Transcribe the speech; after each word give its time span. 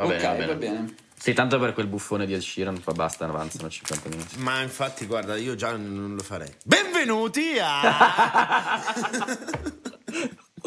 Va 0.00 0.06
ok, 0.06 0.16
bene, 0.16 0.22
va 0.22 0.34
bene. 0.34 0.46
va 0.46 0.54
bene. 0.54 0.94
Sì, 1.18 1.34
tanto 1.34 1.58
per 1.58 1.74
quel 1.74 1.86
buffone 1.86 2.24
di 2.24 2.32
Ed 2.32 2.40
Sheeran, 2.40 2.80
poi 2.80 2.94
basta, 2.94 3.26
avanzano 3.26 3.68
50 3.68 4.08
minuti. 4.08 4.38
Ma 4.38 4.62
infatti, 4.62 5.04
guarda, 5.04 5.36
io 5.36 5.54
già 5.54 5.76
non 5.76 6.14
lo 6.14 6.22
farei. 6.22 6.50
Benvenuti 6.64 7.58
a. 7.60 8.80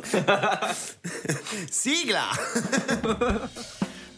Sigla! 1.69 2.25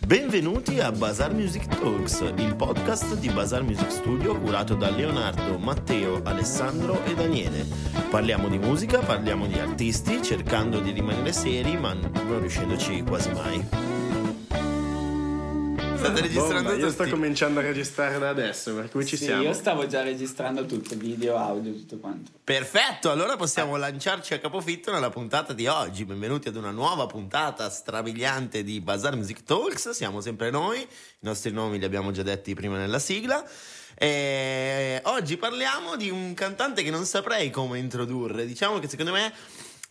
Benvenuti 0.05 0.81
a 0.81 0.91
Bazar 0.91 1.33
Music 1.33 1.67
Talks, 1.67 2.19
il 2.35 2.53
podcast 2.55 3.15
di 3.15 3.29
Bazar 3.29 3.63
Music 3.63 3.89
Studio 3.89 4.37
curato 4.37 4.75
da 4.75 4.89
Leonardo, 4.89 5.57
Matteo, 5.57 6.21
Alessandro 6.23 7.01
e 7.05 7.15
Daniele. 7.15 7.65
Parliamo 8.09 8.49
di 8.49 8.57
musica, 8.59 8.99
parliamo 8.99 9.47
di 9.47 9.57
artisti, 9.57 10.21
cercando 10.21 10.79
di 10.81 10.91
rimanere 10.91 11.31
seri, 11.31 11.77
ma 11.77 11.93
non 11.93 12.39
riuscendoci 12.41 13.03
quasi 13.03 13.31
mai. 13.31 13.94
State 16.05 16.21
registrando 16.21 16.69
Bomba, 16.69 16.85
io 16.85 16.91
sto 16.91 17.07
cominciando 17.09 17.59
a 17.59 17.63
registrare 17.63 18.19
da 18.19 18.29
adesso, 18.29 18.75
per 18.75 18.89
cui 18.89 19.05
ci 19.07 19.17
Sì, 19.17 19.25
siamo. 19.25 19.41
io 19.41 19.53
stavo 19.53 19.87
già 19.87 20.03
registrando 20.03 20.65
tutto, 20.67 20.95
video, 20.95 21.35
audio, 21.35 21.73
tutto 21.73 21.97
quanto. 21.97 22.29
Perfetto, 22.43 23.09
allora 23.09 23.35
possiamo 23.37 23.75
lanciarci 23.75 24.35
a 24.35 24.39
capofitto 24.39 24.91
nella 24.91 25.09
puntata 25.09 25.53
di 25.53 25.65
oggi. 25.65 26.05
Benvenuti 26.05 26.47
ad 26.47 26.57
una 26.57 26.69
nuova 26.69 27.07
puntata 27.07 27.67
strabiliante 27.71 28.63
di 28.63 28.81
Bazar 28.81 29.15
Music 29.15 29.43
Talks. 29.43 29.89
Siamo 29.89 30.21
sempre 30.21 30.51
noi, 30.51 30.79
i 30.81 30.87
nostri 31.21 31.51
nomi 31.51 31.79
li 31.79 31.85
abbiamo 31.85 32.11
già 32.11 32.21
detti 32.21 32.53
prima 32.53 32.77
nella 32.77 32.99
sigla. 32.99 33.43
E 33.97 35.01
oggi 35.05 35.37
parliamo 35.37 35.95
di 35.95 36.11
un 36.11 36.35
cantante 36.35 36.83
che 36.83 36.91
non 36.91 37.05
saprei 37.05 37.49
come 37.49 37.79
introdurre. 37.79 38.45
Diciamo 38.45 38.77
che 38.77 38.87
secondo 38.87 39.11
me 39.11 39.33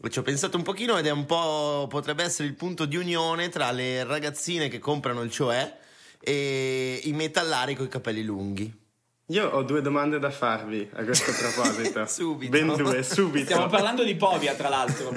ci 0.09 0.19
ho 0.21 0.23
pensato 0.23 0.57
un 0.57 0.63
pochino 0.63 0.97
ed 0.97 1.07
è 1.07 1.11
un 1.11 1.27
po' 1.27 1.87
potrebbe 1.89 2.23
essere 2.23 2.47
il 2.47 2.55
punto 2.55 2.85
di 2.85 2.97
unione 2.97 3.49
tra 3.49 3.73
le 3.73 4.05
ragazzine 4.05 4.69
che 4.69 4.79
comprano 4.79 5.23
il 5.23 5.31
cioè 5.33 5.83
e 6.25 7.01
i 7.05 7.13
metallari 7.13 7.75
con 7.75 7.87
i 7.87 7.89
capelli 7.89 8.25
lunghi. 8.25 8.83
Io 9.29 9.49
ho 9.49 9.63
due 9.63 9.81
domande 9.81 10.19
da 10.19 10.31
farvi 10.31 10.89
a 10.93 11.05
questo 11.05 11.33
proposito. 11.39 12.07
Subito. 12.07 12.51
Ben 12.51 12.75
due, 12.75 13.03
subito. 13.03 13.45
Stiamo 13.45 13.69
parlando 13.69 14.05
di 14.05 14.15
Povia, 14.17 14.55
tra 14.55 14.69
l'altro, 14.69 15.13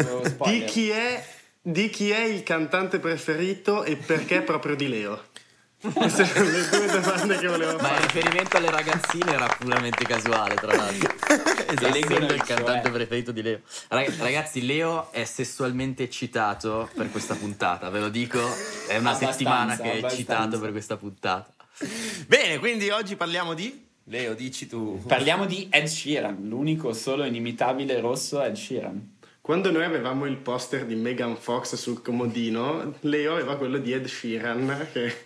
Di 0.46 0.64
chi, 0.66 0.90
è, 0.90 1.26
di 1.62 1.90
chi 1.90 2.12
è 2.12 2.24
il 2.24 2.44
cantante 2.44 3.00
preferito 3.00 3.84
e 3.84 3.96
perché 3.96 4.42
proprio 4.42 4.76
di 4.76 4.88
Leo? 4.88 5.22
Queste 5.94 6.26
sono 6.26 6.50
le 6.50 6.70
due 6.70 6.88
domande 7.02 7.38
che 7.38 7.48
volevo 7.48 7.72
Ma 7.78 7.90
il 7.90 7.96
fare. 7.96 8.02
riferimento 8.02 8.58
alle 8.58 8.72
ragazzine 8.72 9.34
era 9.34 9.48
puramente 9.58 10.06
casuale, 10.06 10.56
tra 10.56 10.76
l'altro. 10.76 11.14
Leggono 11.82 11.96
Essendo 12.16 12.34
il 12.34 12.44
cantante 12.44 12.82
cioè. 12.84 12.92
preferito 12.92 13.32
di 13.32 13.42
Leo. 13.42 13.60
Rag- 13.88 14.18
Ragazzi, 14.20 14.66
Leo 14.66 15.12
è 15.12 15.24
sessualmente 15.24 16.04
eccitato 16.04 16.90
per 16.96 17.12
questa 17.12 17.36
puntata, 17.36 17.90
ve 17.90 18.00
lo 18.00 18.10
dico. 18.10 18.40
È 18.88 18.98
una 18.98 19.10
Abbastanza, 19.10 19.32
settimana 19.32 19.76
che 19.76 19.84
è 19.84 19.88
abbastanza. 19.98 20.16
eccitato 20.16 20.60
per 20.60 20.72
questa 20.72 20.98
puntata. 20.98 21.52
Bene, 22.28 22.58
quindi 22.60 22.90
oggi 22.90 23.16
parliamo 23.16 23.54
di 23.54 23.86
Leo, 24.06 24.34
dici 24.34 24.68
tu. 24.68 25.02
Parliamo 25.06 25.46
di 25.46 25.68
Ed 25.70 25.86
Sheeran, 25.86 26.38
l'unico 26.48 26.94
solo 26.94 27.24
inimitabile 27.26 28.00
rosso 28.00 28.42
Ed 28.44 28.56
Sheeran. 28.56 29.16
Quando 29.42 29.72
noi 29.72 29.84
avevamo 29.86 30.26
il 30.26 30.36
poster 30.38 30.86
di 30.86 30.96
Megan 30.96 31.38
Fox 31.38 31.76
sul 31.76 32.02
comodino, 32.02 32.96
Leo 33.02 33.34
aveva 33.34 33.56
quello 33.58 33.78
di 33.78 33.94
Ed 33.94 34.06
Sheeran. 34.08 34.88
Che... 34.92 35.24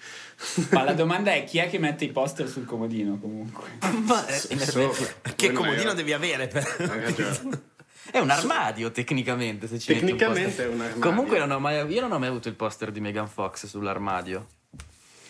Ma 0.72 0.84
la 0.84 0.94
domanda 0.94 1.34
è 1.34 1.44
chi 1.44 1.60
è 1.60 1.70
che 1.70 1.78
mette 1.78 2.06
i 2.06 2.10
poster 2.10 2.48
sul 2.50 2.66
comodino 2.66 3.18
comunque? 3.20 3.70
Ma 4.06 4.26
è, 4.26 4.38
So- 4.38 4.94
Che 5.36 5.52
comodino 5.52 5.94
devi 5.94 6.14
avere 6.14 6.48
per... 6.48 6.64
Ragione. 6.78 7.62
è 8.12 8.18
un 8.20 8.30
armadio 8.30 8.92
tecnicamente. 8.92 9.68
Se 9.68 9.78
ci 9.80 9.92
un 9.92 10.00
Tecnicamente 10.00 10.48
poster. 10.50 10.66
è 10.66 10.74
un 10.74 10.82
armadio. 10.82 11.02
Comunque 11.02 11.40
non 11.40 11.52
ho 11.52 11.60
mai- 11.60 11.86
io 11.92 12.02
non 12.02 12.12
ho 12.12 12.20
mai 12.20 12.30
avuto 12.30 12.48
il 12.48 12.56
poster 12.56 12.92
di 12.92 13.00
Megan 13.00 13.28
Fox 13.28 13.66
sull'armadio. 13.68 14.46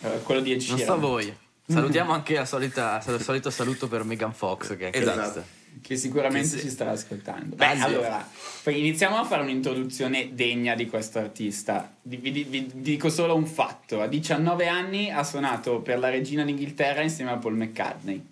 Eh, 0.00 0.20
quello 0.22 0.40
di 0.40 0.52
Ed 0.52 0.66
Non 0.68 0.78
so 0.78 0.98
voi. 0.98 1.36
Salutiamo 1.64 2.12
anche 2.12 2.34
la 2.34 2.44
solita, 2.44 3.02
il 3.06 3.20
solito 3.22 3.48
saluto 3.50 3.88
per 3.88 4.04
Megan 4.04 4.34
Fox 4.34 4.76
che 4.76 4.90
è 4.90 4.98
Esatto. 4.98 5.44
Che 5.80 5.96
sicuramente 5.96 6.48
Che 6.50 6.56
sì. 6.56 6.60
ci 6.60 6.70
starà 6.70 6.90
ascoltando. 6.92 7.56
Beh, 7.56 7.74
sì. 7.76 7.82
allora, 7.82 8.28
poi 8.62 8.78
iniziamo 8.78 9.16
a 9.16 9.24
fare 9.24 9.42
un'introduzione 9.42 10.34
degna 10.34 10.74
di 10.74 10.86
questo 10.86 11.18
artista. 11.18 11.92
Vi, 12.02 12.16
vi- 12.18 12.44
vi 12.44 12.70
dico 12.74 13.08
solo 13.08 13.34
un 13.34 13.46
fatto: 13.46 14.00
a 14.00 14.06
19 14.06 14.68
anni 14.68 15.10
ha 15.10 15.24
suonato 15.24 15.80
per 15.80 15.98
la 15.98 16.08
regina 16.10 16.44
d'Inghilterra 16.44 17.02
insieme 17.02 17.30
a 17.32 17.36
Paul 17.36 17.56
McCartney. 17.56 18.24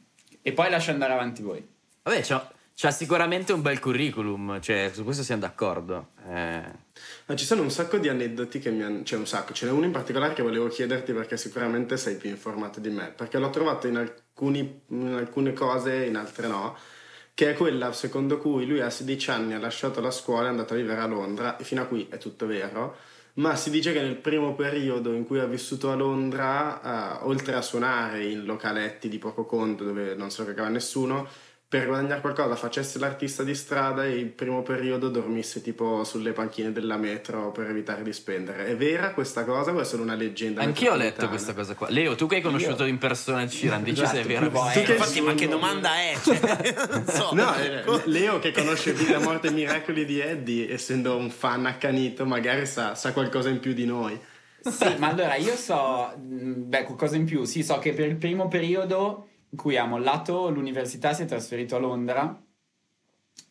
E 0.43 0.53
poi 0.53 0.71
lascio 0.71 0.91
andare 0.91 1.13
avanti 1.13 1.43
voi. 1.43 1.67
Vabbè, 2.03 2.21
c'ha, 2.23 2.51
c'ha 2.75 2.91
sicuramente 2.91 3.53
un 3.53 3.63
bel 3.63 3.79
curriculum, 3.79 4.61
cioè 4.61 4.91
su 4.93 5.05
questo 5.05 5.23
siamo 5.23 5.43
d'accordo. 5.43 6.11
Eh, 6.29 6.63
Ma 7.27 7.35
ci 7.37 7.45
sono 7.45 7.63
un 7.63 7.71
sacco 7.71 7.99
di 7.99 8.09
aneddoti 8.09 8.59
che 8.59 8.71
mi 8.71 8.83
hanno. 8.83 9.03
Cioè, 9.03 9.19
un 9.19 9.27
sacco. 9.27 9.53
Ce 9.53 9.67
n'è 9.67 9.73
uno 9.73 9.85
in 9.87 9.91
particolare 9.93 10.33
che 10.35 10.43
volevo 10.43 10.69
chiederti 10.69 11.13
perché 11.13 11.37
sicuramente 11.37 11.97
sei 11.97 12.15
più 12.17 12.31
informato 12.31 12.79
di 12.81 12.91
me. 12.91 13.13
Perché 13.15 13.39
l'ho 13.39 13.51
trovato 13.51 13.87
in, 13.87 13.97
alcuni, 13.97 14.83
in 14.89 15.15
alcune 15.15 15.53
cose, 15.53 16.05
in 16.05 16.17
altre 16.17 16.47
no. 16.47 16.77
Che 17.41 17.49
è 17.49 17.55
quella 17.55 17.91
secondo 17.95 18.37
cui 18.37 18.67
lui 18.67 18.83
a 18.83 18.91
16 18.91 19.31
anni 19.31 19.55
ha 19.55 19.59
lasciato 19.59 20.03
la 20.03 20.11
scuola 20.11 20.43
e 20.43 20.47
è 20.49 20.51
andato 20.51 20.75
a 20.75 20.77
vivere 20.77 21.01
a 21.01 21.07
Londra. 21.07 21.57
E 21.57 21.65
fino 21.65 21.81
a 21.81 21.87
qui 21.87 22.07
è 22.11 22.19
tutto 22.19 22.45
vero. 22.45 22.97
Ma 23.37 23.57
si 23.57 23.71
dice 23.71 23.95
che 23.95 24.03
nel 24.03 24.17
primo 24.17 24.55
periodo 24.55 25.15
in 25.15 25.25
cui 25.25 25.39
ha 25.39 25.47
vissuto 25.47 25.91
a 25.91 25.95
Londra, 25.95 27.23
eh, 27.23 27.25
oltre 27.25 27.55
a 27.55 27.63
suonare 27.63 28.27
in 28.27 28.45
localetti 28.45 29.09
di 29.09 29.17
poco 29.17 29.47
conto 29.47 29.85
dove 29.85 30.15
non 30.15 30.31
se 30.31 30.43
lo 30.43 30.49
cagava 30.49 30.69
nessuno, 30.69 31.27
per 31.71 31.87
guadagnare 31.87 32.21
qualcosa 32.21 32.57
facesse 32.57 32.99
l'artista 32.99 33.45
di 33.45 33.55
strada 33.55 34.05
e 34.05 34.11
il 34.17 34.27
primo 34.27 34.61
periodo 34.63 35.09
dormisse 35.09 35.63
tipo 35.63 36.03
sulle 36.03 36.33
panchine 36.33 36.73
della 36.73 36.97
metro 36.97 37.53
per 37.53 37.69
evitare 37.71 38.03
di 38.03 38.13
spendere. 38.13 38.67
È 38.67 38.75
vera 38.77 39.13
questa 39.13 39.45
cosa 39.45 39.71
o 39.73 39.79
è 39.79 39.85
solo 39.85 40.03
una 40.03 40.17
leggenda? 40.17 40.63
anch'io 40.63 40.91
ho 40.91 40.97
letto 40.97 41.29
questa 41.29 41.55
cosa 41.55 41.75
qua. 41.77 41.87
Leo, 41.89 42.17
tu 42.17 42.27
che 42.27 42.35
hai 42.35 42.41
conosciuto 42.41 42.85
in 42.87 42.99
persona 42.99 43.43
il 43.43 43.51
Ciran, 43.51 43.85
dici 43.85 44.05
se 44.05 44.17
è 44.17 44.19
Esatto, 44.19 44.27
vero. 44.27 44.51
che- 44.73 44.93
Infatti, 44.95 45.21
ma 45.21 45.35
che 45.35 45.47
domanda 45.47 45.95
è? 45.95 46.15
Cioè, 46.21 46.75
non 46.91 47.07
so. 47.07 47.29
No, 47.35 47.55
eh, 47.57 47.85
Leo 48.07 48.41
che 48.41 48.51
conosce 48.51 48.93
Vita, 48.93 49.21
Morte 49.21 49.47
e 49.47 49.51
Miracoli 49.53 50.05
di 50.05 50.19
Eddie, 50.19 50.73
essendo 50.73 51.17
un 51.17 51.31
fan 51.31 51.67
accanito, 51.67 52.27
magari 52.27 52.67
sa, 52.67 52.97
sa 52.97 53.13
qualcosa 53.13 53.49
in 53.49 53.61
più 53.61 53.75
di 53.75 53.87
noi. 53.87 54.19
Sì, 54.61 54.93
ma 54.99 55.07
allora 55.11 55.37
io 55.37 55.55
so, 55.55 56.13
mh, 56.19 56.69
beh, 56.69 56.83
qualcosa 56.83 57.15
in 57.15 57.27
più. 57.27 57.45
Sì, 57.45 57.63
so 57.63 57.79
che 57.79 57.93
per 57.93 58.09
il 58.09 58.17
primo 58.17 58.49
periodo 58.49 59.29
in 59.51 59.59
cui 59.59 59.77
ha 59.77 59.85
mollato 59.87 60.49
l'università, 60.51 61.13
si 61.13 61.23
è 61.23 61.27
trasferito 61.27 61.77
a 61.77 61.79
Londra, 61.79 62.43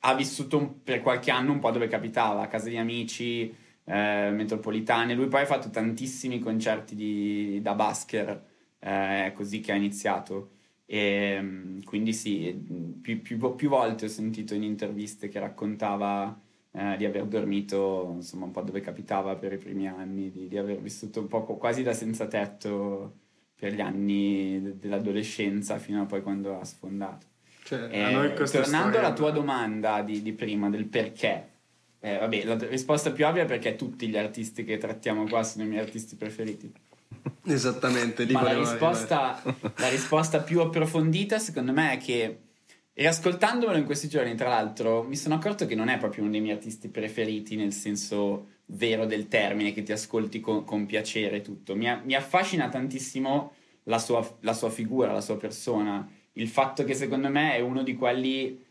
ha 0.02 0.14
vissuto 0.16 0.58
un- 0.58 0.84
per 0.84 1.02
qualche 1.02 1.32
anno 1.32 1.52
un 1.52 1.60
po' 1.60 1.72
dove 1.72 1.88
capitava, 1.88 2.42
a 2.42 2.48
casa 2.48 2.70
di 2.70 2.78
amici, 2.78 3.54
eh, 3.84 4.30
metropolitane. 4.32 5.14
Lui 5.14 5.28
poi 5.28 5.42
ha 5.42 5.46
fatto 5.46 5.70
tantissimi 5.70 6.40
concerti 6.40 6.96
di- 6.96 7.60
da 7.62 7.74
basker, 7.76 8.44
eh, 8.80 9.32
così 9.36 9.60
che 9.60 9.72
ha 9.72 9.76
iniziato. 9.76 10.52
E, 10.86 11.40
mh, 11.42 11.84
quindi 11.84 12.14
sì, 12.14 12.54
più, 13.02 13.22
più- 13.22 13.56
più 13.56 13.70
volte 13.70 14.06
ho 14.06 14.08
sentito 14.08 14.54
in 14.56 14.64
interviste 14.64 15.28
che 15.28 15.40
raccontava 15.40 16.40
eh, 16.72 16.96
di 16.98 17.06
aver 17.06 17.26
dormito 17.26 18.12
insomma 18.16 18.46
un 18.46 18.52
po' 18.52 18.62
dove 18.62 18.80
capitava 18.80 19.36
per 19.36 19.54
i 19.54 19.58
primi 19.58 19.88
anni, 19.88 20.30
di, 20.32 20.48
di 20.48 20.58
aver 20.58 20.80
vissuto 20.80 21.20
un 21.20 21.28
po' 21.28 21.44
quasi 21.58 21.82
da 21.84 21.94
senza 21.94 22.28
tetto 22.28 23.14
per 23.60 23.74
gli 23.74 23.82
anni 23.82 24.62
de- 24.62 24.80
dell'adolescenza 24.80 25.78
fino 25.78 26.02
a 26.02 26.06
poi 26.06 26.22
quando 26.22 26.60
ha 26.60 26.64
sfondato. 26.64 27.28
Cioè, 27.64 27.90
Eh, 27.92 28.02
a 28.02 28.10
noi 28.12 28.34
questa 28.34 28.62
tornando 28.62 28.98
alla 28.98 29.14
tua 29.14 29.32
domanda 29.32 30.02
di, 30.02 30.22
di 30.22 30.32
prima, 30.32 30.70
del 30.70 30.86
perché, 30.86 31.50
eh, 32.00 32.18
vabbè, 32.18 32.44
la 32.46 32.56
risposta 32.68 33.12
più 33.12 33.28
ovvia 33.28 33.44
è 33.44 33.46
perché 33.46 33.76
tutti 33.76 34.08
gli 34.08 34.18
artisti 34.18 34.64
che 34.64 34.78
trattiamo 34.78 35.26
qua 35.28 35.44
sono 35.44 35.66
i 35.66 35.68
miei 35.68 35.82
artisti 35.82 36.16
preferiti. 36.16 36.72
Esattamente, 37.46 38.24
lì 38.24 38.34
Ma 38.34 38.44
la 38.44 38.58
risposta, 38.58 39.42
la 39.44 39.90
risposta 39.90 40.40
più 40.40 40.62
approfondita, 40.62 41.38
secondo 41.38 41.74
me, 41.74 41.94
è 41.94 41.98
che 41.98 42.40
riascoltandomelo 42.94 43.78
in 43.78 43.86
questi 43.86 44.08
giorni, 44.08 44.36
tra 44.36 44.50
l'altro, 44.50 45.04
mi 45.04 45.16
sono 45.16 45.36
accorto 45.36 45.66
che 45.66 45.76
non 45.76 45.90
è 45.90 45.98
proprio 45.98 46.24
uno 46.24 46.32
dei 46.32 46.42
miei 46.42 46.56
artisti 46.56 46.88
preferiti 46.88 47.56
nel 47.56 47.74
senso 47.74 48.48
vero 48.72 49.06
del 49.06 49.28
termine, 49.28 49.72
che 49.72 49.84
ti 49.84 49.92
ascolti 49.92 50.40
con, 50.40 50.64
con 50.64 50.86
piacere 50.86 51.42
tutto. 51.42 51.76
Mi, 51.76 51.88
mi 52.04 52.16
affascina 52.16 52.70
tantissimo 52.70 53.54
la 53.84 54.00
sua, 54.00 54.38
la 54.42 54.54
sua 54.54 54.70
figura, 54.70 55.12
la 55.12 55.22
sua 55.22 55.38
persona. 55.38 56.08
Il 56.34 56.48
fatto 56.48 56.84
che 56.84 56.94
secondo 56.94 57.30
me 57.30 57.56
è 57.56 57.60
uno 57.60 57.84
di 57.84 57.96
quelli. 57.96 58.66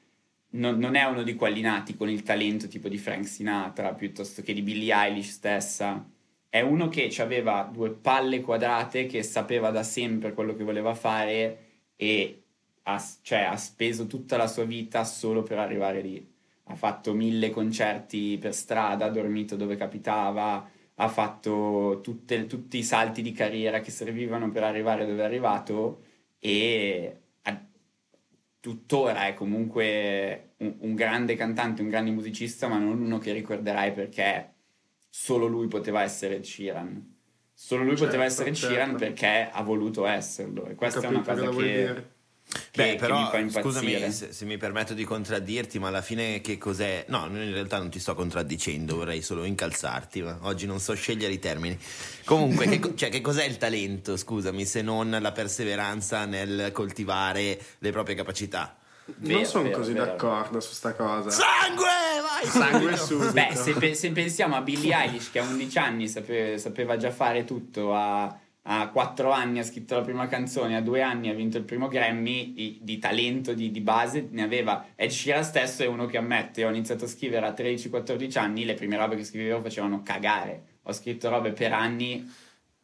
Non, 0.50 0.78
non 0.78 0.94
è 0.94 1.04
uno 1.04 1.22
di 1.22 1.34
quelli 1.34 1.60
nati 1.60 1.94
con 1.94 2.08
il 2.08 2.22
talento 2.22 2.68
tipo 2.68 2.88
di 2.88 2.96
Frank 2.96 3.26
Sinatra 3.26 3.92
piuttosto 3.92 4.40
che 4.40 4.54
di 4.54 4.62
Billie 4.62 4.94
Eilish 4.94 5.32
stessa. 5.32 6.08
È 6.48 6.60
uno 6.60 6.88
che 6.88 7.14
aveva 7.18 7.68
due 7.70 7.90
palle 7.90 8.40
quadrate, 8.40 9.04
che 9.04 9.22
sapeva 9.22 9.70
da 9.70 9.82
sempre 9.82 10.32
quello 10.32 10.56
che 10.56 10.64
voleva 10.64 10.94
fare 10.94 11.66
e 11.96 12.42
ha, 12.84 13.04
cioè, 13.20 13.40
ha 13.40 13.56
speso 13.56 14.06
tutta 14.06 14.38
la 14.38 14.46
sua 14.46 14.64
vita 14.64 15.04
solo 15.04 15.42
per 15.42 15.58
arrivare 15.58 16.00
lì. 16.00 16.27
Ha 16.70 16.74
fatto 16.74 17.14
mille 17.14 17.50
concerti 17.50 18.36
per 18.38 18.54
strada, 18.54 19.06
ha 19.06 19.10
dormito 19.10 19.56
dove 19.56 19.76
capitava, 19.76 20.68
ha 20.94 21.08
fatto 21.08 22.00
tutte- 22.02 22.46
tutti 22.46 22.78
i 22.78 22.82
salti 22.82 23.22
di 23.22 23.32
carriera 23.32 23.80
che 23.80 23.90
servivano 23.90 24.50
per 24.50 24.64
arrivare 24.64 25.06
dove 25.06 25.22
è 25.22 25.24
arrivato 25.24 26.02
e 26.38 27.16
ha- 27.42 27.66
tuttora 28.60 29.26
è 29.28 29.34
comunque 29.34 30.50
un, 30.58 30.74
un 30.80 30.94
grande 30.94 31.36
cantante, 31.36 31.82
un 31.82 31.88
grande 31.88 32.10
musicista, 32.10 32.68
ma 32.68 32.78
non 32.78 33.00
uno 33.00 33.18
che 33.18 33.32
ricorderai 33.32 33.92
perché 33.92 34.52
solo 35.08 35.46
lui 35.46 35.68
poteva 35.68 36.02
essere 36.02 36.42
Sheeran. 36.42 37.16
Solo 37.54 37.82
lui 37.82 37.94
poteva 37.94 38.28
Certo, 38.28 38.42
essere 38.42 38.54
certo. 38.54 38.74
Sheeran 38.74 38.96
perché 38.96 39.48
ha 39.50 39.62
voluto 39.62 40.06
esserlo. 40.06 40.66
E 40.66 40.74
questa 40.74 41.00
è 41.00 41.06
una 41.08 41.22
cosa 41.22 41.48
che, 41.48 41.56
dire. 41.56 42.16
Che- 42.48 42.82
Beh, 42.82 42.90
che 42.92 42.96
però, 42.96 43.20
mi 43.20 43.28
fa 43.30 43.38
impazzire. 43.38 43.62
scusami 43.62 44.12
se, 44.12 44.32
se 44.32 44.44
mi 44.44 44.56
permetto 44.56 44.94
di 44.94 45.04
contraddirti, 45.04 45.78
ma 45.78 45.88
alla 45.88 46.00
fine 46.02 46.40
che 46.40 46.56
cos'è? 46.58 47.04
No, 47.08 47.26
in 47.26 47.52
realtà 47.52 47.78
non 47.78 47.90
ti 47.90 47.98
sto 48.00 48.14
contraddicendo, 48.14 48.96
vorrei 48.96 49.20
solo 49.22 49.44
incalzarti, 49.44 50.22
ma 50.22 50.38
oggi 50.42 50.66
non 50.66 50.80
so 50.80 50.94
scegliere 50.94 51.32
i 51.32 51.38
termini. 51.38 51.78
Comunque, 52.24 52.66
che, 52.68 52.94
cioè, 52.94 53.08
che 53.10 53.20
cos'è 53.20 53.44
il 53.44 53.56
talento, 53.58 54.16
scusami, 54.16 54.64
se 54.64 54.82
non 54.82 55.16
la 55.20 55.32
perseveranza 55.32 56.24
nel 56.24 56.70
coltivare 56.72 57.58
le 57.78 57.92
proprie 57.92 58.14
capacità? 58.16 58.76
Vero, 59.16 59.38
non 59.38 59.46
sono 59.46 59.62
vero, 59.64 59.78
così 59.78 59.92
vero. 59.94 60.04
d'accordo 60.04 60.60
su 60.60 60.74
sta 60.74 60.92
cosa. 60.94 61.30
Sangue! 61.30 61.84
Vai! 61.86 62.46
Sangue 62.46 62.96
subito! 62.96 63.30
subito. 63.30 63.32
Beh, 63.32 63.54
se, 63.54 63.72
pe- 63.72 63.94
se 63.94 64.10
pensiamo 64.10 64.54
a 64.54 64.60
Billie 64.60 64.94
Eilish 64.94 65.30
che 65.30 65.38
a 65.38 65.44
11 65.44 65.78
anni 65.78 66.08
sape- 66.08 66.58
sapeva 66.58 66.98
già 66.98 67.10
fare 67.10 67.44
tutto, 67.44 67.94
a, 67.94 68.38
a 68.70 68.88
4 68.88 69.30
anni 69.30 69.60
ha 69.60 69.64
scritto 69.64 69.94
la 69.94 70.02
prima 70.02 70.26
canzone, 70.26 70.76
a 70.76 70.82
2 70.82 71.00
anni 71.00 71.30
ha 71.30 71.34
vinto 71.34 71.56
il 71.56 71.64
primo 71.64 71.88
Grammy, 71.88 72.52
i- 72.56 72.78
di 72.82 72.98
talento, 72.98 73.54
di, 73.54 73.70
di 73.70 73.80
base 73.80 74.28
ne 74.30 74.42
aveva. 74.42 74.88
Ed 74.94 75.10
Sheeran 75.10 75.42
stesso 75.42 75.82
è 75.82 75.86
uno 75.86 76.04
che 76.04 76.18
ammette, 76.18 76.64
ho 76.64 76.68
iniziato 76.68 77.06
a 77.06 77.08
scrivere 77.08 77.46
a 77.46 77.52
13-14 77.52 78.38
anni, 78.38 78.64
le 78.66 78.74
prime 78.74 78.96
robe 78.96 79.16
che 79.16 79.24
scrivevo 79.24 79.62
facevano 79.62 80.02
cagare. 80.02 80.62
Ho 80.82 80.92
scritto 80.92 81.30
robe 81.30 81.52
per 81.52 81.72
anni 81.72 82.30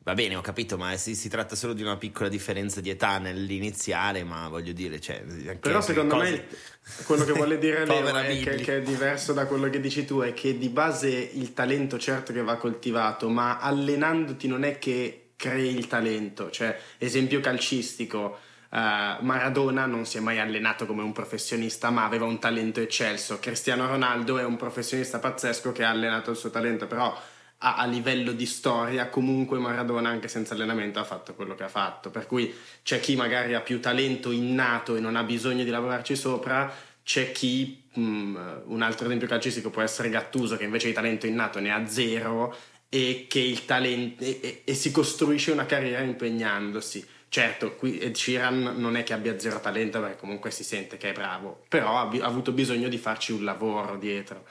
Va 0.05 0.13
bene, 0.13 0.37
ho 0.37 0.43
capito, 0.43 0.77
ma 0.77 0.95
si, 0.99 1.15
si 1.15 1.31
tratta 1.31 1.57
solo 1.57 1.73
di 1.73 1.81
una 1.81 1.97
piccola 1.97 2.29
differenza 2.29 2.83
di 2.83 2.91
età 2.91 3.17
nell'iniziale, 3.17 4.23
ma 4.23 4.49
voglio 4.51 4.75
dire, 4.75 5.01
cioè... 5.01 5.23
anche 5.27 5.57
Però 5.61 5.81
secondo 5.81 6.17
cose- 6.17 6.31
me 6.31 7.05
quello 7.07 7.25
che 7.25 7.33
vuole 7.33 7.57
dire 7.57 7.85
Leo 7.89 8.15
è 8.15 8.39
che, 8.43 8.55
che 8.57 8.77
è 8.77 8.83
diverso 8.83 9.33
da 9.33 9.47
quello 9.47 9.71
che 9.71 9.81
dici 9.81 10.05
tu, 10.05 10.21
è 10.21 10.35
che 10.35 10.59
di 10.59 10.69
base 10.69 11.09
il 11.09 11.55
talento 11.55 11.99
certo 11.99 12.35
che 12.35 12.43
va 12.43 12.57
coltivato, 12.57 13.31
ma 13.31 13.59
allenandoti 13.59 14.47
non 14.47 14.65
è 14.65 14.79
che 14.79 15.24
crei 15.37 15.77
il 15.77 15.87
talento. 15.87 16.51
Cioè, 16.51 16.79
esempio 16.99 17.41
calcistico, 17.41 18.39
eh, 18.71 19.17
Maradona 19.21 19.87
non 19.87 20.05
si 20.05 20.17
è 20.17 20.21
mai 20.21 20.39
allenato 20.39 20.87
come 20.87 21.03
un 21.03 21.13
professionista, 21.13 21.91
ma 21.91 22.05
aveva 22.05 22.25
un 22.25 22.39
talento 22.39 22.81
eccelso. 22.81 23.39
Cristiano 23.39 23.87
Ronaldo 23.87 24.39
è 24.39 24.45
un 24.45 24.57
professionista 24.57 25.19
pazzesco 25.19 25.73
che 25.73 25.85
ha 25.85 25.91
allenato 25.91 26.31
il 26.31 26.37
suo 26.37 26.51
talento, 26.51 26.87
però 26.87 27.17
a, 27.59 27.77
a 27.77 27.87
livello 27.87 28.33
di 28.33 28.47
storia 28.47 29.09
comunque 29.09 29.59
Maradona 29.59 30.09
anche 30.09 30.29
senza 30.29 30.55
allenamento 30.55 30.99
ha 30.99 31.05
fatto 31.05 31.35
quello 31.35 31.55
che 31.55 31.65
ha 31.65 31.69
fatto. 31.69 32.11
Per 32.11 32.27
cui 32.27 32.55
c'è 32.83 33.01
chi 33.01 33.17
magari 33.17 33.55
ha 33.55 33.61
più 33.61 33.81
talento 33.81 34.31
innato 34.31 34.97
e 34.97 35.01
non 35.01 35.17
ha 35.17 35.23
bisogno 35.23 35.65
di 35.65 35.71
lavorarci 35.71 36.17
sopra, 36.17 36.73
c'è 37.05 37.33
chi, 37.33 37.85
mm, 37.99 38.37
un 38.65 38.83
altro 38.83 39.07
esempio 39.07 39.29
calcistico 39.29 39.71
può 39.71 39.83
essere 39.83 40.09
Gattuso 40.09 40.57
che 40.57 40.65
invece 40.65 40.89
di 40.89 40.95
talento 40.95 41.27
innato 41.27 41.61
ne 41.61 41.71
ha 41.71 41.87
zero 41.87 42.57
e 42.95 43.27
che 43.29 43.41
il 43.41 43.65
talento 43.65 44.23
e, 44.23 44.39
e- 44.41 44.63
e 44.63 44.75
si 44.75 44.93
costruisce 44.93 45.51
una 45.51 45.67
carriera 45.67 46.01
impegnandosi. 46.01 47.05
Certo, 47.29 47.75
qui 47.75 47.99
Ed 47.99 48.15
Sheeran 48.15 48.75
non 48.77 48.95
è 48.95 49.03
che 49.03 49.13
abbia 49.13 49.37
zero 49.37 49.59
talento 49.59 50.01
perché 50.01 50.17
comunque 50.17 50.53
si 50.53 50.63
sente 50.63 50.97
che 50.97 51.11
è 51.11 51.13
bravo, 51.13 51.65
però 51.69 51.97
ha, 51.99 52.09
ha 52.09 52.25
avuto 52.25 52.53
bisogno 52.53 52.87
di 52.87 52.97
farci 52.97 53.33
un 53.33 53.43
lavoro 53.43 53.97
dietro. 53.97 54.45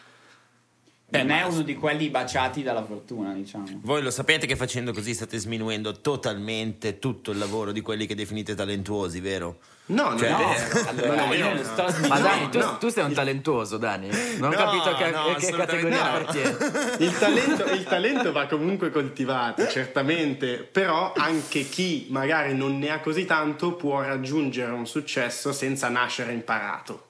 non 1.11 1.29
è 1.29 1.43
uno 1.43 1.61
di 1.61 1.75
quelli 1.75 2.09
baciati 2.09 2.63
dalla 2.63 2.83
fortuna, 2.83 3.31
diciamo. 3.33 3.79
Voi 3.81 4.01
lo 4.01 4.11
sapete 4.11 4.45
che 4.45 4.57
facendo 4.57 4.91
così 4.91 5.13
state 5.13 5.37
sminuendo 5.37 6.01
totalmente 6.01 6.99
tutto 6.99 7.31
il 7.31 7.37
lavoro 7.37 7.71
di 7.71 7.79
quelli 7.79 8.05
che 8.05 8.15
definite 8.15 8.55
talentuosi, 8.55 9.21
vero? 9.21 9.59
No, 9.85 10.09
non 10.09 10.17
Cioè, 10.17 10.27
è 10.27 10.31
No, 10.31 10.37
vero. 10.37 10.89
allora 10.89 11.15
Non 11.23 11.31
è 11.33 11.35
io 11.35 11.51
vero. 11.51 11.63
sto 11.63 12.07
Ma. 12.07 12.19
Dani, 12.19 12.49
tu, 12.49 12.57
no. 12.59 12.77
tu 12.77 12.87
sei 12.89 13.03
un 13.03 13.13
talentuoso, 13.13 13.77
Dani. 13.77 14.07
Non 14.37 14.53
ho 14.53 14.55
No, 14.55 14.55
capito 14.55 14.95
che, 14.95 15.11
no, 15.11 15.33
che 15.35 15.51
categoria 15.51 15.97
no. 16.03 16.17
appartiene. 16.17 16.95
Il 17.03 17.17
talento, 17.19 17.63
il 17.65 17.83
talento 17.83 18.31
va 18.31 18.45
comunque 18.47 18.91
coltivato, 18.91 19.67
certamente, 19.67 20.57
però 20.59 21.11
anche 21.15 21.67
chi 21.67 22.07
magari 22.11 22.55
non 22.55 22.79
ne 22.79 22.91
ha 22.91 23.01
così 23.01 23.25
tanto 23.25 23.73
può 23.73 24.01
raggiungere 24.01 24.71
un 24.71 24.87
successo 24.87 25.51
senza 25.51 25.89
nascere 25.89 26.31
imparato. 26.31 27.07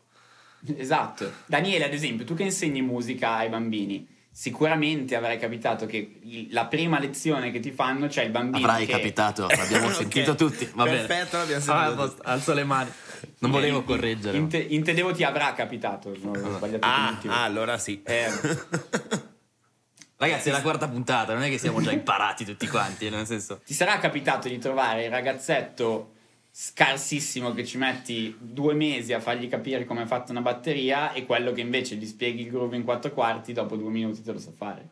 Esatto. 0.75 1.31
Daniele, 1.45 1.85
ad 1.85 1.93
esempio, 1.93 2.25
tu 2.25 2.33
che 2.35 2.43
insegni 2.43 2.81
musica 2.81 3.35
ai 3.35 3.49
bambini, 3.49 4.07
sicuramente 4.35 5.15
avrai 5.15 5.37
capitato 5.37 5.85
che 5.85 6.19
il- 6.23 6.47
la 6.51 6.65
prima 6.65 6.97
lezione 6.97 7.51
che 7.51 7.59
ti 7.59 7.69
fanno 7.71 8.07
c'è 8.07 8.23
il 8.23 8.31
bambino 8.31 8.65
Avrai 8.65 8.85
che... 8.87 8.91
capitato, 8.93 9.45
l'abbiamo 9.47 9.85
Ok. 9.93 9.93
sentito 9.93 10.33
tutti. 10.35 10.67
Va 10.73 10.85
bene. 10.85 11.05
Perfetto, 11.05 11.37
l'abbiamo 11.37 11.61
Ah, 11.61 11.63
sentito 11.83 12.01
a 12.01 12.05
posto, 12.07 12.21
Alzo 12.23 12.53
le 12.53 12.63
mani. 12.63 12.91
Non 13.39 13.51
volevo 13.51 13.77
In- 13.79 13.85
correggere. 13.85 14.37
In, 14.37 14.47
te- 14.49 14.57
intendevo 14.57 15.13
ti 15.13 15.23
avrà 15.23 15.53
capitato, 15.53 16.15
no, 16.21 16.31
ho 16.31 16.55
sbagliato 16.57 16.85
Ah, 16.85 17.19
ah, 17.27 17.43
allora 17.43 17.77
sì. 17.77 18.01
Eh, 18.03 18.25
Ragazzi, 20.17 20.49
è 20.49 20.51
la 20.51 20.61
quarta 20.61 20.87
puntata, 20.87 21.33
non 21.33 21.43
è 21.43 21.49
che 21.49 21.57
siamo 21.57 21.81
già 21.81 21.91
imparati 21.91 22.45
tutti 22.45 22.65
quanti, 22.67 23.09
nel 23.09 23.25
senso... 23.25 23.61
ti 23.65 23.73
sarà 23.73 23.97
capitato 23.99 24.47
di 24.47 24.57
trovare 24.57 25.03
il 25.05 25.09
ragazzetto 25.11 26.13
scarsissimo 26.55 27.51
che 27.51 27.65
ci 27.65 27.79
metti 27.79 28.37
due 28.39 28.75
mesi 28.75 29.11
a 29.11 29.19
fargli 29.19 29.49
capire 29.49 29.85
come 29.85 30.03
è 30.03 30.05
fatta 30.05 30.31
una 30.31 30.41
batteria 30.41 31.11
e 31.11 31.25
quello 31.25 31.51
che 31.51 31.61
invece 31.61 31.95
gli 31.95 32.05
spieghi 32.05 32.43
il 32.43 32.51
groove 32.51 32.75
in 32.75 32.83
quattro 32.83 33.11
quarti 33.11 33.53
dopo 33.53 33.75
due 33.75 33.89
minuti 33.89 34.21
te 34.21 34.31
lo 34.31 34.37
sa 34.37 34.51
fare. 34.51 34.89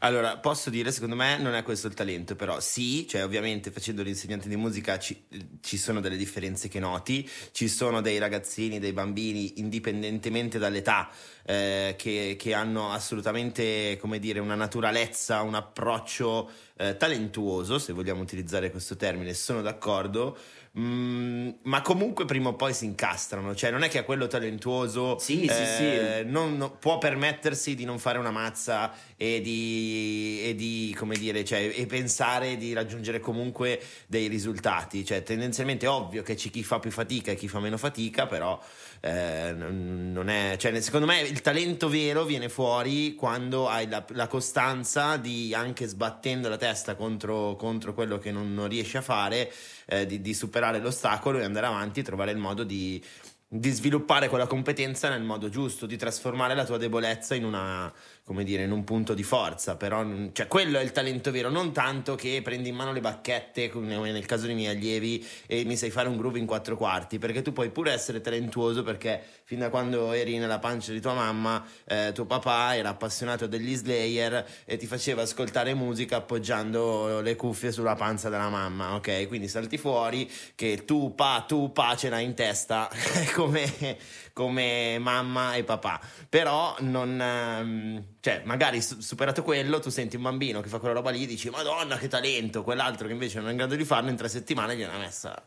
Allora, 0.00 0.38
posso 0.38 0.70
dire, 0.70 0.90
secondo 0.90 1.14
me 1.14 1.38
non 1.38 1.54
è 1.54 1.62
questo 1.62 1.86
il 1.86 1.94
talento, 1.94 2.34
però 2.34 2.58
sì, 2.58 3.06
cioè 3.06 3.22
ovviamente 3.22 3.70
facendo 3.70 4.02
l'insegnante 4.02 4.48
di 4.48 4.56
musica 4.56 4.98
ci, 4.98 5.24
ci 5.60 5.78
sono 5.78 6.00
delle 6.00 6.16
differenze 6.16 6.66
che 6.66 6.80
noti, 6.80 7.28
ci 7.52 7.68
sono 7.68 8.00
dei 8.00 8.18
ragazzini, 8.18 8.80
dei 8.80 8.92
bambini, 8.92 9.60
indipendentemente 9.60 10.58
dall'età, 10.58 11.08
eh, 11.46 11.94
che, 11.96 12.34
che 12.36 12.54
hanno 12.54 12.90
assolutamente, 12.90 13.96
come 14.00 14.18
dire, 14.18 14.40
una 14.40 14.56
naturalezza, 14.56 15.42
un 15.42 15.54
approccio 15.54 16.50
eh, 16.76 16.96
talentuoso, 16.96 17.78
se 17.78 17.92
vogliamo 17.92 18.20
utilizzare 18.20 18.72
questo 18.72 18.96
termine, 18.96 19.32
sono 19.32 19.62
d'accordo. 19.62 20.36
Mm, 20.76 21.50
ma 21.62 21.82
comunque 21.82 22.24
prima 22.24 22.48
o 22.48 22.54
poi 22.56 22.74
si 22.74 22.84
incastrano, 22.84 23.54
cioè 23.54 23.70
non 23.70 23.84
è 23.84 23.88
che 23.88 23.98
a 23.98 24.02
quello 24.02 24.26
talentuoso 24.26 25.18
Sì, 25.20 25.46
sì, 25.48 25.66
sì. 25.66 25.84
eh, 25.84 26.24
non, 26.26 26.56
non- 26.56 26.78
può 26.80 26.98
permettersi 26.98 27.76
di 27.76 27.84
non 27.84 28.00
fare 28.00 28.18
una 28.18 28.32
mazza 28.32 28.92
e 29.16 29.40
di, 29.40 30.40
e 30.42 30.56
di, 30.56 30.92
come 30.98 31.16
dire, 31.16 31.44
cioè, 31.44 31.72
e 31.76 31.86
pensare 31.86 32.56
di 32.56 32.72
raggiungere 32.72 33.20
comunque 33.20 33.80
dei 34.08 34.26
risultati. 34.26 35.04
Cioè, 35.04 35.22
tendenzialmente 35.22 35.86
è 35.86 35.88
ovvio 35.88 36.24
che 36.24 36.34
c'è 36.34 36.50
chi 36.50 36.64
fa 36.64 36.80
più 36.80 36.90
fatica 36.90 37.30
e 37.30 37.36
chi 37.36 37.46
fa 37.46 37.60
meno 37.60 37.76
fatica, 37.76 38.26
però 38.26 38.60
eh, 39.06 39.52
non 39.52 40.30
è, 40.30 40.56
cioè, 40.56 40.80
secondo 40.80 41.04
me 41.04 41.20
il 41.20 41.42
talento 41.42 41.90
vero 41.90 42.24
viene 42.24 42.48
fuori 42.48 43.14
quando 43.14 43.68
hai 43.68 43.86
la, 43.86 44.02
la 44.12 44.28
costanza 44.28 45.18
di 45.18 45.52
anche 45.52 45.86
sbattendo 45.86 46.48
la 46.48 46.56
testa 46.56 46.94
contro, 46.94 47.54
contro 47.56 47.92
quello 47.92 48.16
che 48.16 48.32
non, 48.32 48.54
non 48.54 48.66
riesci 48.66 48.96
a 48.96 49.02
fare, 49.02 49.52
eh, 49.84 50.06
di, 50.06 50.22
di 50.22 50.32
superare 50.32 50.78
l'ostacolo 50.78 51.38
e 51.38 51.44
andare 51.44 51.66
avanti 51.66 52.02
trovare 52.02 52.30
il 52.30 52.38
modo 52.38 52.64
di, 52.64 53.02
di 53.46 53.70
sviluppare 53.70 54.30
quella 54.30 54.46
competenza 54.46 55.10
nel 55.10 55.22
modo 55.22 55.50
giusto, 55.50 55.84
di 55.84 55.98
trasformare 55.98 56.54
la 56.54 56.64
tua 56.64 56.78
debolezza 56.78 57.34
in 57.34 57.44
una, 57.44 57.92
come 58.24 58.42
dire, 58.42 58.62
in 58.62 58.72
un 58.72 58.84
punto 58.84 59.12
di 59.12 59.22
forza. 59.22 59.76
Però, 59.76 60.04
cioè, 60.32 60.46
quello 60.46 60.78
è 60.78 60.82
il 60.82 60.92
talento 60.92 61.30
vero, 61.30 61.50
non 61.50 61.72
tanto 61.72 62.14
che 62.14 62.40
prendi 62.42 62.70
in 62.70 62.74
mano 62.74 62.92
le 62.92 63.00
bacchette, 63.00 63.68
come 63.68 63.96
nel 64.10 64.24
caso 64.24 64.46
dei 64.46 64.54
miei 64.54 64.74
allievi, 64.74 65.24
e 65.46 65.64
mi 65.64 65.76
sai 65.76 65.90
fare 65.90 66.08
un 66.08 66.16
groove 66.16 66.38
in 66.38 66.46
quattro 66.46 66.76
quarti, 66.76 67.18
perché 67.18 67.42
tu 67.42 67.52
puoi 67.52 67.70
pure 67.70 67.92
essere 67.92 68.22
talentuoso 68.22 68.82
perché 68.82 69.22
fin 69.44 69.58
da 69.58 69.68
quando 69.68 70.12
eri 70.12 70.38
nella 70.38 70.58
pancia 70.58 70.92
di 70.92 71.00
tua 71.00 71.12
mamma, 71.12 71.62
eh, 71.84 72.12
tuo 72.14 72.24
papà 72.24 72.76
era 72.76 72.88
appassionato 72.88 73.46
degli 73.46 73.74
Slayer 73.74 74.46
e 74.64 74.76
ti 74.78 74.86
faceva 74.86 75.22
ascoltare 75.22 75.74
musica 75.74 76.16
appoggiando 76.16 77.20
le 77.20 77.36
cuffie 77.36 77.72
sulla 77.72 77.94
panza 77.94 78.30
della 78.30 78.48
mamma, 78.48 78.94
ok? 78.94 79.28
Quindi 79.28 79.48
salti 79.48 79.76
fuori 79.76 80.30
che 80.54 80.84
tu 80.86 81.14
pa, 81.14 81.44
tu 81.46 81.72
pa 81.72 81.94
ce 81.94 82.08
l'hai 82.08 82.24
in 82.24 82.34
testa 82.34 82.88
come, 83.34 83.98
come 84.34 84.98
mamma 84.98 85.54
e 85.54 85.64
papà. 85.64 85.98
Però 86.28 86.76
non... 86.80 87.18
ehm, 87.18 88.04
cioè, 88.20 88.42
magari 88.44 88.82
su- 88.82 89.00
superato 89.00 89.42
quello, 89.42 89.78
tu 89.80 89.88
senti 89.88 90.16
un 90.16 90.22
bambino 90.22 90.60
che 90.60 90.68
fa 90.68 90.78
quella 90.78 90.92
roba 90.94 91.08
lì 91.10 91.22
e 91.22 91.26
dici 91.26 91.48
Madonna 91.48 91.96
che 91.96 92.08
talento, 92.08 92.62
quell'altro 92.62 93.06
che 93.06 93.12
invece 93.14 93.38
non 93.38 93.48
è 93.48 93.50
in 93.52 93.56
grado 93.56 93.76
di 93.76 93.84
farlo 93.86 94.10
in 94.10 94.16
tre 94.16 94.28
settimane 94.28 94.76
gliel'ha 94.76 94.98
messa... 94.98 95.42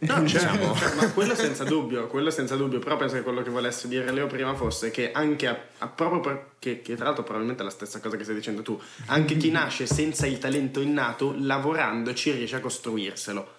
No, 0.00 0.20
diciamo. 0.22 0.74
certo, 0.74 0.78
certo, 0.78 0.96
ma 0.96 1.10
quello 1.12 1.34
senza 1.36 1.64
dubbio, 1.64 2.06
quello 2.06 2.30
senza 2.30 2.54
dubbio, 2.54 2.78
però 2.78 2.96
penso 2.96 3.16
che 3.16 3.22
quello 3.22 3.42
che 3.42 3.50
volesse 3.50 3.88
dire 3.88 4.12
Leo 4.12 4.26
prima 4.28 4.54
fosse 4.54 4.90
che 4.92 5.10
anche 5.10 5.46
a, 5.48 5.58
a- 5.78 5.88
proprio 5.88 6.20
perché, 6.20 6.82
che 6.82 6.94
tra 6.94 7.06
l'altro 7.06 7.22
probabilmente 7.24 7.62
è 7.62 7.64
la 7.64 7.70
stessa 7.72 7.98
cosa 7.98 8.16
che 8.16 8.22
stai 8.22 8.36
dicendo 8.36 8.62
tu, 8.62 8.80
anche 9.06 9.36
chi 9.36 9.50
nasce 9.52 9.86
senza 9.86 10.26
il 10.26 10.38
talento 10.38 10.80
innato, 10.80 11.34
lavorando 11.38 12.14
ci 12.14 12.30
riesce 12.30 12.56
a 12.56 12.60
costruirselo 12.60 13.54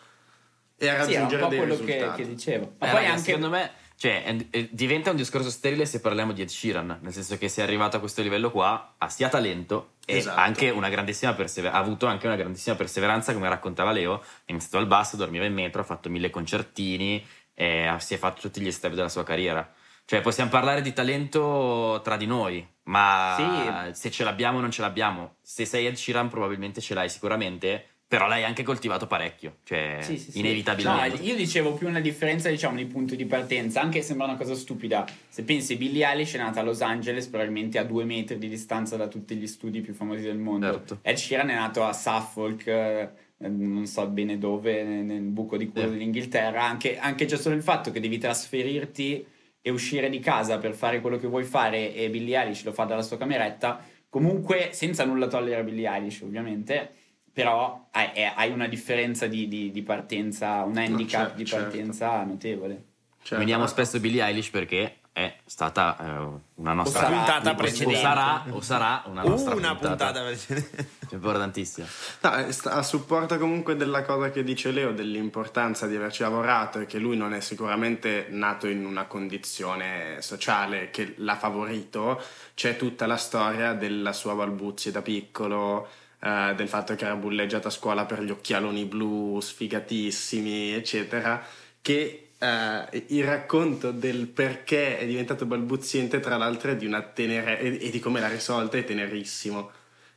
e 0.77 0.87
a 0.87 1.03
Sì, 1.03 1.13
raggiungere 1.13 1.41
po' 1.43 1.47
dei 1.49 1.57
quello 1.57 1.75
che, 1.75 1.81
risultati. 1.85 2.21
che 2.21 2.27
dicevo. 2.29 2.73
Ma 2.77 2.87
Eh, 2.87 2.89
poi 2.91 2.99
raga, 3.01 3.09
anche 3.09 3.23
secondo 3.23 3.49
me 3.49 3.71
cioè, 3.99 4.23
è- 4.23 4.45
è- 4.49 4.67
diventa 4.71 5.09
un 5.09 5.17
discorso 5.17 5.49
sterile 5.49 5.85
se 5.85 5.99
parliamo 5.99 6.31
di 6.31 6.41
Ed 6.41 6.47
Sheeran, 6.47 6.99
nel 7.01 7.11
senso 7.11 7.37
che 7.37 7.49
se 7.49 7.59
è 7.59 7.65
arrivato 7.65 7.97
a 7.97 7.99
questo 7.99 8.21
livello 8.21 8.49
qua 8.49 8.93
ha 8.97 9.09
sia 9.09 9.27
talento 9.27 9.95
e 10.05 10.15
Esatto. 10.19 10.39
anche 10.39 10.69
una 10.69 10.87
grandissima 10.87 11.33
persever- 11.33 11.73
ha 11.73 11.77
avuto 11.77 12.05
anche 12.05 12.25
una 12.25 12.37
grandissima 12.37 12.75
perseveranza, 12.77 13.33
come 13.33 13.49
raccontava 13.49 13.91
Leo, 13.91 14.21
è 14.45 14.51
iniziato 14.51 14.77
al 14.77 14.87
basso, 14.87 15.17
dormiva 15.17 15.43
in 15.43 15.53
metro, 15.53 15.81
ha 15.81 15.83
fatto 15.83 16.09
mille 16.09 16.29
concertini 16.29 17.21
e 17.53 17.87
ha- 17.87 17.99
si 17.99 18.13
è 18.13 18.17
fatto 18.17 18.39
tutti 18.39 18.61
gli 18.61 18.71
step 18.71 18.93
della 18.93 19.09
sua 19.09 19.25
carriera. 19.25 19.69
Cioè, 20.05 20.21
possiamo 20.21 20.49
parlare 20.49 20.81
di 20.81 20.93
talento 20.93 21.99
tra 22.01 22.15
di 22.15 22.25
noi, 22.25 22.65
ma 22.83 23.89
se 23.91 24.09
ce 24.09 24.23
l'abbiamo 24.23 24.59
o 24.59 24.61
non 24.61 24.71
ce 24.71 24.81
l'abbiamo. 24.81 25.35
Se 25.41 25.65
sei 25.65 25.85
Ed 25.87 25.95
Sheeran 25.95 26.29
probabilmente 26.29 26.79
ce 26.79 26.93
l'hai 26.93 27.09
sicuramente, 27.09 27.85
però 28.09 28.27
l'hai 28.27 28.43
anche 28.43 28.63
coltivato 28.63 29.05
parecchio, 29.05 29.57
cioè 29.63 29.99
Sì, 30.01 30.17
sì, 30.17 30.31
sì. 30.31 30.39
inevitabilmente. 30.39 31.17
No, 31.19 31.23
io 31.23 31.35
dicevo 31.35 31.73
più 31.75 31.87
una 31.87 31.99
differenza, 31.99 32.49
diciamo, 32.49 32.75
di 32.75 32.87
punto 32.87 33.13
di 33.13 33.27
partenza, 33.27 33.81
anche 33.81 34.01
se 34.01 34.07
sembra 34.07 34.25
una 34.25 34.35
cosa 34.35 34.55
stupida. 34.55 35.05
Se 35.27 35.43
pensi, 35.43 35.75
Billie 35.75 36.07
Eilish 36.09 36.33
è 36.33 36.39
nata 36.39 36.61
a 36.61 36.63
Los 36.63 36.81
Angeles, 36.81 37.27
probabilmente 37.27 37.77
a 37.77 37.83
due 37.83 38.05
metri 38.05 38.39
di 38.39 38.49
distanza 38.49 38.97
da 38.97 39.07
tutti 39.07 39.35
gli 39.35 39.45
studi 39.45 39.81
più 39.81 39.93
famosi 39.93 40.23
del 40.23 40.39
mondo. 40.39 40.71
Certo. 40.71 40.99
Ed 41.03 41.17
Sheeran 41.17 41.49
è 41.51 41.53
nato 41.53 41.83
a 41.83 41.93
Suffolk, 41.93 42.65
eh, 42.65 43.09
non 43.37 43.85
so 43.85 44.07
bene 44.07 44.39
dove, 44.39 44.81
nel, 44.81 45.21
buco 45.21 45.55
di 45.55 45.67
culo 45.67 45.83
Sì. 45.83 45.89
dell'Inghilterra. 45.91 46.63
Anche, 46.63 46.97
anche 46.97 47.27
già 47.27 47.37
solo 47.37 47.53
il 47.53 47.61
fatto 47.61 47.91
che 47.91 47.99
devi 47.99 48.17
trasferirti 48.17 49.23
e 49.61 49.69
uscire 49.69 50.09
di 50.09 50.17
casa 50.17 50.57
per 50.57 50.73
fare 50.73 50.99
quello 50.99 51.17
che 51.19 51.27
vuoi 51.27 51.43
fare 51.43 51.93
e 51.93 52.09
Billie 52.09 52.41
Eilish 52.41 52.63
lo 52.63 52.71
fa 52.71 52.85
dalla 52.85 53.03
sua 53.03 53.17
cameretta, 53.17 53.85
comunque 54.09 54.69
senza 54.71 55.05
nulla 55.05 55.27
togliere 55.27 55.61
a 55.61 55.63
Billie 55.63 55.87
Eilish 55.87 56.21
ovviamente, 56.21 56.93
però 57.31 57.87
hai, 57.91 58.09
è- 58.13 58.33
hai 58.35 58.51
una 58.51 58.67
differenza 58.67 59.27
di, 59.27 59.47
di- 59.47 59.71
di 59.71 59.81
partenza, 59.83 60.63
un 60.63 60.77
handicap 60.77 61.27
cer- 61.27 61.35
di 61.35 61.45
certo. 61.45 61.63
partenza 61.65 62.23
notevole. 62.23 62.83
Cioè, 63.21 63.37
Nominiamo 63.37 63.67
spesso 63.67 63.99
Billie 63.99 64.23
Eilish 64.23 64.49
perché 64.49 64.95
è 65.11 65.35
stata 65.45 65.97
eh, 65.99 66.39
una 66.55 66.71
nostra 66.73 67.01
sarà 67.01 67.15
puntata 67.17 67.41
di 67.41 67.49
o 67.49 67.55
precedente. 67.55 67.99
sarà, 67.99 68.43
o 68.51 68.61
sarà 68.61 69.03
una 69.07 69.23
nostra 69.23 69.53
Una 69.55 69.75
puntata, 69.75 70.11
puntata 70.13 70.21
precedente. 70.23 70.87
importantissima. 71.11 71.87
No, 72.21 72.35
eh, 72.37 72.55
a 72.63 72.81
supporto 72.83 73.37
comunque 73.37 73.75
della 73.75 74.03
cosa 74.03 74.31
che 74.31 74.43
dice 74.43 74.71
Leo, 74.71 74.93
dell'importanza 74.93 75.87
di 75.87 75.97
averci 75.97 76.21
lavorato 76.21 76.79
e 76.79 76.85
che 76.85 76.97
lui 76.99 77.17
non 77.17 77.33
è 77.33 77.41
sicuramente 77.41 78.27
nato 78.29 78.67
in 78.67 78.85
una 78.85 79.05
condizione 79.05 80.21
sociale 80.21 80.89
che 80.89 81.15
l'ha 81.17 81.35
favorito, 81.35 82.21
c'è 82.53 82.77
tutta 82.77 83.05
la 83.05 83.17
storia 83.17 83.73
della 83.73 84.13
sua 84.13 84.33
balbuzie 84.35 84.91
da 84.91 85.01
piccolo, 85.01 85.87
eh, 86.21 86.53
del 86.55 86.67
fatto 86.67 86.95
che 86.95 87.05
era 87.05 87.15
bulleggiato 87.15 87.67
a 87.67 87.71
scuola 87.71 88.05
per 88.05 88.21
gli 88.23 88.31
occhialoni 88.31 88.85
blu 88.85 89.39
sfigatissimi, 89.39 90.73
eccetera, 90.73 91.43
che 91.81 92.29
eh, 92.37 93.05
il 93.07 93.23
racconto 93.23 93.91
del 93.91 94.27
perché 94.27 94.97
è 94.97 95.05
diventato 95.05 95.45
balbuziente, 95.45 96.19
tra 96.19 96.37
l'altro, 96.37 96.73
di 96.73 96.85
una 96.85 97.01
tenere- 97.01 97.59
e, 97.59 97.87
e 97.87 97.89
di 97.89 97.99
come 97.99 98.19
l'ha 98.19 98.29
risolta 98.29 98.77
è 98.77 98.83
tenerissimo. 98.83 99.71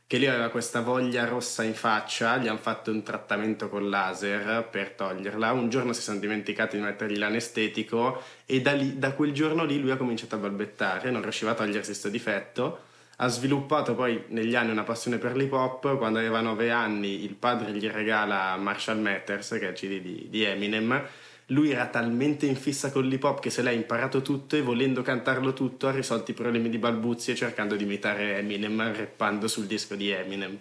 Che 0.05 0.17
lui 0.17 0.27
aveva 0.27 0.49
questa 0.49 0.81
voglia 0.81 1.25
rossa 1.25 1.63
in 1.63 1.73
faccia, 1.73 2.37
gli 2.37 2.47
hanno 2.47 2.57
fatto 2.59 2.91
un 2.91 3.01
trattamento 3.01 3.69
con 3.69 3.89
laser 3.89 4.67
per 4.69 4.91
toglierla, 4.91 5.53
un 5.53 5.69
giorno 5.69 5.93
si 5.93 6.01
sono 6.01 6.19
dimenticati 6.19 6.75
di 6.77 6.83
mettergli 6.83 7.17
l'anestetico 7.17 8.21
e 8.45 8.61
da, 8.61 8.73
lì- 8.73 8.99
da 8.99 9.13
quel 9.13 9.31
giorno 9.31 9.63
lì 9.63 9.79
lui 9.79 9.91
ha 9.91 9.97
cominciato 9.97 10.35
a 10.35 10.39
balbettare, 10.39 11.09
non 11.09 11.21
riusciva 11.21 11.51
a 11.51 11.55
togliersi 11.55 11.91
questo 11.91 12.09
difetto, 12.09 12.91
ha 13.17 13.27
sviluppato 13.27 13.93
poi 13.95 14.23
negli 14.29 14.55
anni 14.55 14.71
una 14.71 14.83
passione 14.83 15.17
per 15.17 15.35
l'hip 15.35 15.53
hop, 15.53 15.97
quando 15.97 16.19
aveva 16.19 16.41
nove 16.41 16.71
anni 16.71 17.23
il 17.23 17.35
padre 17.35 17.71
gli 17.71 17.87
regala 17.87 18.55
Marshall 18.57 18.99
Matters, 18.99 19.49
che 19.49 19.67
è 19.67 19.69
il 19.69 19.75
CD 19.75 20.01
di, 20.01 20.27
di 20.29 20.43
Eminem, 20.43 21.07
lui 21.47 21.71
era 21.71 21.87
talmente 21.87 22.45
in 22.45 22.55
fissa 22.55 22.91
con 22.91 23.05
l'hip 23.05 23.23
hop 23.23 23.39
che 23.39 23.49
se 23.49 23.61
l'ha 23.61 23.71
imparato 23.71 24.21
tutto 24.21 24.55
e 24.55 24.61
volendo 24.61 25.01
cantarlo 25.01 25.53
tutto 25.53 25.87
ha 25.87 25.91
risolto 25.91 26.31
i 26.31 26.33
problemi 26.33 26.69
di 26.69 26.77
balbuzie 26.77 27.35
cercando 27.35 27.75
di 27.75 27.83
imitare 27.83 28.37
Eminem 28.37 28.93
rappando 28.95 29.47
sul 29.47 29.65
disco 29.65 29.95
di 29.95 30.09
Eminem. 30.09 30.57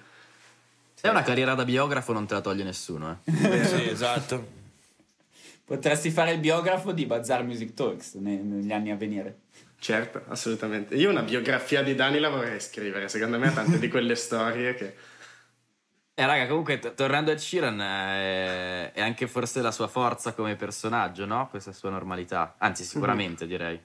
Se 0.94 1.08
è 1.08 1.10
una 1.10 1.22
carriera 1.22 1.54
da 1.54 1.64
biografo 1.64 2.12
non 2.12 2.26
te 2.26 2.34
la 2.34 2.40
toglie 2.40 2.64
nessuno, 2.64 3.20
eh. 3.24 3.64
sì, 3.64 3.88
esatto. 3.88 4.60
Potresti 5.64 6.10
fare 6.10 6.32
il 6.32 6.40
biografo 6.40 6.92
di 6.92 7.06
Bazaar 7.06 7.44
Music 7.44 7.72
Talks 7.74 8.14
ne- 8.14 8.42
negli 8.42 8.72
anni 8.72 8.90
a 8.90 8.96
venire. 8.96 9.38
Certo, 9.82 10.22
assolutamente. 10.28 10.94
Io 10.94 11.10
una 11.10 11.22
biografia 11.22 11.82
di 11.82 11.96
Dani 11.96 12.20
la 12.20 12.28
vorrei 12.28 12.60
scrivere, 12.60 13.08
secondo 13.08 13.36
me 13.36 13.48
ha 13.48 13.50
tante 13.50 13.80
di 13.80 13.88
quelle 13.88 14.14
storie 14.14 14.74
che... 14.74 14.94
Eh, 16.14 16.24
raga, 16.24 16.46
comunque, 16.46 16.78
t- 16.78 16.94
tornando 16.94 17.32
a 17.32 17.36
Sheeran, 17.36 17.80
eh, 17.80 18.92
è 18.92 19.00
anche 19.00 19.26
forse 19.26 19.60
la 19.60 19.72
sua 19.72 19.88
forza 19.88 20.34
come 20.34 20.54
personaggio, 20.54 21.26
no? 21.26 21.48
Questa 21.48 21.72
sua 21.72 21.90
normalità. 21.90 22.54
Anzi, 22.58 22.84
sicuramente 22.84 23.44
direi. 23.44 23.80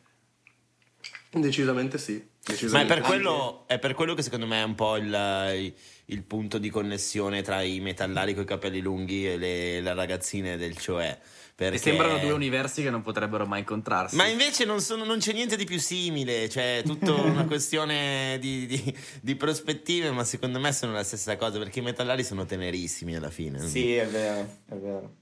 Decisamente 1.31 1.97
sì. 1.97 2.13
Ma 2.13 2.43
è 2.43 2.51
Decisamente 2.51 2.93
per, 2.93 3.03
sì. 3.03 3.09
quello, 3.09 3.63
è 3.65 3.79
per 3.79 3.93
quello 3.95 4.13
che 4.13 4.21
secondo 4.21 4.45
me 4.45 4.61
è 4.61 4.65
un 4.65 4.75
po' 4.75 4.97
il, 4.97 5.73
il 6.05 6.23
punto 6.25 6.59
di 6.59 6.69
connessione 6.69 7.41
tra 7.41 7.63
i 7.63 7.79
metallari 7.79 8.35
con 8.35 8.43
i 8.43 8.45
capelli 8.45 8.81
lunghi 8.81 9.27
e 9.27 9.35
le, 9.35 9.81
le 9.81 9.93
ragazzine 9.95 10.57
del 10.57 10.77
cioè. 10.77 11.17
Perché... 11.57 11.79
Sembrano 11.79 12.19
due 12.19 12.33
universi 12.33 12.83
che 12.83 12.91
non 12.91 13.01
potrebbero 13.01 13.47
mai 13.47 13.61
incontrarsi. 13.61 14.15
Ma 14.15 14.27
invece 14.27 14.63
non, 14.63 14.79
sono- 14.79 15.03
non 15.05 15.17
c'è 15.17 15.33
niente 15.33 15.57
di 15.57 15.65
più 15.65 15.79
simile, 15.79 16.47
cioè 16.49 16.77
è 16.77 16.83
tutta 16.83 17.11
una 17.17 17.45
questione 17.45 18.37
di, 18.39 18.67
di- 18.67 18.95
di 19.21 19.35
prospettive, 19.35 20.11
ma 20.11 20.23
secondo 20.23 20.59
me 20.59 20.71
sono 20.71 20.91
la 20.91 21.01
stessa 21.03 21.35
cosa, 21.35 21.57
perché 21.57 21.79
i 21.79 21.81
metallari 21.81 22.23
sono 22.23 22.45
tenerissimi 22.45 23.15
alla 23.15 23.31
fine. 23.31 23.59
Sì, 23.59 23.95
è 23.95 24.05
vero, 24.05 24.59
è 24.67 24.75
vero. 24.75 25.15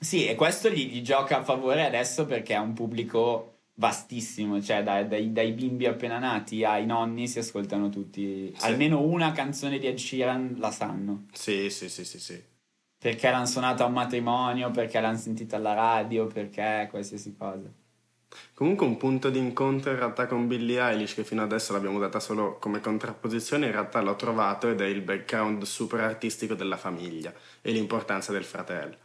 Sì, 0.00 0.26
e 0.26 0.34
questo 0.34 0.68
gli, 0.68 0.88
gli 0.90 1.00
gioca 1.02 1.38
a 1.38 1.44
favore 1.44 1.84
adesso 1.86 2.26
perché 2.26 2.54
ha 2.54 2.60
un 2.60 2.72
pubblico 2.72 3.58
vastissimo, 3.74 4.60
cioè 4.60 4.82
dai, 4.82 5.06
dai- 5.06 5.32
dai 5.32 5.52
bimbi 5.52 5.86
appena 5.86 6.18
nati 6.18 6.64
ai 6.64 6.86
nonni 6.86 7.28
si 7.28 7.38
ascoltano 7.38 7.88
tutti, 7.88 8.52
Sì. 8.56 8.64
almeno 8.66 9.00
una 9.00 9.30
canzone 9.30 9.78
di 9.78 9.86
Ed 9.86 9.96
Sheeran 9.96 10.56
la 10.58 10.72
sanno, 10.72 11.26
Sì, 11.32 11.70
sì, 11.70 11.88
sì, 11.88 12.04
sì, 12.04 12.18
sì. 12.18 12.42
Perché 13.04 13.30
l'hanno 13.30 13.44
suonata 13.44 13.84
a 13.84 13.86
un 13.86 13.92
matrimonio, 13.92 14.70
perché 14.70 14.98
l'hanno 14.98 15.18
sentita 15.18 15.56
alla 15.56 15.74
radio, 15.74 16.26
perché 16.26 16.86
qualsiasi 16.88 17.36
cosa. 17.36 17.70
Comunque 18.54 18.86
un 18.86 18.96
punto 18.96 19.28
di 19.28 19.38
incontro 19.38 19.90
in 19.90 19.98
realtà 19.98 20.26
con 20.26 20.48
Billie 20.48 20.80
Eilish, 20.80 21.12
che 21.12 21.22
fino 21.22 21.42
adesso 21.42 21.74
l'abbiamo 21.74 21.98
data 21.98 22.18
solo 22.18 22.56
come 22.58 22.80
contrapposizione, 22.80 23.66
in 23.66 23.72
realtà 23.72 24.00
l'ho 24.00 24.16
trovato 24.16 24.70
ed 24.70 24.80
è 24.80 24.86
il 24.86 25.02
background 25.02 25.64
super 25.64 26.00
artistico 26.00 26.54
della 26.54 26.78
famiglia 26.78 27.30
e 27.60 27.72
l'importanza 27.72 28.32
del 28.32 28.44
fratello. 28.44 28.96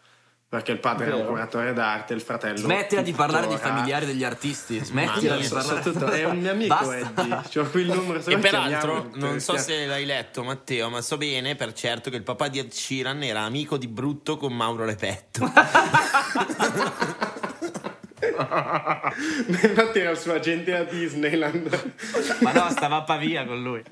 Perché 0.50 0.72
il 0.72 0.80
padre 0.80 1.06
era 1.06 1.16
un 1.16 1.28
curatore 1.28 1.74
d'arte, 1.74 2.16
il 2.16 2.22
fratello... 2.22 2.58
Smettila 2.58 3.04
di 3.04 3.12
parlare 3.12 3.46
dei 3.46 3.56
tuttora- 3.56 3.76
familiari 3.76 4.08
degli 4.08 4.24
artisti. 4.24 4.84
Smettila 4.84 5.38
di 5.38 5.48
parlare. 5.48 5.84
soprattutto- 5.84 6.08
è 6.12 6.24
un 6.24 6.40
mio 6.40 6.50
amico 6.50 6.74
Basta. 6.76 7.22
Eddie, 7.22 7.42
c'ho 7.54 7.70
qui 7.70 7.82
il 7.82 7.88
numero. 7.92 8.20
se 8.20 8.32
E 8.32 8.38
peraltro, 8.40 9.12
non 9.14 9.40
so 9.40 9.58
se 9.58 9.86
l'hai 9.86 10.06
letto 10.06 10.44
Matteo, 10.44 10.90
ma 10.90 11.02
so 11.02 11.18
bene 11.18 11.54
per 11.56 11.74
certo 11.74 12.10
che 12.10 12.16
il 12.16 12.24
papà 12.24 12.48
di 12.48 12.58
Ed 12.58 12.72
Sheeran 12.72 13.22
era 13.22 13.42
amico 13.42 13.78
di 13.78 13.88
brutto 13.88 14.38
con 14.38 14.52
Mauro 14.56 14.86
Repetto. 14.86 15.46
Infatti 19.48 20.00
era 20.00 20.10
il 20.10 20.18
suo 20.18 20.34
agente 20.34 20.76
a 20.76 20.84
Disneyland. 20.84 21.94
Ma 22.40 22.52
no, 22.54 22.70
stava 22.72 22.98
a 22.98 23.04
Pavia 23.04 23.46
con 23.46 23.62
lui. 23.62 23.84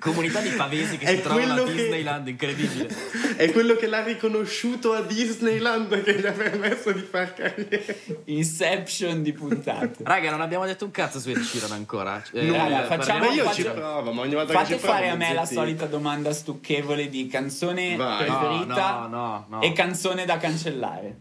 Comunità 0.00 0.40
di 0.40 0.50
pavesi 0.50 0.96
che 0.98 1.06
È 1.06 1.14
si 1.16 1.22
trovano 1.22 1.52
a 1.52 1.54
quello 1.56 1.64
che- 1.68 1.74
Disneyland, 1.82 2.26
incredibile. 2.28 2.88
È 3.36 3.52
quello 3.52 3.76
che 3.76 3.86
l'ha 3.86 4.02
riconosciuto 4.02 4.92
a 4.94 5.02
Disneyland 5.02 6.02
che 6.02 6.18
gli 6.18 6.26
ha 6.26 6.32
permesso 6.32 6.90
di 6.92 7.00
far 7.02 7.32
carriera. 7.34 7.94
Inception 8.24 9.22
di 9.22 9.32
puntate. 9.32 10.02
Raga, 10.02 10.30
non 10.30 10.40
abbiamo 10.40 10.64
detto 10.66 10.84
un 10.84 10.90
cazzo 10.90 11.20
su 11.20 11.28
Ed 11.30 11.38
Sheeran 11.40 11.72
ancora. 11.72 12.22
Eh, 12.32 12.42
No, 12.42 12.56
raga, 12.56 12.84
facciamo- 12.86 13.26
Ma 13.26 13.32
io 13.32 13.44
faccio- 13.44 13.62
ci 13.62 13.68
provo, 13.70 14.12
ma 14.12 14.22
ogni 14.22 14.34
volta 14.34 14.52
Fate 14.52 14.66
che 14.66 14.74
ci 14.74 14.78
provo 14.80 14.94
fare 14.94 15.08
a 15.10 15.14
me 15.16 15.32
la 15.34 15.44
solita 15.46 15.86
domanda 15.86 16.32
stucchevole 16.32 17.08
di 17.08 17.26
canzone 17.26 17.94
Vai. 17.96 18.24
preferita 18.24 18.90
No, 19.00 19.06
no, 19.08 19.08
no, 19.08 19.46
no. 19.48 19.60
e 19.62 19.72
canzone 19.72 20.24
da 20.24 20.36
cancellare. 20.38 21.16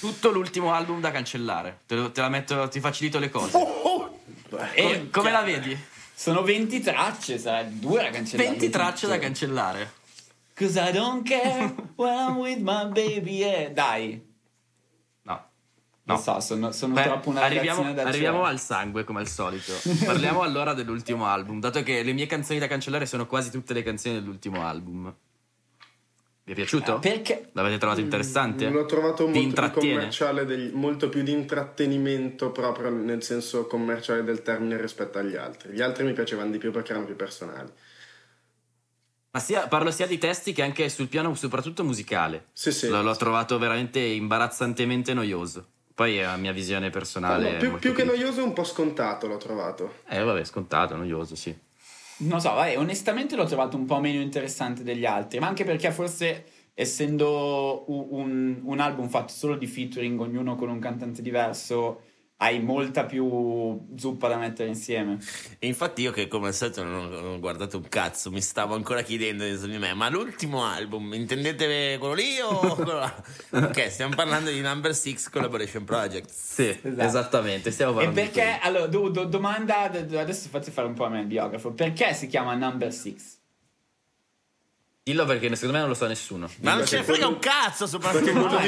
Tutto 0.00 0.30
l'ultimo 0.30 0.72
album 0.72 1.00
da 1.00 1.10
cancellare. 1.10 1.80
Te, 1.86 1.94
lo- 1.96 2.12
te 2.12 2.20
la 2.20 2.28
metto, 2.28 2.68
ti 2.68 2.78
facilito 2.78 3.18
le 3.18 3.30
cose. 3.30 3.58
E 4.74 4.82
come, 4.82 5.10
come 5.10 5.30
la 5.30 5.42
vedi? 5.42 5.76
Sono 6.18 6.42
20 6.42 6.80
tracce, 6.80 7.38
sarà 7.38 7.62
due 7.62 8.02
da 8.02 8.10
cancellare. 8.10 8.48
20 8.48 8.70
tracce 8.70 9.00
tutto. 9.06 9.12
da 9.12 9.18
cancellare. 9.20 9.92
Cause 10.52 10.76
I 10.76 10.90
don't 10.90 11.24
care 11.24 11.72
when 11.94 12.12
I'm 12.12 12.38
with 12.38 12.58
my 12.58 12.86
baby, 12.88 13.36
yeah. 13.36 13.68
Dai, 13.68 14.20
No. 15.22 15.44
non 16.02 16.16
No. 16.16 16.20
so, 16.20 16.40
sono, 16.40 16.72
sono 16.72 16.94
Beh, 16.94 17.04
troppo 17.04 17.28
una 17.30 17.42
arriviamo, 17.42 17.82
arriviamo 18.00 18.42
al 18.42 18.58
sangue 18.58 19.04
come 19.04 19.20
al 19.20 19.28
solito. 19.28 19.72
Parliamo 20.04 20.42
allora 20.42 20.74
dell'ultimo 20.74 21.24
album, 21.26 21.60
dato 21.60 21.84
che 21.84 22.02
le 22.02 22.12
mie 22.12 22.26
canzoni 22.26 22.58
da 22.58 22.66
cancellare 22.66 23.06
sono 23.06 23.28
quasi 23.28 23.52
tutte 23.52 23.72
le 23.72 23.84
canzoni 23.84 24.16
dell'ultimo 24.16 24.66
album. 24.66 25.14
Vi 26.48 26.54
è 26.54 26.56
piaciuto? 26.56 26.98
Perché? 26.98 27.50
L'avete 27.52 27.76
trovato 27.76 28.00
interessante? 28.00 28.70
L'ho 28.70 28.86
trovato 28.86 29.28
molto 29.28 29.60
più 29.60 29.70
commerciale, 29.70 30.46
degli- 30.46 30.72
molto 30.72 31.10
più 31.10 31.22
di 31.22 31.30
intrattenimento 31.30 32.52
proprio 32.52 32.88
nel 32.88 33.22
senso 33.22 33.66
commerciale 33.66 34.24
del 34.24 34.40
termine 34.40 34.80
rispetto 34.80 35.18
agli 35.18 35.36
altri. 35.36 35.72
Gli 35.72 35.82
altri 35.82 36.04
mi 36.04 36.14
piacevano 36.14 36.50
di 36.50 36.56
più 36.56 36.70
perché 36.70 36.92
erano 36.92 37.04
più 37.04 37.16
personali. 37.16 37.70
Ma 39.32 39.40
sia, 39.40 39.68
parlo 39.68 39.90
sia 39.90 40.06
di 40.06 40.16
testi 40.16 40.54
che 40.54 40.62
anche 40.62 40.88
sul 40.88 41.08
piano, 41.08 41.34
soprattutto 41.34 41.84
musicale. 41.84 42.46
Sì, 42.54 42.72
sì. 42.72 42.88
L- 42.88 43.02
l'ho 43.02 43.16
trovato 43.16 43.58
veramente 43.58 44.00
imbarazzantemente 44.00 45.12
noioso. 45.12 45.66
Poi 45.94 46.16
è 46.16 46.22
la 46.22 46.36
mia 46.36 46.52
visione 46.52 46.88
personale. 46.88 47.52
No, 47.52 47.56
più, 47.58 47.68
molto 47.68 47.86
più 47.86 47.94
che 47.94 48.04
noioso, 48.04 48.42
un 48.42 48.54
po' 48.54 48.64
scontato 48.64 49.26
l'ho 49.26 49.36
trovato. 49.36 49.96
Eh, 50.08 50.22
vabbè, 50.22 50.44
scontato, 50.44 50.96
noioso, 50.96 51.36
sì. 51.36 51.54
Non 52.20 52.40
so, 52.40 52.52
vai, 52.52 52.74
onestamente 52.74 53.36
l'ho 53.36 53.44
trovato 53.44 53.76
un 53.76 53.84
po' 53.84 54.00
meno 54.00 54.20
interessante 54.20 54.82
degli 54.82 55.04
altri, 55.04 55.38
ma 55.38 55.46
anche 55.46 55.64
perché 55.64 55.92
forse 55.92 56.44
essendo 56.74 57.84
un, 57.88 58.60
un 58.64 58.80
album 58.80 59.08
fatto 59.08 59.32
solo 59.32 59.56
di 59.56 59.66
featuring, 59.66 60.18
ognuno 60.20 60.56
con 60.56 60.68
un 60.68 60.80
cantante 60.80 61.22
diverso, 61.22 62.02
hai 62.40 62.60
molta 62.60 63.04
più 63.04 63.86
zuppa 63.96 64.28
da 64.28 64.36
mettere 64.36 64.68
insieme. 64.68 65.18
E 65.58 65.66
infatti 65.66 66.02
io 66.02 66.12
che 66.12 66.28
come 66.28 66.48
al 66.48 66.54
solito 66.54 66.84
non 66.84 66.94
ho, 66.94 67.08
non 67.08 67.32
ho 67.32 67.38
guardato 67.40 67.78
un 67.78 67.88
cazzo, 67.88 68.30
mi 68.30 68.40
stavo 68.40 68.74
ancora 68.74 69.02
chiedendo 69.02 69.42
dentro 69.42 69.66
di 69.66 69.76
me, 69.76 69.92
ma 69.94 70.08
l'ultimo 70.08 70.64
album, 70.64 71.14
intendete 71.14 71.96
quello 71.98 72.14
lì 72.14 72.38
o 72.40 72.74
quello 72.76 72.98
là? 72.98 73.22
ok, 73.50 73.90
stiamo 73.90 74.14
parlando 74.14 74.50
di 74.50 74.60
Number 74.60 74.94
6 74.94 75.24
Collaboration 75.30 75.84
Project. 75.84 76.30
Sì, 76.30 76.68
esatto. 76.68 77.00
esattamente, 77.00 77.70
stiamo 77.72 77.94
parlando 77.94 78.20
E 78.20 78.22
perché, 78.22 78.58
allora, 78.62 78.86
do, 78.86 79.08
do, 79.08 79.24
domanda, 79.24 79.82
adesso 79.82 80.48
faccio 80.48 80.70
fare 80.70 80.86
un 80.86 80.94
po' 80.94 81.06
a 81.06 81.08
me 81.08 81.20
il 81.20 81.26
biografo, 81.26 81.72
perché 81.72 82.14
si 82.14 82.28
chiama 82.28 82.54
Number 82.54 82.92
6? 82.92 83.37
Dillo 85.08 85.24
perché 85.24 85.48
secondo 85.54 85.72
me 85.72 85.78
non 85.78 85.88
lo 85.88 85.94
sa 85.94 86.06
nessuno. 86.06 86.50
Ma 86.60 86.74
non 86.74 86.86
ce 86.86 86.98
ne 86.98 87.02
frega 87.02 87.26
un 87.26 87.38
cazzo, 87.38 87.86
soprattutto. 87.86 88.60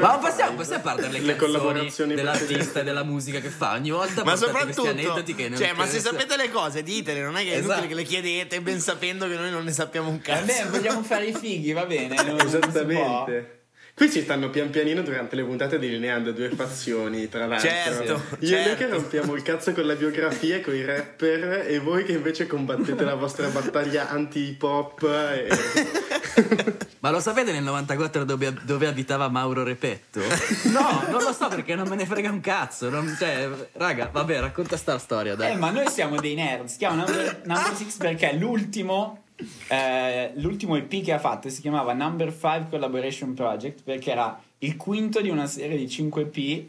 Ma 0.00 0.18
possiamo, 0.18 0.56
possiamo 0.56 0.82
parlare 0.82 1.12
le, 1.12 1.20
le 1.20 1.36
collaborazioni 1.36 2.14
dell'artista 2.16 2.80
e 2.80 2.82
della 2.82 3.04
musica 3.04 3.38
che 3.38 3.48
fa 3.48 3.74
ogni 3.74 3.90
volta. 3.90 4.24
Ma 4.24 4.34
soprattutto, 4.34 4.92
che 4.92 5.54
cioè, 5.54 5.72
ma 5.74 5.86
se 5.86 6.00
sapete 6.00 6.36
le 6.36 6.50
cose, 6.50 6.82
ditele, 6.82 7.22
non 7.22 7.36
è 7.36 7.44
che 7.44 7.52
è 7.52 7.58
esatto. 7.58 7.78
inutile 7.78 7.86
che 7.86 7.94
le 7.94 8.02
chiedete, 8.02 8.60
ben 8.60 8.80
sapendo 8.80 9.28
che 9.28 9.36
noi 9.36 9.52
non 9.52 9.62
ne 9.62 9.70
sappiamo 9.70 10.08
un 10.08 10.20
cazzo. 10.20 10.46
Vabbè, 10.46 10.66
vogliamo 10.66 11.04
fare 11.04 11.26
i 11.26 11.32
fighi, 11.32 11.70
va 11.72 11.86
bene. 11.86 12.16
Esattamente. 12.42 13.61
Qui 13.94 14.10
ci 14.10 14.22
stanno 14.22 14.48
pian 14.48 14.70
pianino 14.70 15.02
durante 15.02 15.36
le 15.36 15.44
puntate 15.44 15.78
delineando 15.78 16.32
due 16.32 16.48
fazioni, 16.48 17.28
tra 17.28 17.46
l'altro. 17.46 17.68
Certo. 17.68 18.22
Io 18.40 18.48
certo. 18.48 18.54
e 18.56 18.64
noi 18.66 18.76
che 18.76 18.88
rompiamo 18.88 19.34
il 19.34 19.42
cazzo 19.42 19.72
con 19.72 19.86
la 19.86 19.94
biografia 19.94 20.56
e 20.56 20.60
con 20.62 20.74
i 20.74 20.82
rapper 20.82 21.66
e 21.68 21.78
voi 21.78 22.02
che 22.04 22.12
invece 22.12 22.46
combattete 22.46 23.04
la 23.04 23.14
vostra 23.14 23.48
battaglia 23.48 24.08
anti-hip 24.08 24.62
hop. 24.62 25.02
E... 25.02 25.48
Ma 27.00 27.10
lo 27.10 27.20
sapete 27.20 27.52
nel 27.52 27.64
94 27.64 28.24
dove, 28.24 28.54
dove, 28.62 28.86
abitava 28.86 29.28
Mauro 29.28 29.62
Repetto? 29.62 30.20
No, 30.72 31.04
non 31.10 31.22
lo 31.22 31.32
so 31.32 31.48
perché 31.48 31.74
non 31.74 31.86
me 31.86 31.96
ne 31.96 32.06
frega 32.06 32.30
un 32.30 32.40
cazzo. 32.40 32.88
Non, 32.88 33.14
cioè, 33.18 33.46
raga, 33.72 34.08
vabbè, 34.10 34.40
racconta 34.40 34.78
sta 34.78 34.98
storia, 34.98 35.34
dai. 35.34 35.52
Eh, 35.52 35.56
ma 35.56 35.70
noi 35.70 35.88
siamo 35.88 36.18
dei 36.18 36.34
nerd. 36.34 36.66
Si 36.66 36.78
chiama 36.78 37.04
Number, 37.04 37.42
number 37.44 37.74
Six 37.74 37.96
perché 37.98 38.30
è 38.30 38.36
l'ultimo 38.36 39.24
eh, 39.68 40.32
l'ultimo 40.36 40.76
EP 40.76 41.02
che 41.02 41.12
ha 41.12 41.18
fatto 41.18 41.48
si 41.48 41.60
chiamava 41.60 41.92
Number 41.92 42.30
5 42.30 42.68
Collaboration 42.70 43.34
Project 43.34 43.82
perché 43.82 44.10
era 44.10 44.40
il 44.58 44.76
quinto 44.76 45.20
di 45.20 45.28
una 45.28 45.46
serie 45.46 45.76
di 45.76 45.88
5 45.88 46.30
EP, 46.30 46.64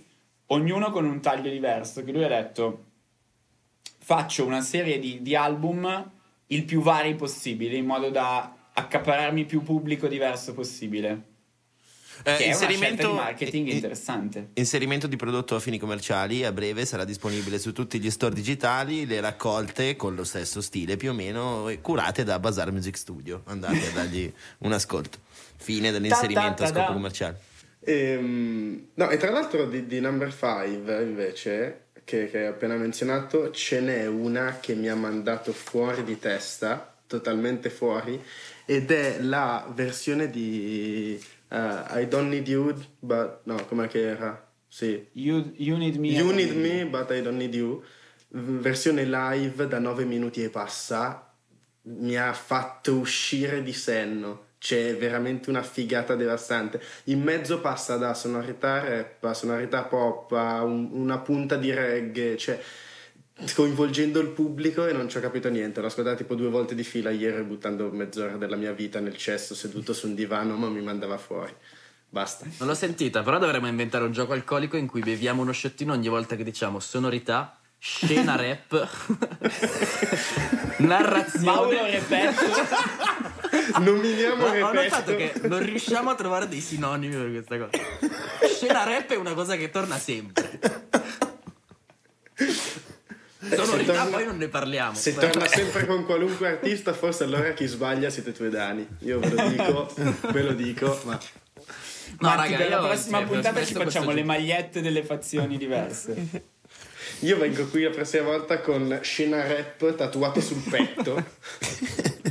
ognuno 0.48 0.92
con 0.92 1.06
un 1.06 1.20
taglio 1.20 1.50
diverso. 1.50 2.04
Che 2.04 2.12
lui 2.12 2.24
ha 2.24 2.30
detto: 2.30 2.84
Faccio 4.00 4.46
una 4.46 4.62
serie 4.62 5.00
di, 5.00 5.22
di 5.22 5.36
album 5.36 6.12
il 6.48 6.64
più 6.66 6.82
vari 6.82 7.16
possibile 7.16 7.78
in 7.78 7.86
modo 7.86 8.10
da 8.10 8.56
accapararmi 8.74 9.46
più 9.46 9.64
pubblico 9.64 10.08
diverso 10.08 10.54
possibile. 10.54 11.32
Eh, 12.24 12.36
che 12.36 12.44
inserimento, 12.44 13.10
di 13.10 13.14
marketing 13.16 13.68
in, 13.68 13.76
interessante. 13.76 14.50
Inserimento 14.54 15.08
di 15.08 15.16
prodotto 15.16 15.56
a 15.56 15.60
fini 15.60 15.80
commerciali 15.80 16.46
a 16.46 16.52
breve 16.52 16.86
sarà 16.86 17.04
disponibile 17.04 17.58
su 17.60 17.74
tutti 17.74 18.00
gli 18.00 18.10
store 18.10 18.36
digitali, 18.36 19.06
le 19.06 19.20
raccolte 19.20 19.96
con 19.96 20.16
lo 20.16 20.24
stesso 20.24 20.62
stile 20.62 20.96
più 20.96 21.10
o 21.10 21.14
meno 21.14 21.72
curate 21.82 22.24
da 22.24 22.40
Bazar 22.40 22.72
Music 22.72 22.98
Studio. 22.98 23.42
Andate 23.46 23.88
a 23.88 23.92
dargli 23.92 24.32
un 24.60 24.72
ascolto. 24.72 25.20
Fine 25.58 25.92
dell'inserimento 25.92 26.64
a 26.64 26.68
scopo 26.68 26.94
commerciale. 26.94 27.52
Ehm, 27.86 28.88
no, 28.94 29.10
e 29.10 29.18
tra 29.18 29.32
l'altro 29.32 29.66
di, 29.66 29.86
di 29.86 30.00
Number 30.00 30.34
5 30.34 31.02
invece, 31.02 31.86
che, 32.04 32.30
che 32.30 32.40
hai 32.40 32.46
appena 32.48 32.76
menzionato, 32.76 33.52
ce 33.52 33.82
n'è 33.82 34.06
una 34.08 34.60
che 34.60 34.74
mi 34.76 34.88
ha 34.88 34.96
mandato 34.96 35.52
fuori 35.52 36.04
di 36.04 36.18
testa, 36.18 36.96
totalmente 37.08 37.70
fuori, 37.70 38.22
ed 38.66 38.92
è 38.92 39.20
la 39.20 39.70
versione 39.74 40.30
di 40.30 41.22
Uh, 41.54 41.86
I 42.00 42.08
don't 42.08 42.30
need 42.30 42.48
you, 42.48 42.74
but 43.00 43.42
no, 43.46 43.64
com'è 43.68 43.88
che 43.88 44.02
era? 44.02 44.44
Sì. 44.68 45.08
You, 45.12 45.54
you 45.56 45.78
need 45.78 45.98
me. 45.98 46.08
You 46.08 46.34
need 46.34 46.56
me, 46.56 46.84
but 46.86 47.12
I 47.12 47.22
don't 47.22 47.38
need 47.38 47.54
you. 47.54 47.84
Versione 48.30 49.06
live 49.06 49.68
da 49.68 49.78
9 49.78 50.04
minuti 50.04 50.44
e 50.44 50.50
passa. 50.50 51.32
Mi 51.84 52.18
ha 52.18 52.34
fatto 52.34 52.96
uscire 52.96 53.62
di 53.62 53.72
senno. 53.72 54.48
C'è 54.58 54.98
veramente 54.98 55.52
una 55.52 55.62
figata 55.62 56.16
devastante. 56.16 56.82
In 57.06 57.22
mezzo 57.22 57.60
passa 57.60 57.98
da 57.98 58.16
sonorità 58.16 58.80
rap 58.80 59.24
a 59.24 59.36
sonorità 59.36 59.84
pop 59.84 60.32
a 60.32 60.64
un, 60.64 60.90
una 60.92 61.20
punta 61.20 61.56
di 61.56 61.72
reggae. 61.72 62.36
Cioè, 62.36 62.60
coinvolgendo 63.56 64.20
il 64.20 64.30
pubblico 64.30 64.86
e 64.86 64.94
non 64.94 65.10
ci 65.10 65.18
ho 65.18 65.22
capito 65.22 65.50
niente. 65.50 65.82
L'ho 65.82 65.88
ascoltato 65.88 66.18
tipo 66.18 66.36
due 66.36 66.50
volte 66.50 66.76
di 66.76 66.84
fila 66.84 67.10
ieri 67.10 67.42
buttando 67.44 67.90
mezz'ora 67.92 68.38
della 68.38 68.56
mia 68.56 68.72
vita 68.72 69.00
nel 69.00 69.18
cesso 69.18 69.56
seduto 69.56 69.94
su 69.94 70.08
un 70.08 70.16
divano, 70.16 70.56
ma 70.56 70.70
mi 70.70 70.82
mandava 70.82 71.18
fuori. 71.18 71.54
Basta. 72.10 72.46
Non 72.60 72.68
l'ho 72.68 72.76
sentita, 72.76 73.24
però 73.24 73.40
dovremmo 73.40 73.68
inventare 73.68 74.04
un 74.04 74.12
gioco 74.12 74.34
alcolico 74.34 74.78
in 74.78 74.86
cui 74.86 75.02
beviamo 75.02 75.42
uno 75.42 75.52
sciottino 75.52 75.94
ogni 75.94 76.10
volta 76.10 76.36
che 76.36 76.44
diciamo 76.44 76.80
sonorità, 76.80 77.58
scena 77.80 78.36
rap, 78.36 78.88
narrazione. 80.78 81.46
Mauro 81.46 81.86
Repetto. 81.86 82.46
Nominiamo 83.80 84.46
Repetto. 84.46 84.66
Ho 84.66 84.74
notato 84.74 85.16
che 85.16 85.34
non 85.48 85.64
riusciamo 85.64 86.12
a 86.12 86.16
trovare 86.16 86.48
dei 86.48 86.62
sinonimi 86.62 87.16
per 87.16 87.32
questa 87.32 87.58
cosa. 87.58 87.72
Scena 88.56 88.84
rap 88.84 89.12
è 89.12 89.16
una 89.16 89.34
cosa 89.34 89.56
che 89.56 89.72
torna 89.72 89.98
sempre. 89.98 90.60
Sonorità 93.50 93.94
torna, 93.94 94.18
poi 94.18 94.26
non 94.26 94.38
ne 94.38 94.48
parliamo. 94.48 94.96
Se 94.96 95.14
torna 95.14 95.48
sempre 95.48 95.86
con 95.86 96.06
qualunque 96.06 96.48
artista, 96.48 96.94
forse 96.94 97.26
allora 97.26 97.52
chi 97.54 97.66
sbaglia 97.66 98.10
siete 98.10 98.32
tu 98.32 98.44
e 98.44 98.50
Dani. 98.50 98.88
Io 99.00 99.20
ve 99.20 99.30
lo 99.30 99.48
dico, 99.50 99.94
ve 100.32 100.42
lo 100.42 100.54
dico, 100.54 101.02
ma... 101.06 101.20
No, 102.20 102.28
Marti, 102.30 102.52
raga, 102.56 102.70
la 102.70 102.88
prossima 102.88 103.18
cioè, 103.20 103.28
puntata 103.28 103.66
ci 103.66 103.74
facciamo 103.74 104.12
le 104.12 104.24
magliette 104.24 104.82
delle 104.82 105.04
fazioni 105.04 105.58
diverse. 105.58 106.52
Io 107.20 107.38
vengo 107.38 107.66
qui 107.68 107.84
la 107.84 107.90
prossima 107.90 108.24
volta 108.24 108.60
con 108.60 109.00
scena 109.02 109.46
rap 109.46 109.96
tatuato 109.96 110.40
sul 110.42 110.62
petto. 110.70 111.24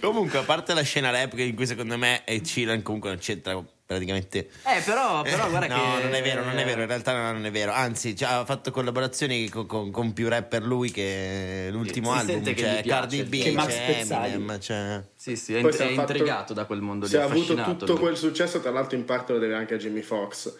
Comunque, 0.00 0.38
a 0.38 0.42
parte 0.42 0.72
la 0.72 0.82
scena 0.82 1.10
rap, 1.10 1.36
in 1.38 1.54
cui 1.54 1.66
secondo 1.66 1.98
me 1.98 2.24
e 2.24 2.42
Cilan 2.42 2.80
comunque 2.82 3.10
non 3.10 3.18
c'entra 3.18 3.62
praticamente. 3.90 4.48
Eh, 4.62 4.80
però, 4.84 5.22
però 5.22 5.50
guarda 5.50 5.66
no, 5.74 5.74
che. 5.74 5.80
No, 5.80 6.02
non 6.04 6.14
è 6.14 6.22
vero, 6.22 6.44
non 6.44 6.56
è 6.56 6.64
vero. 6.64 6.82
In 6.82 6.86
realtà 6.86 7.32
non 7.32 7.44
è 7.44 7.50
vero. 7.50 7.72
Anzi, 7.72 8.14
cioè, 8.14 8.30
ha 8.30 8.44
fatto 8.44 8.70
collaborazioni 8.70 9.48
con, 9.48 9.66
con, 9.66 9.90
con, 9.90 10.12
più 10.12 10.28
rapper 10.28 10.62
lui 10.62 10.92
che 10.92 11.68
l'ultimo 11.72 12.12
si 12.12 12.18
album. 12.20 12.54
C'è 12.54 12.84
Cardi 12.84 13.24
B, 13.24 13.42
che 13.42 13.52
c'è 13.52 14.06
Eminem. 14.08 14.58
C'è... 14.58 15.02
Sì, 15.16 15.34
sì, 15.34 15.54
è, 15.54 15.62
è 15.62 15.84
intrigato 15.90 16.52
da 16.52 16.66
quel 16.66 16.80
mondo 16.80 17.06
lì. 17.06 17.10
Se 17.10 17.20
ha 17.20 17.24
avuto 17.24 17.54
tutto 17.56 17.86
lui. 17.86 17.98
quel 17.98 18.16
successo, 18.16 18.60
tra 18.60 18.70
l'altro, 18.70 18.96
in 18.96 19.04
parte 19.04 19.32
lo 19.32 19.40
deve 19.40 19.54
anche 19.54 19.74
a 19.74 19.76
Jimmy 19.76 20.02
Fox 20.02 20.54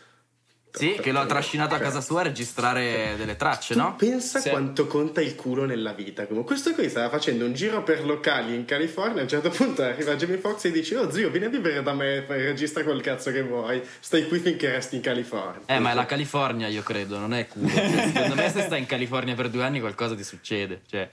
sì, 0.73 0.99
che 1.01 1.11
lo 1.11 1.21
ha 1.21 1.27
trascinato 1.27 1.75
a 1.75 1.79
casa 1.79 2.01
sua 2.01 2.21
a 2.21 2.25
registrare 2.25 3.15
delle 3.17 3.37
tracce, 3.37 3.75
tu 3.75 3.81
no? 3.81 3.97
Pensa 3.97 4.39
sì. 4.39 4.51
quanto 4.51 4.87
conta 4.87 5.21
il 5.21 5.35
culo 5.35 5.65
nella 5.65 5.93
vita. 5.93 6.27
Come 6.27 6.45
questo 6.45 6.73
qui 6.75 6.89
stava 6.89 7.09
facendo 7.09 7.45
un 7.45 7.53
giro 7.53 7.83
per 7.83 8.05
locali 8.05 8.55
in 8.55 8.65
California. 8.65 9.21
A 9.21 9.23
un 9.23 9.29
certo 9.29 9.51
punto 9.51 9.83
arriva 9.83 10.15
Jimmy 10.15 10.39
Fox 10.39 10.65
e 10.65 10.71
dice: 10.71 10.97
Oh 10.97 11.11
zio, 11.11 11.31
vieni 11.31 11.47
a 11.47 11.49
vivere 11.49 11.83
da 11.83 11.93
me 11.93 12.27
e 12.27 12.27
registra 12.27 12.85
quel 12.85 13.01
cazzo 13.01 13.33
che 13.33 13.43
vuoi. 13.43 13.83
Stai 13.99 14.29
qui 14.29 14.39
finché 14.39 14.71
resti 14.71 14.97
in 14.97 15.03
California. 15.03 15.61
Eh, 15.67 15.79
ma 15.79 15.91
è 15.91 15.95
la 15.95 16.07
California, 16.07 16.69
io 16.69 16.83
credo, 16.83 17.19
non 17.19 17.35
è 17.35 17.47
culo. 17.49 17.69
Cioè, 17.69 18.11
secondo 18.15 18.35
me, 18.37 18.51
se 18.51 18.63
stai 18.63 18.79
in 18.79 18.87
California 18.87 19.35
per 19.35 19.49
due 19.51 19.65
anni, 19.65 19.81
qualcosa 19.81 20.15
ti 20.15 20.25
succede. 20.25 20.83
Cioè. 20.89 21.09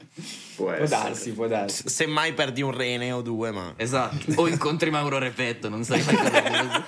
Può, 0.56 0.74
può 0.74 0.86
darsi, 0.86 1.32
può 1.32 1.48
darsi. 1.48 1.90
Se 1.90 2.06
mai 2.06 2.34
perdi 2.34 2.62
un 2.62 2.72
rene 2.72 3.12
o 3.12 3.22
due, 3.22 3.52
ma. 3.52 3.74
Esatto. 3.76 4.34
O 4.36 4.48
incontri 4.48 4.92
Mauro 4.92 5.18
Repetto, 5.18 5.68
non 5.70 5.84
sai 5.84 6.04
mai 6.04 6.16
cosa. 6.16 6.86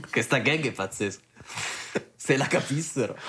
Questa 0.10 0.38
gag 0.38 0.66
è 0.66 0.72
pazzesca. 0.72 1.26
Se 2.16 2.36
la 2.36 2.46
capissero. 2.46 3.16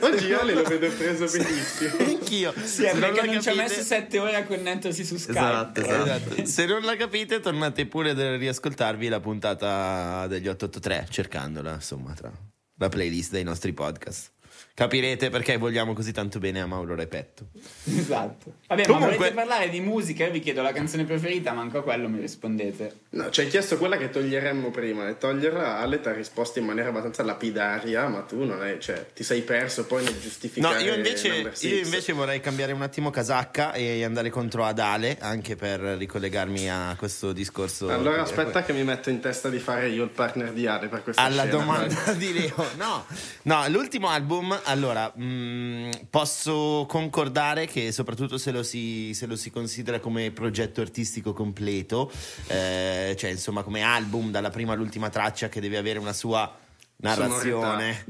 Oggi 0.00 0.32
Ale 0.32 0.54
lo 0.54 0.62
vedo 0.62 0.88
preso 0.88 1.26
benissimo. 1.26 1.96
Anch'io. 1.98 2.52
Sì, 2.56 2.82
Se 2.82 2.92
perché 2.98 3.22
non, 3.22 3.34
non 3.34 3.42
ci 3.42 3.48
ha 3.48 3.54
messo 3.54 3.82
sette 3.82 4.18
ore 4.18 4.36
a 4.36 4.44
connettersi 4.44 5.04
su 5.04 5.16
Skype. 5.16 5.38
Esatto, 5.38 5.80
esatto. 5.80 6.46
Se 6.46 6.66
non 6.66 6.82
la 6.82 6.96
capite, 6.96 7.40
tornate 7.40 7.86
pure 7.86 8.10
a 8.10 8.36
riascoltarvi 8.36 9.08
la 9.08 9.20
puntata 9.20 10.26
degli 10.26 10.48
883, 10.48 11.06
cercandola, 11.10 11.74
insomma, 11.74 12.12
tra 12.14 12.30
la 12.76 12.88
playlist 12.88 13.32
dei 13.32 13.44
nostri 13.44 13.72
podcast. 13.72 14.32
Capirete 14.80 15.28
perché 15.28 15.58
vogliamo 15.58 15.92
così 15.92 16.10
tanto 16.10 16.38
bene 16.38 16.58
a 16.58 16.66
Mauro 16.66 16.94
Repetto. 16.94 17.48
Esatto. 17.84 18.54
Vabbè, 18.66 18.86
Comunque... 18.86 19.08
ma 19.10 19.16
volete 19.16 19.34
parlare 19.34 19.68
di 19.68 19.80
musica? 19.80 20.24
Io 20.24 20.30
vi 20.30 20.40
chiedo 20.40 20.62
la 20.62 20.72
canzone 20.72 21.04
preferita, 21.04 21.52
manco 21.52 21.76
a 21.76 21.82
quello 21.82 22.08
mi 22.08 22.18
rispondete. 22.18 23.00
No, 23.10 23.28
ci 23.28 23.42
hai 23.42 23.48
chiesto 23.48 23.76
quella 23.76 23.98
che 23.98 24.08
toglieremmo 24.08 24.70
prima 24.70 25.06
e 25.06 25.18
toglierla 25.18 25.80
Ale 25.80 26.00
ti 26.00 26.08
ha 26.08 26.12
risposto 26.12 26.60
in 26.60 26.64
maniera 26.64 26.88
abbastanza 26.88 27.22
lapidaria, 27.22 28.08
ma 28.08 28.20
tu 28.20 28.42
non 28.42 28.62
hai, 28.62 28.80
cioè, 28.80 29.06
ti 29.12 29.22
sei 29.22 29.42
perso 29.42 29.84
poi 29.84 30.02
nel 30.02 30.18
giustificare 30.18 30.74
No, 30.76 30.80
io 30.80 30.94
invece, 30.94 31.52
io 31.58 31.76
invece 31.76 32.14
vorrei 32.14 32.40
cambiare 32.40 32.72
un 32.72 32.80
attimo 32.80 33.10
casacca 33.10 33.74
e 33.74 34.02
andare 34.02 34.30
contro 34.30 34.64
ad 34.64 34.78
Ale, 34.78 35.18
anche 35.20 35.56
per 35.56 35.78
ricollegarmi 35.80 36.70
a 36.70 36.94
questo 36.96 37.34
discorso. 37.34 37.90
Allora 37.90 38.22
aspetta 38.22 38.62
che 38.62 38.72
mi 38.72 38.84
metto 38.84 39.10
in 39.10 39.20
testa 39.20 39.50
di 39.50 39.58
fare 39.58 39.90
io 39.90 40.04
il 40.04 40.10
partner 40.10 40.52
di 40.52 40.66
Ale 40.66 40.88
per 40.88 41.02
questa 41.02 41.20
Alla 41.20 41.42
scena, 41.42 41.58
domanda 41.58 42.12
di 42.14 42.32
Leo. 42.32 42.66
No, 42.78 43.04
no, 43.42 43.68
l'ultimo 43.68 44.08
album, 44.08 44.58
allora, 44.70 45.12
mh, 45.14 45.22
mm, 45.24 45.90
posso 46.08 46.86
concordare 46.88 47.66
che 47.66 47.92
soprattutto 47.92 48.38
se 48.38 48.50
lo, 48.52 48.62
si, 48.62 49.12
se 49.14 49.26
lo, 49.26 49.36
si, 49.36 49.50
considera 49.50 50.00
come 50.00 50.30
progetto 50.30 50.80
artistico 50.80 51.32
completo, 51.32 52.10
eh, 52.46 53.14
cioè 53.18 53.30
insomma 53.30 53.62
come 53.62 53.82
album 53.82 54.30
dalla 54.30 54.50
prima 54.50 54.72
all'ultima 54.72 55.10
traccia 55.10 55.48
che 55.48 55.60
deve 55.60 55.76
avere 55.76 55.98
una 55.98 56.12
sua 56.12 56.68
Narrazione. 57.02 58.04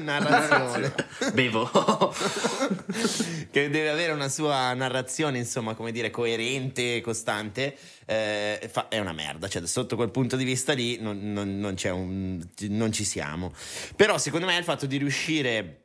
narrazione. 0.00 0.94
Bevo. 1.32 1.64
che 3.50 3.70
deve 3.70 3.88
avere 3.88 4.12
una 4.12 4.28
sua 4.28 4.74
narrazione, 4.74 5.38
insomma, 5.38 5.74
come 5.74 5.90
dire, 5.90 6.10
coerente, 6.10 7.00
costante. 7.00 7.74
Eh, 8.04 8.68
fa, 8.70 8.88
è 8.88 8.98
una 8.98 9.12
merda. 9.12 9.48
Cioè, 9.48 9.66
sotto 9.66 9.96
quel 9.96 10.10
punto 10.10 10.36
di 10.36 10.44
vista 10.44 10.74
lì 10.74 10.98
non, 11.00 11.32
non, 11.32 11.58
non, 11.58 11.74
un, 11.84 12.46
non 12.68 12.92
ci 12.92 13.04
siamo. 13.04 13.54
Però, 13.96 14.18
secondo 14.18 14.44
me, 14.44 14.56
il 14.58 14.64
fatto 14.64 14.84
di 14.84 14.98
riuscire, 14.98 15.84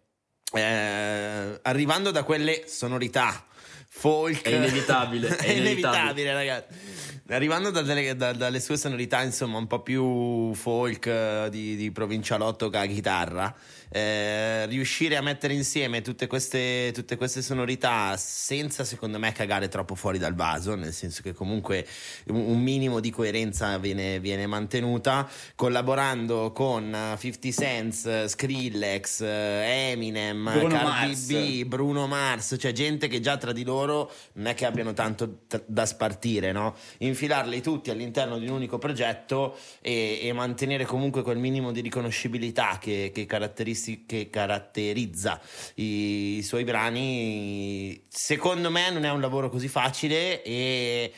eh, 0.52 1.60
arrivando 1.62 2.12
da 2.12 2.24
quelle 2.24 2.64
sonorità 2.68 3.46
folk. 3.88 4.42
È 4.42 4.50
inevitabile. 4.50 5.38
È, 5.38 5.50
inevitabile 5.54 6.34
ragazzi 6.34 6.93
Arrivando 7.30 7.72
dalle, 7.72 8.18
da, 8.18 8.34
dalle, 8.34 8.60
sue 8.60 8.76
sonorità, 8.76 9.22
insomma, 9.22 9.58
un 9.58 9.66
po' 9.66 9.80
più 9.80 10.54
folk 10.54 11.06
eh, 11.06 11.48
di, 11.50 11.78
di 11.78 11.90
provincialotto 11.90 12.70
che 12.70 12.78
a 12.78 12.86
chitarra, 12.86 13.56
eh, 13.94 14.66
riuscire 14.66 15.18
a 15.18 15.22
mettere 15.22 15.54
insieme 15.54 16.02
tutte 16.02 16.26
queste, 16.26 16.90
tutte 16.96 17.16
queste, 17.16 17.44
sonorità 17.44 18.18
senza 18.18 18.84
secondo 18.84 19.20
me 19.20 19.32
cagare 19.34 19.68
troppo 19.68 19.94
fuori 19.94 20.18
dal 20.18 20.34
vaso, 20.34 20.74
nel 20.74 20.94
senso 20.94 21.22
che 21.22 21.32
comunque 21.34 21.86
un 22.30 22.60
minimo 22.60 23.00
di 23.00 23.12
coerenza 23.12 23.78
viene, 23.78 24.20
viene 24.20 24.48
mantenuta, 24.48 25.30
collaborando 25.54 26.52
con 26.54 26.92
50 26.92 27.52
Cent, 27.52 28.26
Skrillex, 28.26 29.22
Eminem, 29.22 30.52
Bruno 30.52 30.68
Cardi 30.70 31.08
Mars. 31.08 31.26
B, 31.28 31.64
Bruno 31.66 32.08
Mars, 32.08 32.56
cioè 32.58 32.72
gente 32.72 33.08
che 33.08 33.20
già 33.20 33.38
tra 33.38 33.52
di 33.52 33.64
loro 33.64 34.12
non 34.34 34.48
è 34.48 34.56
che 34.56 34.66
abbiano 34.66 34.94
tanto 34.94 35.42
t- 35.48 35.64
da 35.68 35.86
spartire, 35.86 36.52
no? 36.52 36.74
Infilarli 37.00 37.62
tutti 37.62 37.92
all'interno 37.92 38.40
di 38.40 38.48
un 38.48 38.56
unico 38.56 38.80
progetto 38.80 39.56
e, 39.82 40.20
e 40.24 40.34
mantenere 40.34 40.86
comunque 40.86 41.22
quel 41.22 41.38
minimo 41.38 41.72
di 41.72 41.82
riconoscibilità 41.82 42.80
che, 42.82 43.12
che 43.14 43.28
caratterizza 43.28 43.82
che 44.06 44.30
caratterizza 44.30 45.40
i, 45.76 46.38
i 46.38 46.44
suoi 46.44 46.64
brani, 46.64 48.06
secondo 48.10 48.70
me 48.70 48.90
non 48.92 49.06
è 49.06 49.12
un 49.12 49.22
lavoro 49.22 49.50
così 49.50 49.68
facile 49.68 50.42
e 50.44 51.14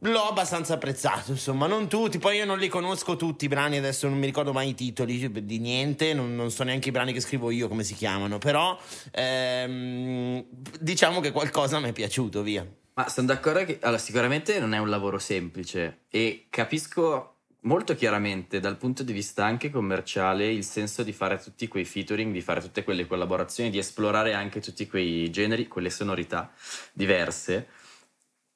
l'ho 0.00 0.28
abbastanza 0.28 0.74
apprezzato, 0.74 1.32
insomma, 1.32 1.66
non 1.66 1.88
tutti, 1.88 2.18
poi 2.18 2.36
io 2.36 2.44
non 2.44 2.58
li 2.58 2.68
conosco 2.68 3.16
tutti 3.16 3.46
i 3.46 3.48
brani, 3.48 3.76
adesso 3.78 4.08
non 4.08 4.18
mi 4.18 4.26
ricordo 4.26 4.52
mai 4.52 4.70
i 4.70 4.74
titoli 4.74 5.44
di 5.44 5.58
niente, 5.58 6.12
non, 6.12 6.34
non 6.34 6.50
so 6.50 6.62
neanche 6.64 6.88
i 6.88 6.92
brani 6.92 7.12
che 7.12 7.20
scrivo 7.20 7.50
io 7.50 7.68
come 7.68 7.84
si 7.84 7.94
chiamano, 7.94 8.38
però 8.38 8.78
ehm, 9.12 10.44
diciamo 10.80 11.20
che 11.20 11.32
qualcosa 11.32 11.78
mi 11.78 11.88
è 11.88 11.92
piaciuto, 11.92 12.42
via. 12.42 12.66
Ma 12.96 13.08
sono 13.08 13.26
d'accordo 13.26 13.64
che 13.64 13.78
allora, 13.80 13.98
sicuramente 13.98 14.58
non 14.60 14.74
è 14.74 14.78
un 14.78 14.88
lavoro 14.88 15.18
semplice 15.18 16.02
e 16.08 16.46
capisco 16.48 17.33
molto 17.64 17.94
chiaramente 17.94 18.60
dal 18.60 18.76
punto 18.76 19.02
di 19.02 19.12
vista 19.12 19.44
anche 19.44 19.70
commerciale 19.70 20.50
il 20.50 20.64
senso 20.64 21.02
di 21.02 21.12
fare 21.12 21.38
tutti 21.38 21.68
quei 21.68 21.84
featuring, 21.84 22.32
di 22.32 22.40
fare 22.40 22.60
tutte 22.60 22.84
quelle 22.84 23.06
collaborazioni, 23.06 23.70
di 23.70 23.78
esplorare 23.78 24.32
anche 24.32 24.60
tutti 24.60 24.86
quei 24.86 25.30
generi, 25.30 25.68
quelle 25.68 25.90
sonorità 25.90 26.52
diverse. 26.92 27.68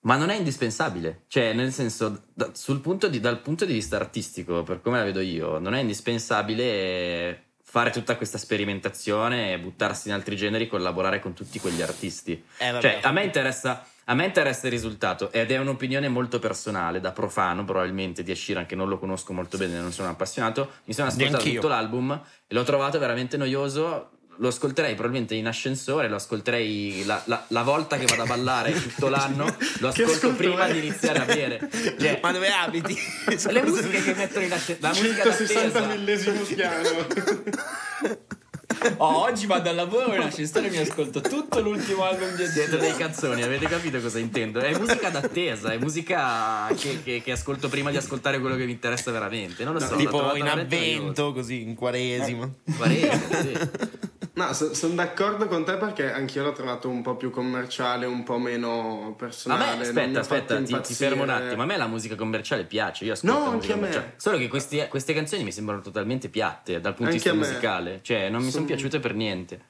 Ma 0.00 0.16
non 0.16 0.30
è 0.30 0.36
indispensabile, 0.36 1.24
cioè 1.26 1.52
nel 1.52 1.72
senso 1.72 2.26
da, 2.32 2.52
punto 2.80 3.08
di, 3.08 3.18
dal 3.18 3.40
punto 3.40 3.64
di 3.64 3.72
vista 3.72 3.96
artistico, 3.96 4.62
per 4.62 4.80
come 4.80 4.98
la 4.98 5.04
vedo 5.04 5.20
io, 5.20 5.58
non 5.58 5.74
è 5.74 5.80
indispensabile 5.80 7.46
fare 7.60 7.90
tutta 7.90 8.16
questa 8.16 8.38
sperimentazione, 8.38 9.58
buttarsi 9.58 10.08
in 10.08 10.14
altri 10.14 10.36
generi, 10.36 10.68
collaborare 10.68 11.20
con 11.20 11.34
tutti 11.34 11.58
quegli 11.58 11.82
artisti. 11.82 12.32
Eh, 12.58 12.80
cioè 12.80 13.00
a 13.02 13.10
me 13.10 13.24
interessa 13.24 13.86
a 14.10 14.14
me 14.14 14.24
interessa 14.24 14.66
il 14.66 14.72
risultato 14.72 15.30
ed 15.32 15.50
è 15.50 15.58
un'opinione 15.58 16.08
molto 16.08 16.38
personale, 16.38 16.98
da 16.98 17.12
profano 17.12 17.64
probabilmente 17.64 18.22
di 18.22 18.30
Ashiran, 18.30 18.64
che 18.64 18.74
non 18.74 18.88
lo 18.88 18.98
conosco 18.98 19.34
molto 19.34 19.58
bene, 19.58 19.78
non 19.78 19.92
sono 19.92 20.08
appassionato. 20.08 20.70
Mi 20.84 20.94
sono 20.94 21.08
ascoltato 21.08 21.32
Neanch'io. 21.32 21.60
tutto 21.60 21.68
l'album 21.72 22.18
e 22.46 22.54
l'ho 22.54 22.62
trovato 22.62 22.98
veramente 22.98 23.36
noioso. 23.36 24.10
Lo 24.40 24.48
ascolterei 24.48 24.94
probabilmente 24.94 25.34
in 25.34 25.46
ascensore, 25.46 26.08
lo 26.08 26.14
ascolterei 26.14 27.04
la, 27.04 27.20
la, 27.26 27.44
la 27.48 27.62
volta 27.62 27.98
che 27.98 28.06
vado 28.06 28.22
a 28.22 28.26
ballare 28.26 28.72
tutto 28.72 29.08
l'anno, 29.10 29.54
lo 29.80 29.88
ascolto 29.88 30.32
prima 30.32 30.66
è? 30.68 30.72
di 30.72 30.78
iniziare 30.78 31.18
a 31.18 31.24
bere. 31.24 31.68
Cioè, 31.98 32.20
Ma 32.22 32.32
dove 32.32 32.48
abiti? 32.48 32.96
le 33.50 33.62
musiche 33.62 34.02
che 34.02 34.14
mettono 34.14 34.44
in 34.44 34.52
ascensore, 34.52 34.78
la 34.80 35.00
musica 35.00 35.22
160 35.22 35.86
millesimo 35.86 36.40
piano. 36.42 37.06
Oh, 38.98 39.22
oggi 39.22 39.46
vado 39.46 39.68
al 39.68 39.76
lavoro 39.76 40.14
in 40.14 40.22
ascensore 40.22 40.66
e 40.66 40.70
mi 40.70 40.78
ascolto 40.78 41.20
tutto 41.20 41.60
l'ultimo 41.60 42.04
album 42.04 42.34
di 42.34 42.46
Siete 42.46 42.78
dei 42.78 42.94
cazzoni, 42.94 43.42
avete 43.42 43.66
capito 43.66 44.00
cosa 44.00 44.18
intendo? 44.18 44.60
È 44.60 44.76
musica 44.76 45.10
d'attesa, 45.10 45.72
è 45.72 45.78
musica 45.78 46.68
che, 46.76 47.02
che, 47.02 47.22
che, 47.22 47.32
ascolto 47.32 47.68
prima 47.68 47.90
di 47.90 47.96
ascoltare 47.96 48.40
quello 48.40 48.56
che 48.56 48.64
mi 48.64 48.72
interessa 48.72 49.10
veramente. 49.10 49.64
Non 49.64 49.74
lo 49.74 49.80
so. 49.80 49.96
tipo 49.96 50.34
in 50.34 50.48
avvento, 50.48 51.32
così, 51.32 51.62
in 51.62 51.74
quaresima. 51.74 52.48
Quaresima, 52.76 53.40
sì. 53.40 53.96
No, 54.38 54.52
so, 54.52 54.72
sono 54.72 54.94
d'accordo 54.94 55.48
con 55.48 55.64
te 55.64 55.76
perché 55.78 56.12
anch'io 56.12 56.44
l'ho 56.44 56.52
trovato 56.52 56.88
un 56.88 57.02
po' 57.02 57.16
più 57.16 57.30
commerciale, 57.30 58.06
un 58.06 58.22
po' 58.22 58.38
meno 58.38 59.16
personale. 59.18 59.64
A 59.64 59.74
me, 59.74 59.82
aspetta, 59.82 60.20
aspetta, 60.20 60.62
ti, 60.62 60.80
ti, 60.80 60.94
fermo 60.94 61.24
un 61.24 61.30
attimo. 61.30 61.62
A 61.62 61.66
me 61.66 61.76
la 61.76 61.88
musica 61.88 62.14
commerciale 62.14 62.64
piace, 62.64 63.04
io 63.04 63.14
ascolto 63.14 63.36
no, 63.36 63.50
anche 63.50 63.72
a 63.72 63.76
me. 63.76 64.12
Solo 64.14 64.38
che 64.38 64.46
questi, 64.46 64.86
queste 64.88 65.12
canzoni 65.12 65.42
mi 65.42 65.50
sembrano 65.50 65.80
totalmente 65.80 66.28
piatte 66.28 66.80
dal 66.80 66.94
punto 66.94 67.10
di 67.10 67.16
vista 67.16 67.34
musicale. 67.34 67.98
Cioè, 68.00 68.28
non 68.28 68.44
mi 68.44 68.52
sono 68.52 68.64
piaciute 68.64 69.00
per 69.00 69.14
niente. 69.14 69.64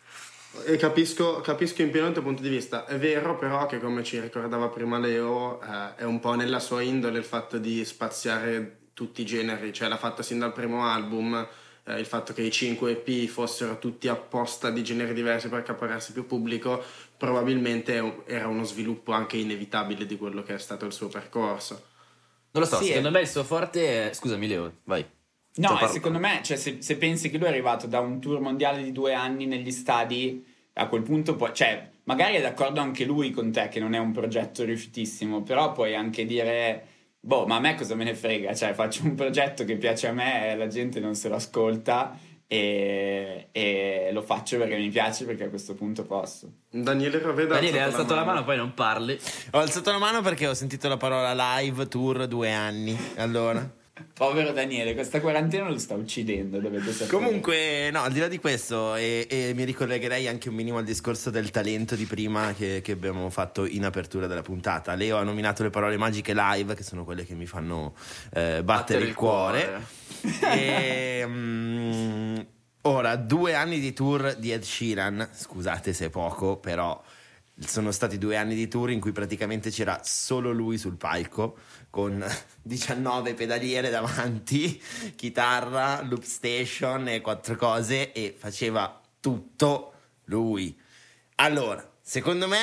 E 0.66 0.76
capisco, 0.76 1.40
capisco 1.40 1.80
in 1.80 1.90
pieno 1.90 2.08
il 2.08 2.12
tuo 2.12 2.22
punto 2.22 2.42
di 2.42 2.50
vista. 2.50 2.84
È 2.84 2.98
vero 2.98 3.38
però 3.38 3.64
che 3.64 3.80
come 3.80 4.04
ci 4.04 4.20
ricordava 4.20 4.68
prima 4.68 4.98
Leo, 4.98 5.62
eh, 5.62 5.94
è 5.96 6.04
un 6.04 6.20
po' 6.20 6.34
nella 6.34 6.60
sua 6.60 6.82
indole 6.82 7.16
il 7.16 7.24
fatto 7.24 7.56
di 7.56 7.82
spaziare 7.86 8.80
tutti 8.92 9.22
i 9.22 9.24
generi, 9.24 9.72
cioè 9.72 9.88
l'ha 9.88 9.96
fatto 9.96 10.20
sin 10.20 10.40
dal 10.40 10.52
primo 10.52 10.84
album 10.84 11.46
eh, 11.88 11.98
il 11.98 12.06
fatto 12.06 12.32
che 12.32 12.42
i 12.42 12.50
5 12.50 12.90
EP 12.90 13.28
fossero 13.28 13.78
tutti 13.78 14.08
apposta 14.08 14.70
di 14.70 14.84
generi 14.84 15.14
diversi 15.14 15.48
per 15.48 15.60
accaparrarsi 15.60 16.12
più 16.12 16.26
pubblico, 16.26 16.82
probabilmente 17.16 18.22
era 18.26 18.46
uno 18.46 18.64
sviluppo 18.64 19.12
anche 19.12 19.38
inevitabile 19.38 20.04
di 20.04 20.16
quello 20.16 20.42
che 20.42 20.54
è 20.54 20.58
stato 20.58 20.84
il 20.84 20.92
suo 20.92 21.08
percorso. 21.08 21.86
Non 22.50 22.62
lo 22.62 22.68
so, 22.68 22.76
sì, 22.76 22.88
secondo 22.88 23.08
è... 23.08 23.12
me 23.12 23.20
il 23.20 23.28
suo 23.28 23.44
forte 23.44 24.10
è... 24.10 24.12
Scusami 24.12 24.46
Leo, 24.46 24.72
vai. 24.84 25.04
No, 25.56 25.76
secondo 25.88 26.18
me, 26.18 26.40
cioè, 26.44 26.56
se, 26.56 26.76
se, 26.80 26.96
pensi 26.96 27.30
che 27.30 27.38
lui 27.38 27.46
è 27.46 27.50
arrivato 27.50 27.86
da 27.86 27.98
un 27.98 28.20
tour 28.20 28.38
mondiale 28.40 28.82
di 28.82 28.92
due 28.92 29.12
anni 29.14 29.46
negli 29.46 29.72
stadi, 29.72 30.44
a 30.74 30.86
quel 30.86 31.02
punto 31.02 31.34
poi, 31.34 31.52
cioè, 31.52 31.90
magari 32.04 32.36
è 32.36 32.40
d'accordo 32.40 32.80
anche 32.80 33.04
lui 33.04 33.32
con 33.32 33.50
te 33.50 33.68
che 33.68 33.80
non 33.80 33.94
è 33.94 33.98
un 33.98 34.12
progetto 34.12 34.62
riuscitissimo, 34.64 35.42
però 35.42 35.72
puoi 35.72 35.96
anche 35.96 36.24
dire 36.24 36.86
boh, 37.28 37.44
ma 37.46 37.56
a 37.56 37.60
me 37.60 37.74
cosa 37.74 37.94
me 37.94 38.04
ne 38.04 38.14
frega? 38.14 38.54
Cioè, 38.54 38.72
faccio 38.72 39.04
un 39.04 39.14
progetto 39.14 39.66
che 39.66 39.76
piace 39.76 40.08
a 40.08 40.12
me 40.12 40.50
e 40.50 40.56
la 40.56 40.66
gente 40.66 40.98
non 40.98 41.14
se 41.14 41.28
lo 41.28 41.34
ascolta 41.34 42.18
e, 42.46 43.48
e 43.52 44.08
lo 44.14 44.22
faccio 44.22 44.56
perché 44.56 44.78
mi 44.78 44.88
piace, 44.88 45.26
perché 45.26 45.44
a 45.44 45.48
questo 45.50 45.74
punto 45.74 46.04
posso. 46.04 46.50
Daniele 46.70 47.18
Raveda 47.18 47.56
Daniele, 47.56 47.80
hai 47.80 47.84
alzato 47.84 48.14
la 48.14 48.20
mano. 48.20 48.24
la 48.24 48.32
mano, 48.32 48.44
poi 48.46 48.56
non 48.56 48.72
parli. 48.72 49.20
Ho 49.50 49.58
alzato 49.58 49.90
la 49.90 49.98
mano 49.98 50.22
perché 50.22 50.46
ho 50.46 50.54
sentito 50.54 50.88
la 50.88 50.96
parola 50.96 51.58
live 51.58 51.86
tour 51.86 52.26
due 52.26 52.50
anni, 52.50 52.98
allora... 53.16 53.76
Povero 54.12 54.52
Daniele, 54.52 54.94
questa 54.94 55.20
quarantena 55.20 55.68
lo 55.68 55.78
sta 55.78 55.94
uccidendo, 55.94 56.58
dovete 56.58 56.92
sapere. 56.92 57.10
Comunque, 57.10 57.90
no, 57.90 58.02
al 58.02 58.12
di 58.12 58.20
là 58.20 58.28
di 58.28 58.38
questo, 58.38 58.94
e, 58.94 59.26
e, 59.28 59.52
mi 59.54 59.64
ricollegherei 59.64 60.28
anche 60.28 60.48
un 60.48 60.54
minimo 60.54 60.78
al 60.78 60.84
discorso 60.84 61.30
del 61.30 61.50
talento 61.50 61.94
di 61.94 62.04
prima 62.04 62.52
che, 62.54 62.80
che, 62.82 62.92
abbiamo 62.92 63.30
fatto 63.30 63.64
in 63.64 63.84
apertura 63.84 64.26
della 64.26 64.42
puntata. 64.42 64.94
Leo 64.94 65.16
ha 65.16 65.22
nominato 65.22 65.62
le 65.62 65.70
parole 65.70 65.96
magiche 65.96 66.34
live, 66.34 66.74
che 66.74 66.82
sono 66.82 67.04
quelle 67.04 67.24
che 67.24 67.34
mi 67.34 67.46
fanno 67.46 67.94
eh, 68.32 68.62
battere, 68.62 68.62
battere, 68.62 69.04
il 69.04 69.14
cuore. 69.14 69.82
cuore. 70.20 70.58
e, 70.58 71.24
um, 71.24 72.46
ora, 72.82 73.16
due 73.16 73.54
anni 73.54 73.80
di 73.80 73.92
tour 73.92 74.34
di 74.34 74.52
Ed 74.52 74.62
Sheeran, 74.62 75.28
scusate 75.32 75.92
se 75.92 76.06
è 76.06 76.10
poco, 76.10 76.56
però 76.56 77.02
sono 77.60 77.90
stati 77.90 78.18
due 78.18 78.36
anni 78.36 78.54
di 78.54 78.68
tour 78.68 78.90
in 78.90 79.00
cui 79.00 79.12
praticamente 79.12 79.70
c'era 79.70 80.00
solo 80.04 80.52
lui 80.52 80.78
sul 80.78 80.96
palco 80.96 81.56
con 81.90 82.24
19 82.62 83.34
pedaliere 83.34 83.90
davanti, 83.90 84.80
chitarra, 85.16 86.02
loop 86.02 86.22
station 86.22 87.08
e 87.08 87.20
quattro 87.20 87.56
cose 87.56 88.12
e 88.12 88.34
faceva 88.38 89.00
tutto 89.20 89.92
lui. 90.24 90.78
Allora, 91.36 91.88
secondo 92.00 92.46
me 92.46 92.58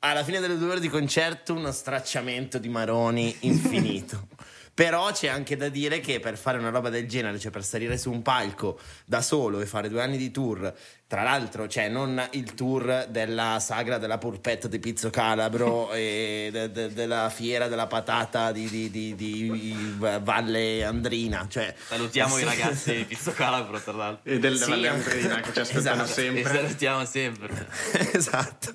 alla 0.00 0.22
fine 0.22 0.40
delle 0.40 0.58
due 0.58 0.70
ore 0.70 0.80
di 0.80 0.88
concerto 0.88 1.54
uno 1.54 1.72
stracciamento 1.72 2.58
di 2.58 2.68
maroni 2.68 3.34
infinito. 3.40 4.28
Però 4.74 5.12
c'è 5.12 5.28
anche 5.28 5.56
da 5.56 5.68
dire 5.68 6.00
che 6.00 6.18
per 6.18 6.36
fare 6.36 6.58
una 6.58 6.70
roba 6.70 6.90
del 6.90 7.06
genere, 7.06 7.38
cioè 7.38 7.52
per 7.52 7.62
salire 7.64 7.96
su 7.96 8.10
un 8.10 8.22
palco 8.22 8.76
da 9.04 9.22
solo 9.22 9.60
e 9.60 9.66
fare 9.66 9.88
due 9.88 10.02
anni 10.02 10.16
di 10.16 10.32
tour, 10.32 10.74
tra 11.06 11.22
l'altro, 11.22 11.68
cioè 11.68 11.88
non 11.88 12.20
il 12.32 12.54
tour 12.54 13.06
della 13.08 13.58
sagra 13.60 13.98
della 13.98 14.18
purpetta 14.18 14.66
di 14.66 14.80
Pizzo 14.80 15.10
Calabro 15.10 15.92
e 15.94 16.48
de- 16.50 16.72
de- 16.72 16.92
della 16.92 17.30
fiera 17.32 17.68
della 17.68 17.86
patata 17.86 18.50
di, 18.50 18.68
di- 18.68 18.90
di- 18.90 19.14
di 19.14 19.94
Valle 19.96 20.82
Andrina. 20.82 21.46
Cioè, 21.48 21.72
Salutiamo 21.86 22.36
i 22.38 22.42
ragazzi 22.44 22.96
di 22.96 23.04
Pizzo 23.04 23.30
Calabro, 23.30 23.80
tra 23.80 23.92
l'altro. 23.92 24.28
E 24.32 24.40
del 24.40 24.56
Sì, 24.58 24.70
Valle 24.70 24.88
Andrina 24.88 25.40
che 25.40 25.52
ci 25.52 25.60
aspettano 25.60 26.02
Esatto. 26.02 26.20
E 26.20 26.24
sempre. 26.24 26.52
salutiamo 26.52 27.04
sempre. 27.04 27.66
esatto. 28.12 28.74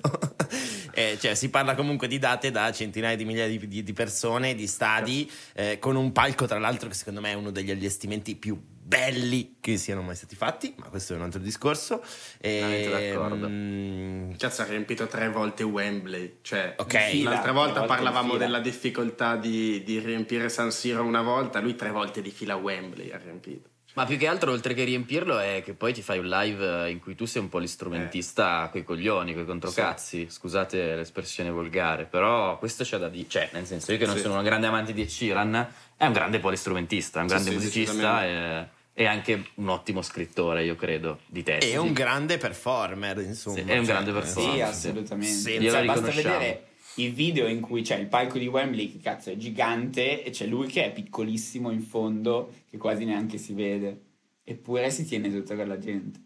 Eh, 0.94 1.18
cioè, 1.20 1.34
si 1.34 1.50
parla 1.50 1.74
comunque 1.74 2.08
di 2.08 2.18
date 2.18 2.50
da 2.50 2.70
centinaia 2.72 3.16
di 3.16 3.24
migliaia 3.24 3.48
di, 3.48 3.68
di- 3.68 3.82
di 3.82 3.92
persone, 3.92 4.54
di 4.54 4.66
stadi, 4.66 5.30
eh, 5.54 5.78
con 5.78 5.96
un 5.96 6.12
palco, 6.12 6.46
tra 6.46 6.58
l'altro, 6.58 6.88
che 6.88 6.94
secondo 6.94 7.20
me 7.20 7.30
è 7.30 7.34
uno 7.34 7.50
degli 7.50 7.70
allestimenti 7.70 8.34
più 8.36 8.60
belli 8.90 9.58
che 9.60 9.76
siano 9.76 10.02
mai 10.02 10.16
stati 10.16 10.34
fatti, 10.34 10.74
ma 10.78 10.86
questo 10.86 11.12
è 11.12 11.16
un 11.16 11.22
altro 11.22 11.40
discorso. 11.40 12.02
Veramente 12.40 12.90
d'accordo. 13.12 13.46
mm, 13.48 14.32
Cazzo, 14.36 14.62
ha 14.62 14.64
riempito 14.64 15.06
tre 15.06 15.28
volte 15.28 15.62
Wembley. 15.62 16.38
Cioè, 16.42 16.74
Ok. 16.76 16.98
Fila, 17.10 17.30
l'altra 17.30 17.52
volta 17.52 17.84
parlavamo 17.84 18.36
della 18.36 18.58
difficoltà 18.58 19.36
di, 19.36 19.84
di 19.84 20.00
riempire 20.00 20.48
San 20.48 20.72
Siro 20.72 21.04
una 21.04 21.22
volta, 21.22 21.60
lui 21.60 21.76
tre 21.76 21.90
volte 21.90 22.20
di 22.20 22.30
fila 22.32 22.56
Wembley 22.56 23.12
ha 23.12 23.18
riempito. 23.18 23.69
Ma 23.94 24.04
più 24.04 24.16
che 24.16 24.26
altro, 24.28 24.52
oltre 24.52 24.72
che 24.72 24.84
riempirlo, 24.84 25.38
è 25.38 25.62
che 25.64 25.74
poi 25.74 25.92
ti 25.92 26.00
fai 26.00 26.18
un 26.18 26.26
live 26.28 26.86
eh, 26.86 26.90
in 26.90 27.00
cui 27.00 27.14
tu 27.14 27.24
sei 27.24 27.42
un 27.42 27.48
po' 27.48 27.58
l'istrumentista 27.58 28.68
coi 28.70 28.84
coglioni, 28.84 29.34
coi 29.34 29.44
controcazzi. 29.44 30.28
Scusate 30.30 30.94
l'espressione 30.94 31.50
volgare, 31.50 32.04
però 32.04 32.56
questo 32.58 32.84
c'è 32.84 32.98
da 32.98 33.08
dire. 33.08 33.28
Cioè, 33.28 33.50
nel 33.52 33.66
senso, 33.66 33.90
io 33.92 33.98
che 33.98 34.06
non 34.06 34.14
Sì. 34.16 34.22
sono 34.22 34.36
un 34.36 34.44
grande 34.44 34.68
amante 34.68 34.92
di 34.92 35.08
Sheeran, 35.08 35.72
è 35.96 36.06
un 36.06 36.12
grande 36.12 36.38
polistrumentista, 36.38 37.18
è 37.18 37.22
un 37.22 37.28
Sì, 37.28 37.34
grande 37.34 37.50
sì, 37.50 37.56
musicista 37.56 38.24
e, 38.24 38.68
e 38.94 39.06
anche 39.06 39.44
un 39.54 39.68
ottimo 39.68 40.02
scrittore, 40.02 40.64
io 40.64 40.76
credo, 40.76 41.20
di 41.26 41.42
testi. 41.42 41.70
è 41.70 41.76
un 41.76 41.92
grande 41.92 42.38
performer, 42.38 43.18
insomma. 43.18 43.56
Sì, 43.56 43.64
è 43.66 43.76
un 43.76 43.84
cioè, 43.84 43.92
grande 43.92 44.10
eh, 44.10 44.14
performer. 44.14 44.72
Sì, 44.72 44.80
sì. 44.80 44.86
assolutamente. 44.86 45.34
Sì, 45.34 45.68
Cioè, 45.68 45.84
basta 45.84 46.10
vedere 46.10 46.64
i 46.94 47.08
video 47.08 47.46
in 47.48 47.60
cui 47.60 47.82
c'è 47.82 47.96
il 47.96 48.08
palco 48.08 48.38
di 48.38 48.46
Wembley, 48.46 48.90
che 48.92 48.98
cazzo 48.98 49.30
è 49.30 49.36
gigante, 49.36 50.22
e 50.24 50.30
c'è 50.30 50.46
lui 50.46 50.66
che 50.68 50.84
è 50.86 50.92
piccolissimo 50.92 51.70
in 51.70 51.82
fondo, 51.82 52.52
che 52.68 52.76
quasi 52.78 53.04
neanche 53.04 53.38
si 53.38 53.52
vede. 53.54 54.00
Eppure 54.44 54.90
si 54.90 55.04
tiene 55.04 55.30
tutta 55.30 55.54
quella 55.54 55.78
gente. 55.78 56.20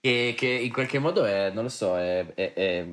Che, 0.00 0.34
che 0.36 0.46
in 0.46 0.72
qualche 0.72 0.98
modo 1.00 1.24
è, 1.24 1.50
non 1.50 1.64
lo 1.64 1.68
so, 1.68 1.98
è, 1.98 2.24
è- 2.34 2.52
è- 2.54 2.86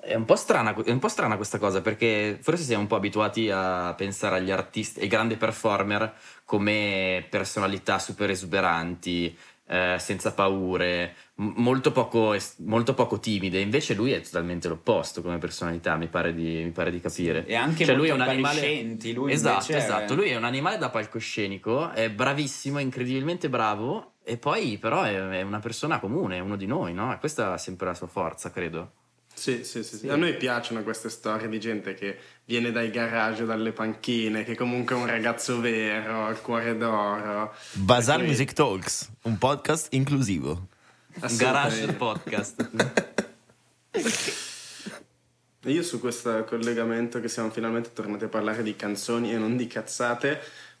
è 0.00 0.14
un 0.14 0.24
po' 0.24 0.36
strana, 0.36 0.74
è 0.74 0.90
un 0.90 0.98
po' 0.98 1.08
strana 1.08 1.36
questa 1.36 1.58
cosa 1.58 1.80
perché 1.82 2.38
forse 2.40 2.62
siamo 2.64 2.82
un 2.82 2.88
po' 2.88 2.96
abituati 2.96 3.50
a 3.50 3.94
pensare 3.94 4.36
agli 4.36 4.50
artisti, 4.50 5.00
ai 5.00 5.08
grandi 5.08 5.36
performer 5.36 6.14
come 6.44 7.26
personalità 7.28 7.98
super 7.98 8.30
esuberanti, 8.30 9.36
eh, 9.70 9.96
senza 10.00 10.32
paure, 10.32 11.14
m- 11.36 11.52
molto 11.58 11.92
poco, 11.92 12.36
molto 12.58 12.92
poco 12.92 13.20
timide. 13.20 13.60
Invece 13.60 13.94
lui 13.94 14.10
è 14.10 14.20
totalmente 14.20 14.66
l'opposto 14.66 15.22
come 15.22 15.38
personalità, 15.38 15.94
mi 15.96 16.08
pare 16.08 16.34
di, 16.34 16.64
mi 16.64 16.70
pare 16.72 16.90
di 16.90 16.98
capire. 17.00 17.46
E 17.46 17.54
anche 17.54 17.84
Cioè, 17.84 17.94
lui 17.94 18.08
è 18.08 18.12
un 18.12 18.20
animale. 18.20 18.96
lui 19.14 19.32
esatto, 19.32 19.70
è- 19.70 19.76
esatto. 19.76 20.14
Lui 20.16 20.30
è 20.30 20.36
un 20.36 20.42
animale 20.44 20.76
da 20.76 20.90
palcoscenico, 20.90 21.90
è 21.92 22.10
bravissimo, 22.10 22.78
è 22.78 22.82
incredibilmente 22.82 23.48
bravo. 23.48 24.14
E 24.24 24.36
poi, 24.36 24.76
però, 24.78 25.02
è, 25.04 25.14
è 25.14 25.42
una 25.42 25.60
persona 25.60 26.00
comune, 26.00 26.36
è 26.36 26.40
uno 26.40 26.56
di 26.56 26.66
noi, 26.66 26.92
no? 26.92 27.16
Questa 27.20 27.54
è 27.54 27.58
sempre 27.58 27.86
la 27.86 27.94
sua 27.94 28.06
forza, 28.08 28.50
credo. 28.50 28.92
Sì, 29.40 29.64
sì, 29.64 29.82
sì, 29.82 29.96
sì. 29.96 30.08
A 30.10 30.16
noi 30.16 30.36
piacciono 30.36 30.82
queste 30.82 31.08
storie 31.08 31.48
di 31.48 31.58
gente 31.58 31.94
che 31.94 32.14
viene 32.44 32.70
dai 32.72 32.90
garage 32.90 33.44
o 33.44 33.46
dalle 33.46 33.72
panchine, 33.72 34.44
che 34.44 34.54
comunque 34.54 34.94
è 34.94 34.98
un 34.98 35.06
ragazzo 35.06 35.60
vero, 35.60 36.26
al 36.26 36.42
cuore 36.42 36.76
d'oro. 36.76 37.54
Bazar 37.72 38.16
Perché- 38.16 38.30
Music 38.30 38.52
Talks, 38.52 39.08
un 39.22 39.38
podcast 39.38 39.94
inclusivo. 39.94 40.66
Garage 41.38 41.90
podcast. 41.94 42.70
Io 45.64 45.82
su 45.82 46.00
questo 46.00 46.44
collegamento 46.44 47.18
che 47.20 47.28
siamo 47.28 47.50
finalmente 47.50 47.94
tornati 47.94 48.24
a 48.24 48.28
parlare 48.28 48.62
di 48.62 48.76
canzoni 48.76 49.32
e 49.32 49.38
non 49.38 49.56
di 49.56 49.66
cazzate, 49.66 50.38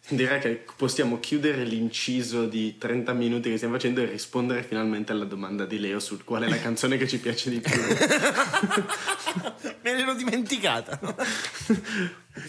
direi 0.08 0.40
che 0.40 0.64
possiamo 0.76 1.20
chiudere 1.20 1.62
l'inciso 1.64 2.46
di 2.46 2.76
30 2.78 3.12
minuti 3.12 3.48
che 3.50 3.56
stiamo 3.56 3.74
facendo 3.74 4.00
e 4.00 4.06
rispondere 4.06 4.62
finalmente 4.62 5.12
alla 5.12 5.24
domanda 5.24 5.66
di 5.66 5.78
Leo 5.78 6.00
sul 6.00 6.24
qual 6.24 6.42
è 6.42 6.48
la 6.48 6.58
canzone 6.58 6.96
che 6.96 7.06
ci 7.06 7.18
piace 7.20 7.50
di 7.50 7.60
più. 7.60 7.80
Me 9.82 9.94
l'ero 9.94 10.14
dimenticata. 10.14 10.98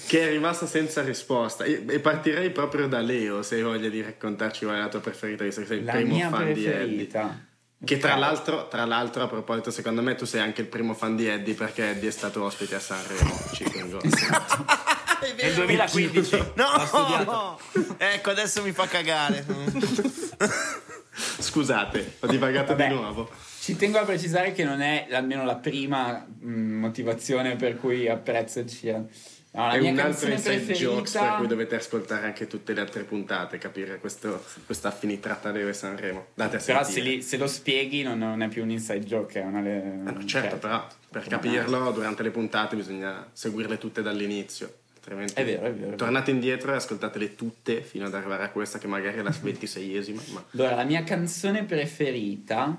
che 0.08 0.28
è 0.28 0.30
rimasta 0.32 0.66
senza 0.66 1.02
risposta. 1.04 1.64
E 1.64 2.00
partirei 2.00 2.50
proprio 2.52 2.88
da 2.88 3.00
Leo 3.00 3.42
se 3.44 3.56
hai 3.56 3.62
voglia 3.64 3.90
di 3.90 4.02
raccontarci 4.02 4.66
qual 4.66 4.78
è 4.78 4.80
la 4.80 4.90
tua 4.90 5.00
preferita, 5.00 5.44
visto 5.44 5.62
che 5.62 5.68
sei 5.68 5.78
il 5.80 5.86
La 5.86 5.92
primo 5.94 6.16
mia 6.16 6.30
fan 6.30 6.54
di 6.54 6.66
Eddie. 6.66 6.72
preferita. 6.72 7.46
Che 7.84 7.98
tra 7.98 8.16
l'altro, 8.16 8.68
tra 8.68 8.86
l'altro, 8.86 9.24
a 9.24 9.28
proposito, 9.28 9.72
secondo 9.72 10.02
me 10.04 10.14
tu 10.16 10.26
sei 10.26 10.42
anche 10.42 10.62
il 10.62 10.68
primo 10.68 10.94
fan 10.94 11.16
di 11.16 11.26
Eddie 11.28 11.56
perché 11.56 11.90
Eddie 11.92 12.10
è 12.10 12.12
stato 12.12 12.44
ospite 12.44 12.76
a 12.76 12.80
Sanremo. 12.80 13.36
Tengo. 15.22 15.42
Nel 15.44 15.54
2015 15.54 16.36
ho 16.36 16.86
studiato. 16.86 17.32
No! 17.32 17.60
ecco, 17.98 18.30
adesso 18.32 18.62
mi 18.64 18.72
fa 18.72 18.88
cagare. 18.88 19.46
Scusate, 21.40 22.16
ho 22.20 22.28
divagato 22.28 22.76
Vabbè. 22.76 22.88
di 22.88 22.94
nuovo. 22.94 23.30
Ci 23.60 23.76
tengo 23.76 24.00
a 24.00 24.04
precisare 24.06 24.54
che 24.54 24.64
non 24.64 24.82
è 24.82 25.08
almeno 25.12 25.44
la 25.46 25.56
prima 25.56 26.26
mh, 26.40 26.50
motivazione 26.52 27.56
per 27.56 27.78
cui 27.78 28.08
apprezzo 28.10 28.60
Ed 28.60 28.70
Sheeran. 28.70 29.08
No, 29.54 29.68
la 29.68 29.74
è 29.74 29.80
mia 29.82 29.92
un 29.92 30.00
altro 30.00 30.30
inside 30.32 30.74
jokes 30.74 31.12
per 31.12 31.36
cui 31.38 31.48
dovete 31.48 31.76
ascoltare 31.76 32.26
anche 32.26 32.48
tutte 32.48 32.74
le 32.74 32.80
altre 32.80 33.04
puntate, 33.04 33.58
capire 33.58 34.00
questo, 34.00 34.42
questa 34.66 34.88
affinità 34.88 35.36
tra 35.36 35.52
Leo 35.52 35.68
e 35.68 35.74
Sanremo. 35.74 36.28
Date 36.34 36.56
a 36.56 36.60
però 36.66 36.84
se, 36.86 37.02
li- 37.02 37.22
se 37.22 37.36
lo 37.36 37.48
spieghi 37.48 38.02
non, 38.02 38.18
non 38.18 38.42
è 38.42 38.48
più 38.48 38.64
un 38.64 38.70
inside 38.72 39.02
joke, 39.06 39.42
è 39.42 39.44
una 39.44 39.60
le- 39.60 39.82
Eh 39.84 40.12
no, 40.12 40.26
certo, 40.26 40.50
cioè, 40.52 40.58
però 40.58 40.88
per 41.10 41.28
capirlo 41.28 41.92
durante 41.92 42.24
le 42.24 42.32
puntate 42.32 42.78
bisogna 42.78 43.30
seguirle 43.34 43.78
tutte 43.78 44.02
dall'inizio. 44.02 44.74
Altrimenti 45.02 45.34
È 45.34 45.44
vero, 45.44 45.66
è 45.66 45.74
vero, 45.74 45.96
tornate 45.96 46.30
indietro 46.30 46.72
e 46.72 46.76
ascoltatele 46.76 47.34
tutte 47.34 47.82
fino 47.82 48.06
ad 48.06 48.14
arrivare 48.14 48.44
a 48.44 48.52
questa 48.52 48.78
che 48.78 48.86
magari 48.86 49.18
è 49.18 49.24
la 49.24 49.32
26esima. 49.32 50.22
Ma 50.32 50.46
Allora, 50.52 50.76
la 50.76 50.84
mia 50.84 51.04
canzone 51.04 51.64
preferita 51.64 52.78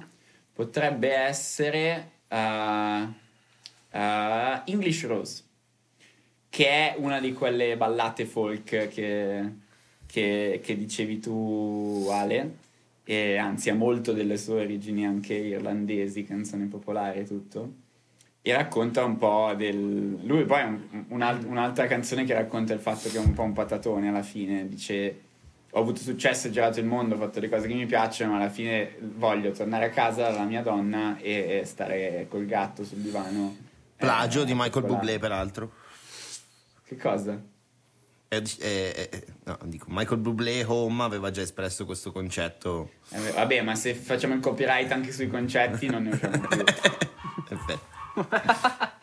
potrebbe 0.52 1.12
essere 1.12 2.10
uh, 2.28 2.36
uh, 2.36 3.08
English 4.66 5.04
Rose, 5.06 5.42
che 6.48 6.66
è 6.68 6.94
una 6.98 7.18
di 7.18 7.32
quelle 7.32 7.76
ballate 7.76 8.24
folk 8.24 8.88
che, 8.88 9.52
che- 10.06 10.60
che 10.62 10.76
dicevi 10.76 11.18
tu, 11.18 12.06
Ale, 12.08 12.56
e 13.02 13.36
anzi 13.36 13.68
ha 13.68 13.74
molto 13.74 14.12
delle 14.12 14.38
sue 14.38 14.60
origini 14.60 15.04
anche 15.04 15.34
irlandesi, 15.34 16.24
canzone 16.24 16.66
popolare 16.66 17.20
e 17.20 17.24
tutto. 17.24 17.80
E 18.44 18.52
racconta 18.52 19.04
un 19.04 19.16
po' 19.18 19.54
del... 19.56 20.18
Lui 20.24 20.44
poi 20.44 20.60
ha 20.60 20.66
un- 20.66 21.04
un'alt- 21.08 21.44
un'altra 21.44 21.86
canzone 21.86 22.24
che 22.24 22.34
racconta 22.34 22.72
il 22.72 22.80
fatto 22.80 23.08
che 23.08 23.16
è 23.16 23.20
un 23.20 23.32
po' 23.34 23.42
un 23.42 23.52
patatone 23.52 24.08
alla 24.08 24.22
fine, 24.24 24.68
dice 24.68 25.20
ho 25.74 25.80
avuto 25.80 26.00
successo, 26.00 26.48
ho 26.48 26.50
girato 26.50 26.80
il 26.80 26.86
mondo, 26.86 27.14
ho 27.14 27.18
fatto 27.18 27.40
le 27.40 27.48
cose 27.48 27.66
che 27.66 27.72
mi 27.74 27.86
piacciono, 27.86 28.32
ma 28.32 28.38
alla 28.38 28.50
fine 28.50 28.96
voglio 29.16 29.52
tornare 29.52 29.86
a 29.86 29.90
casa 29.90 30.24
dalla 30.24 30.42
mia 30.44 30.60
donna 30.60 31.16
e, 31.18 31.60
e 31.60 31.64
stare 31.64 32.26
col 32.28 32.44
gatto 32.44 32.84
sul 32.84 32.98
divano. 32.98 33.56
Plagio 33.96 34.42
Eh, 34.42 34.44
di 34.44 34.52
Michael 34.54 34.84
Bublé, 34.84 35.18
peraltro. 35.18 35.72
Che 36.84 36.96
cosa? 36.96 37.40
Eh, 38.28 38.42
eh, 38.60 39.08
eh, 39.10 39.24
no, 39.44 39.58
dico, 39.64 39.86
Michael 39.88 40.20
Bublé 40.20 40.64
Home 40.64 41.02
aveva 41.04 41.30
già 41.30 41.40
espresso 41.42 41.86
questo 41.86 42.12
concetto. 42.12 42.90
Eh, 43.10 43.30
vabbè, 43.30 43.62
ma 43.62 43.74
se 43.74 43.94
facciamo 43.94 44.34
il 44.34 44.40
copyright 44.40 44.90
anche 44.90 45.12
sui 45.12 45.28
concetti 45.28 45.86
non 45.86 46.02
ne 46.02 46.10
usciamo 46.10 46.38
più. 46.38 46.64
Perfetto. 47.48 47.91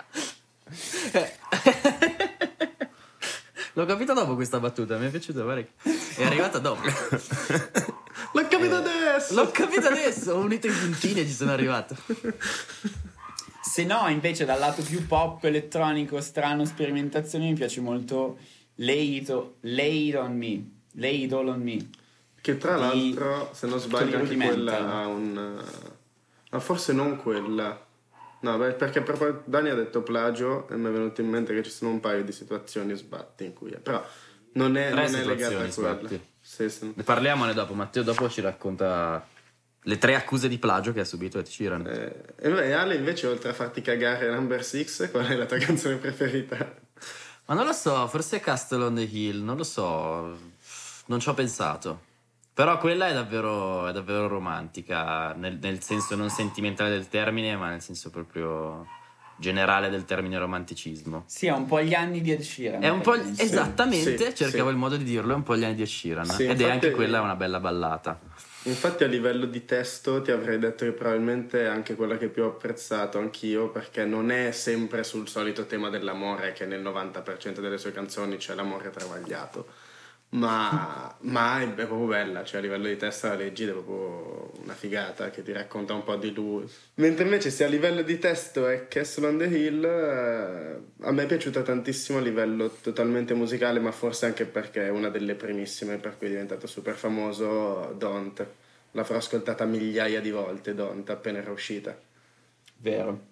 L'ho 3.74 3.86
capito 3.86 4.14
dopo 4.14 4.36
questa 4.36 4.60
battuta, 4.60 4.98
mi 4.98 5.08
è 5.08 5.10
piaciuta 5.10 5.44
parecchio. 5.44 5.92
È 6.18 6.26
arrivata 6.26 6.60
dopo. 6.60 6.82
l'ho 8.34 8.48
capito 8.48 8.76
adesso! 8.76 9.34
L'ho 9.36 9.50
capito 9.52 9.88
adesso, 9.88 10.34
ho 10.34 10.40
unito 10.40 10.68
i 10.68 10.72
puntini 10.72 11.22
e 11.22 11.26
ci 11.26 11.32
sono 11.32 11.52
arrivato. 11.52 11.96
Se 13.62 13.86
no, 13.86 14.08
invece, 14.10 14.46
dal 14.46 14.60
lato 14.60 14.82
più 14.82 15.06
pop, 15.08 15.44
elettronico, 15.44 16.20
strano, 16.20 16.66
sperimentazione, 16.66 17.46
mi 17.46 17.54
piace 17.54 17.80
molto 17.80 18.38
Lay 18.76 19.18
It, 19.18 19.44
Lay 19.62 20.10
It 20.10 20.16
On 20.16 20.36
Me. 20.36 20.64
Lay 20.94 21.24
It 21.24 21.34
All 21.34 21.48
On 21.48 21.62
Me. 21.62 21.90
Che 22.42 22.58
tra 22.58 22.76
di- 22.92 23.14
l'altro, 23.14 23.52
se 23.54 23.68
non 23.68 23.80
sbaglio, 23.80 24.18
anche 24.18 24.36
quella 24.36 24.92
ha 24.92 25.08
un. 25.08 25.64
Ma 26.52 26.60
forse 26.60 26.94
non 26.94 27.18
quella. 27.18 27.88
No, 28.42 28.58
beh, 28.58 28.74
perché 28.74 29.02
proprio 29.02 29.44
Dani 29.46 29.70
ha 29.70 29.76
detto 29.76 30.02
plagio 30.02 30.68
e 30.70 30.78
mi 30.78 30.88
è 30.88 30.92
venuto 30.92 31.22
in 31.22 31.28
mente 31.28 31.54
che 31.54 31.64
ci 31.64 31.72
sono 31.72 31.92
un 31.92 32.00
paio 32.00 32.24
di 32.24 32.32
situazioni 32.32 32.96
sbatti 32.96 33.44
in 33.44 33.54
cui. 33.54 33.76
Però 33.82 34.04
non 34.54 34.78
è, 34.78 34.90
non 34.92 35.14
è 35.14 35.24
legata 35.24 35.60
a 35.60 35.68
quella. 35.68 36.00
Sì, 36.40 36.70
sì. 36.70 36.94
Ne 36.96 37.04
parliamone 37.04 37.54
dopo, 37.54 37.74
Matteo 37.74 38.04
dopo 38.04 38.30
ci 38.30 38.42
racconta 38.42 39.26
le 39.84 39.98
tre 39.98 40.16
accuse 40.16 40.48
di 40.48 40.58
plagio 40.58 40.94
che 40.94 41.02
ha 41.02 41.06
subito 41.06 41.40
Ed 41.40 41.46
Sheeran. 41.46 41.86
Eh, 41.86 42.36
e 42.42 42.72
Ale 42.72 42.96
invece 42.96 43.28
oltre 43.28 43.50
a 43.50 43.54
farti 43.54 43.82
cagare 43.82 44.30
Number 44.30 44.64
6 44.64 45.10
qual 45.12 45.28
è 45.28 45.36
la 45.36 45.46
tua 45.46 45.58
canzone 45.60 45.98
preferita? 45.98 46.58
Ma 47.46 47.56
non 47.56 47.66
lo 47.66 47.74
so, 47.74 48.08
forse 48.08 48.40
Castle 48.40 48.84
on 48.84 48.96
the 48.96 49.02
Hill, 49.02 49.42
non 49.42 49.58
lo 49.58 49.64
so, 49.64 50.38
non 51.08 51.20
ci 51.20 51.30
ho 51.30 51.34
pensato. 51.34 52.08
Però 52.60 52.78
quella 52.78 53.08
è 53.08 53.14
davvero, 53.14 53.88
è 53.88 53.94
davvero 53.94 54.28
romantica, 54.28 55.32
nel, 55.32 55.60
nel 55.62 55.82
senso 55.82 56.18
non 56.18 56.30
sentimentale 56.30 56.90
del 56.90 57.08
termine, 57.08 57.56
ma 57.56 57.70
nel 57.70 57.80
senso 57.80 58.10
proprio 58.10 58.86
generale 59.38 59.88
del 59.88 60.04
termine 60.04 60.38
romanticismo. 60.38 61.24
Sì, 61.26 61.48
è 61.48 61.54
un 61.54 61.66
po' 61.66 61.82
gli 61.82 61.94
anni 61.94 62.20
di 62.20 62.34
Ed 62.34 62.42
Sheeran. 62.42 62.84
È 62.84 62.90
un 62.90 63.00
po' 63.00 63.12
penso. 63.12 63.42
esattamente, 63.42 64.32
Sì, 64.32 64.36
cercavo 64.36 64.68
sì. 64.68 64.74
il 64.74 64.78
modo 64.78 64.98
di 64.98 65.06
dirlo, 65.06 65.32
è 65.32 65.36
un 65.36 65.44
po' 65.44 65.56
gli 65.56 65.64
anni 65.64 65.76
di 65.76 65.84
Ed 65.84 65.88
Sheeran. 65.88 66.26
Sì, 66.26 66.48
Ed 66.48 66.60
è 66.60 66.70
anche 66.70 66.92
quella 66.92 67.22
una 67.22 67.36
bella 67.36 67.62
ballata. 67.62 68.20
Infatti 68.64 69.06
a 69.06 69.08
livello 69.08 69.46
di 69.46 69.64
testo 69.64 70.22
ti 70.22 70.32
avrei 70.32 70.60
detto 70.60 70.84
che 70.84 70.92
probabilmente 70.92 71.62
è 71.62 71.68
anche 71.68 71.96
quella 71.96 72.18
che 72.18 72.28
più 72.28 72.44
ho 72.44 72.48
apprezzato 72.48 73.20
anch'io 73.20 73.70
perché 73.70 74.04
non 74.04 74.32
è 74.32 74.52
sempre 74.52 75.06
sul 75.06 75.30
solito 75.30 75.66
tema 75.66 75.88
dell'amore 75.88 76.52
che 76.52 76.66
nel 76.66 76.82
90% 76.82 77.62
delle 77.62 77.78
sue 77.78 77.94
canzoni 77.94 78.36
c'è 78.36 78.54
l'amore 78.54 78.90
travagliato 78.90 79.79
ma, 80.32 81.16
ma 81.22 81.62
è, 81.62 81.68
proprio 81.70 82.06
bella 82.06 82.44
cioè 82.44 82.60
a 82.60 82.62
livello 82.62 82.88
di 82.88 82.98
testo 82.98 83.28
la 83.28 83.36
leggi 83.36 83.66
è 83.66 83.72
proprio 83.72 84.52
una 84.64 84.74
figata 84.74 85.32
che 85.32 85.42
ti 85.42 85.52
racconta 85.52 85.94
un 85.94 86.04
po' 86.04 86.16
di 86.18 86.32
lui 86.32 86.70
mentre 86.96 87.24
invece 87.24 87.50
se 87.50 87.64
a 87.64 87.68
livello 87.68 88.04
di 88.04 88.20
testo 88.20 88.68
è 88.68 88.88
Castle 88.88 89.28
on 89.28 89.38
the 89.40 89.46
Hill 89.46 89.84
eh, 89.84 91.06
a 91.06 91.12
me 91.12 91.24
è 91.24 91.26
piaciuta 91.26 91.64
tantissimo 91.64 92.20
a 92.20 92.22
livello 92.22 92.70
totalmente 92.82 93.34
musicale 93.34 93.80
ma 93.80 93.92
forse 93.92 94.28
anche 94.28 94.46
perché 94.46 94.86
è 94.86 94.90
una 94.90 95.10
delle 95.10 95.34
primissime 95.34 95.98
per 95.98 96.18
cui 96.18 96.28
è 96.28 96.30
diventato 96.30 96.68
super 96.68 96.96
famoso 96.96 97.96
Don't 97.98 98.48
L'avrò 98.94 99.18
ascoltata 99.18 99.66
migliaia 99.66 100.20
di 100.20 100.32
volte, 100.32 100.74
Don't, 100.74 101.08
appena 101.10 101.38
era 101.38 101.52
uscita. 101.52 101.98
Vero, 102.78 103.28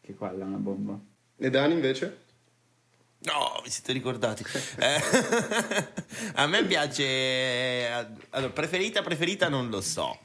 che 0.00 0.14
quella 0.14 0.44
è 0.44 0.46
una 0.46 0.58
bomba. 0.58 0.98
E 1.36 1.50
Dani 1.50 1.72
invece? 1.72 2.26
No, 3.20 3.60
vi 3.64 3.70
siete 3.70 3.92
ricordati. 3.92 4.44
Eh, 4.78 5.00
a 6.34 6.46
me 6.46 6.64
piace. 6.64 7.88
Allora, 8.30 8.52
preferita, 8.52 9.02
preferita 9.02 9.48
non 9.48 9.68
lo 9.70 9.80
so. 9.80 10.18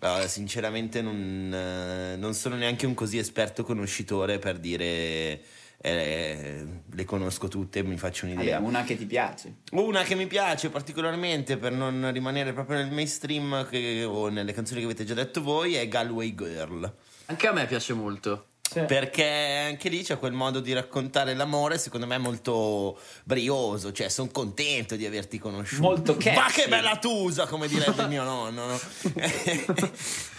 Uh, 0.00 0.26
sinceramente, 0.26 1.00
non, 1.00 1.50
eh, 1.54 2.16
non 2.16 2.34
sono 2.34 2.56
neanche 2.56 2.86
un 2.86 2.94
così 2.94 3.18
esperto 3.18 3.62
conoscitore 3.62 4.38
per 4.38 4.58
dire. 4.58 5.40
eh, 5.78 6.66
le 6.90 7.04
conosco 7.04 7.46
tutte, 7.48 7.82
mi 7.82 7.96
faccio 7.98 8.24
un'idea. 8.26 8.58
Vabbè, 8.58 8.66
una 8.68 8.82
che 8.84 8.96
ti 8.96 9.06
piace. 9.06 9.56
Una 9.72 10.02
che 10.02 10.14
mi 10.14 10.26
piace 10.26 10.70
particolarmente 10.70 11.56
per 11.56 11.72
non 11.72 12.10
rimanere 12.12 12.52
proprio 12.52 12.78
nel 12.78 12.90
mainstream 12.90 13.68
che- 13.68 14.02
o 14.04 14.28
nelle 14.28 14.52
canzoni 14.52 14.80
che 14.80 14.86
avete 14.86 15.04
già 15.04 15.14
detto 15.14 15.42
voi 15.42 15.74
è 15.74 15.86
Galway 15.86 16.34
Girl. 16.34 16.92
Anche 17.26 17.46
a 17.46 17.52
me 17.52 17.66
piace 17.66 17.92
molto. 17.92 18.46
Perché 18.82 19.66
anche 19.68 19.88
lì 19.88 20.02
c'è 20.02 20.18
quel 20.18 20.32
modo 20.32 20.60
di 20.60 20.72
raccontare 20.72 21.34
l'amore, 21.34 21.78
secondo 21.78 22.06
me, 22.06 22.18
molto 22.18 22.98
brioso. 23.22 23.92
Cioè, 23.92 24.08
sono 24.08 24.28
contento 24.32 24.96
di 24.96 25.06
averti 25.06 25.38
conosciuto. 25.38 25.82
Molto 25.82 26.16
catchy. 26.16 26.34
Ma 26.34 26.46
che 26.50 26.68
bella 26.68 26.98
tusa, 26.98 27.46
come 27.46 27.68
direbbe 27.68 28.02
il 28.02 28.08
mio 28.08 28.24
nonno. 28.24 28.66
no? 28.66 28.80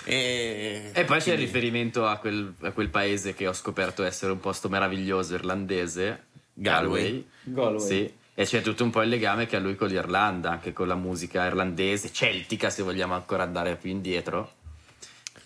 e, 0.06 0.92
E 0.94 1.04
poi 1.06 1.20
c'è 1.20 1.34
il 1.34 1.40
riferimento 1.40 2.06
a 2.06 2.18
quel, 2.18 2.54
a 2.62 2.72
quel 2.72 2.90
paese 2.90 3.34
che 3.34 3.48
ho 3.48 3.54
scoperto 3.54 4.04
essere 4.04 4.32
un 4.32 4.40
posto 4.40 4.70
meraviglioso 4.70 5.36
irlandese, 5.36 6.26
Galway. 6.54 7.28
Galway. 7.44 7.80
Sì. 7.80 8.14
E 8.38 8.44
c'è 8.44 8.62
tutto 8.62 8.84
un 8.84 8.90
po' 8.90 9.02
il 9.02 9.08
legame 9.08 9.46
che 9.46 9.56
ha 9.56 9.60
lui 9.60 9.76
con 9.76 9.88
l'Irlanda, 9.88 10.52
anche 10.52 10.74
con 10.74 10.90
la 10.90 10.96
musica 10.96 11.46
irlandese, 11.46 12.12
celtica 12.12 12.70
se 12.70 12.84
vogliamo 12.84 13.14
ancora 13.14 13.44
andare 13.44 13.78
più 13.78 13.90
indietro. 13.90 14.52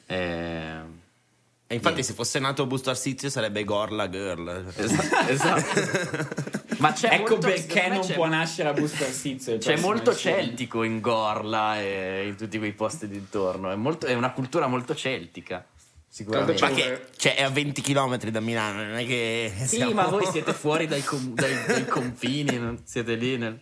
Eh, 0.08 0.80
E 1.71 1.75
infatti, 1.75 2.01
se 2.01 2.13
fosse 2.13 2.39
nato 2.39 2.65
Busto 2.65 2.89
Arsizio 2.89 3.29
sarebbe 3.29 3.63
Gorla 3.63 4.10
Girl. 4.10 4.71
esatto. 4.75 5.29
esatto. 5.32 6.27
Ma 6.79 6.93
c'è 6.93 7.13
ecco 7.13 7.32
molto, 7.34 7.47
perché 7.47 7.88
non 7.89 7.99
c'è- 8.01 8.15
può 8.15 8.25
nascere 8.27 8.69
a 8.69 8.73
Busto 8.73 9.03
Arsizio. 9.03 9.58
C'è 9.60 9.77
molto 9.77 10.10
insieme. 10.10 10.41
celtico 10.41 10.82
in 10.84 10.99
Gorla 10.99 11.79
e 11.79 12.25
in 12.27 12.36
tutti 12.36 12.58
quei 12.58 12.71
posti 12.73 13.08
dintorno. 13.08 13.69
È, 13.69 13.75
molto- 13.75 14.08
è 14.08 14.15
una 14.15 14.32
cultura 14.32 14.65
molto 14.65 14.95
celtica, 14.95 15.63
sicuramente. 16.08 16.60
Ma 16.60 16.71
che 16.71 17.05
cioè, 17.17 17.36
è 17.36 17.43
a 17.43 17.49
20 17.49 17.82
km 17.82 18.17
da 18.17 18.39
Milano, 18.39 18.84
non 18.84 18.95
è 18.97 19.05
che. 19.05 19.51
Sì, 19.55 19.75
siamo- 19.75 19.91
ma 19.93 20.08
voi 20.08 20.25
siete 20.25 20.53
fuori 20.53 20.88
dai, 20.88 21.03
com- 21.03 21.34
dai- 21.36 21.65
dai 21.67 21.86
confini, 21.86 22.58
non 22.58 22.82
siete 22.84 23.13
lì 23.13 23.38
nel- 23.38 23.62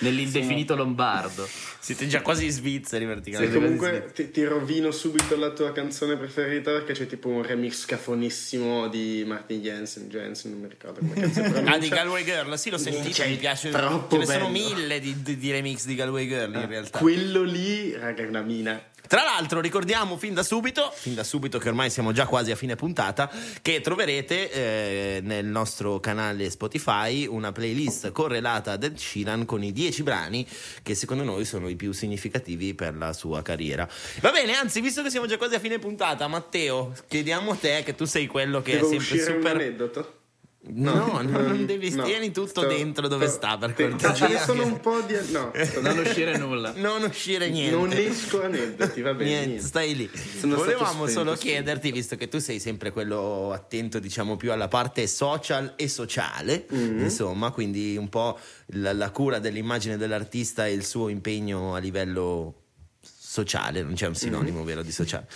nell'indefinito 0.00 0.74
lombardo. 0.76 1.48
Siete 1.78 2.06
già 2.06 2.22
quasi 2.22 2.48
svizzeri, 2.48 3.04
praticamente. 3.06 3.52
Sì. 3.52 3.58
comunque 3.60 4.10
ti, 4.14 4.30
ti 4.30 4.44
rovino 4.44 4.90
subito 4.92 5.36
la 5.36 5.50
tua 5.50 5.72
canzone 5.72 6.16
preferita 6.16 6.70
perché 6.70 6.92
c'è 6.92 7.06
tipo 7.06 7.28
un 7.28 7.42
remix 7.42 7.84
cafonissimo 7.84 8.88
di 8.88 9.24
Martin 9.26 9.60
Jensen, 9.60 10.08
Jensen, 10.08 10.52
non 10.52 10.60
mi 10.60 10.68
ricordo 10.68 11.00
come 11.00 11.14
cazzo 11.14 11.42
si 11.42 11.62
Ah, 11.66 11.78
di 11.78 11.88
Galway 11.88 12.24
Girl, 12.24 12.54
sì, 12.56 12.70
l'ho 12.70 12.78
sentito, 12.78 13.14
Cioè, 13.14 13.28
mi 13.28 13.36
piace. 13.36 13.70
troppo 13.70 14.14
Ce 14.14 14.18
ne 14.20 14.26
sono 14.26 14.50
bello. 14.50 14.68
mille 14.74 15.00
di, 15.00 15.22
di- 15.22 15.36
di 15.38 15.50
remix 15.50 15.84
di 15.86 15.94
Galway 15.96 16.28
Girl 16.28 16.54
in 16.54 16.66
realtà. 16.68 16.98
Quello 16.98 17.42
lì, 17.42 17.92
raga, 17.96 18.22
è 18.22 18.26
una 18.26 18.42
mina. 18.42 18.80
Tra 19.12 19.24
l'altro 19.24 19.60
ricordiamo 19.60 20.16
fin 20.16 20.32
da 20.32 20.42
subito, 20.42 20.90
fin 20.90 21.14
da 21.14 21.22
subito 21.22 21.58
che 21.58 21.68
ormai 21.68 21.90
siamo 21.90 22.12
già 22.12 22.24
quasi 22.24 22.50
a 22.50 22.56
fine 22.56 22.76
puntata, 22.76 23.30
che 23.60 23.82
troverete 23.82 24.50
eh, 24.50 25.20
nel 25.22 25.44
nostro 25.44 26.00
canale 26.00 26.48
Spotify 26.48 27.26
una 27.26 27.52
playlist 27.52 28.10
correlata 28.10 28.72
ad 28.72 28.84
Ed 28.84 28.96
Sheeran 28.96 29.44
con 29.44 29.62
i 29.62 29.70
10 29.70 30.02
brani 30.02 30.48
che 30.82 30.94
secondo 30.94 31.24
noi 31.24 31.44
sono 31.44 31.68
i 31.68 31.76
più 31.76 31.92
significativi 31.92 32.72
per 32.72 32.96
la 32.96 33.12
sua 33.12 33.42
carriera. 33.42 33.86
Va 34.20 34.30
bene, 34.30 34.54
anzi, 34.54 34.80
visto 34.80 35.02
che 35.02 35.10
siamo 35.10 35.26
già 35.26 35.36
quasi 35.36 35.56
a 35.56 35.60
fine 35.60 35.78
puntata, 35.78 36.26
Matteo, 36.26 36.94
chiediamo 37.06 37.50
a 37.50 37.56
te 37.56 37.82
che 37.84 37.94
tu 37.94 38.06
sei 38.06 38.26
quello 38.26 38.62
che 38.62 38.76
Devo 38.76 38.86
è 38.86 38.88
sempre 38.92 39.14
uscire 39.14 39.32
un 39.32 39.42
super... 39.42 39.54
aneddoto? 39.56 40.21
No, 40.64 41.20
no, 41.22 41.40
non 41.40 41.66
devi, 41.66 41.90
no. 41.90 42.04
tieni 42.04 42.30
tutto 42.30 42.60
Sto- 42.60 42.66
dentro 42.66 43.08
dove 43.08 43.26
sto- 43.26 43.36
sta 43.36 43.58
per 43.58 43.72
te- 43.72 43.88
cortesia. 43.88 44.14
Ce 44.28 44.32
ne 44.32 44.38
sono 44.38 44.64
un 44.64 44.78
po' 44.78 45.00
di... 45.00 45.14
No, 45.32 45.50
Non 45.82 45.98
uscire 45.98 46.36
nulla. 46.38 46.72
Non 46.76 47.02
uscire 47.02 47.50
niente. 47.50 47.74
non 47.74 47.90
esco 47.92 48.42
aneddoti, 48.44 49.00
va 49.00 49.12
bene. 49.12 49.28
Niente, 49.30 49.46
niente. 49.48 49.66
stai 49.66 49.96
lì. 49.96 50.08
Sono 50.38 50.54
Volevamo 50.54 50.90
spento 51.06 51.10
solo 51.10 51.34
chiederti, 51.34 51.90
visto 51.90 52.14
che 52.14 52.28
tu 52.28 52.38
sei 52.38 52.60
sempre 52.60 52.92
quello 52.92 53.50
attento, 53.52 53.98
diciamo, 53.98 54.36
più 54.36 54.52
alla 54.52 54.68
parte 54.68 55.08
social 55.08 55.72
e 55.76 55.88
sociale, 55.88 56.66
insomma, 56.70 57.50
quindi 57.50 57.96
un 57.96 58.08
po' 58.08 58.38
la, 58.66 58.92
la 58.92 59.10
cura 59.10 59.40
dell'immagine 59.40 59.96
dell'artista 59.96 60.64
e 60.66 60.72
il 60.74 60.84
suo 60.84 61.08
impegno 61.08 61.74
a 61.74 61.78
livello 61.78 62.54
sociale, 63.02 63.82
non 63.82 63.94
c'è 63.94 64.06
un 64.06 64.14
sinonimo 64.14 64.62
vero 64.62 64.82
di 64.82 64.92
sociale. 64.92 65.26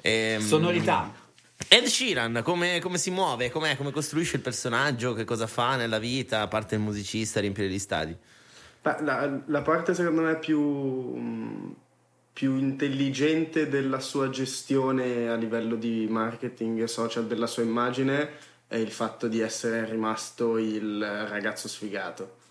Ehm, 0.00 0.40
Sonorità. 0.44 1.12
Ed 1.68 1.84
Sheeran, 1.84 2.40
come, 2.44 2.78
come 2.80 2.98
si 2.98 3.10
muove? 3.10 3.50
Come 3.50 3.76
costruisce 3.92 4.36
il 4.36 4.42
personaggio? 4.42 5.14
Che 5.14 5.24
cosa 5.24 5.46
fa 5.46 5.76
nella 5.76 5.98
vita? 5.98 6.42
A 6.42 6.48
parte 6.48 6.76
il 6.76 6.80
musicista, 6.80 7.40
riempire 7.40 7.68
gli 7.68 7.78
stadi. 7.78 8.16
Ma 8.82 9.00
La, 9.02 9.40
la 9.46 9.62
parte 9.62 9.94
secondo 9.94 10.22
me 10.22 10.38
più, 10.38 11.74
più 12.32 12.56
intelligente 12.56 13.68
della 13.68 13.98
sua 13.98 14.30
gestione 14.30 15.28
a 15.28 15.34
livello 15.34 15.74
di 15.74 16.06
marketing 16.08 16.82
e 16.82 16.86
social 16.86 17.26
della 17.26 17.46
sua 17.46 17.62
immagine 17.62 18.30
è 18.68 18.76
il 18.76 18.90
fatto 18.90 19.28
di 19.28 19.40
essere 19.40 19.84
rimasto 19.88 20.58
il 20.58 21.04
ragazzo 21.28 21.68
sfigato. 21.68 22.44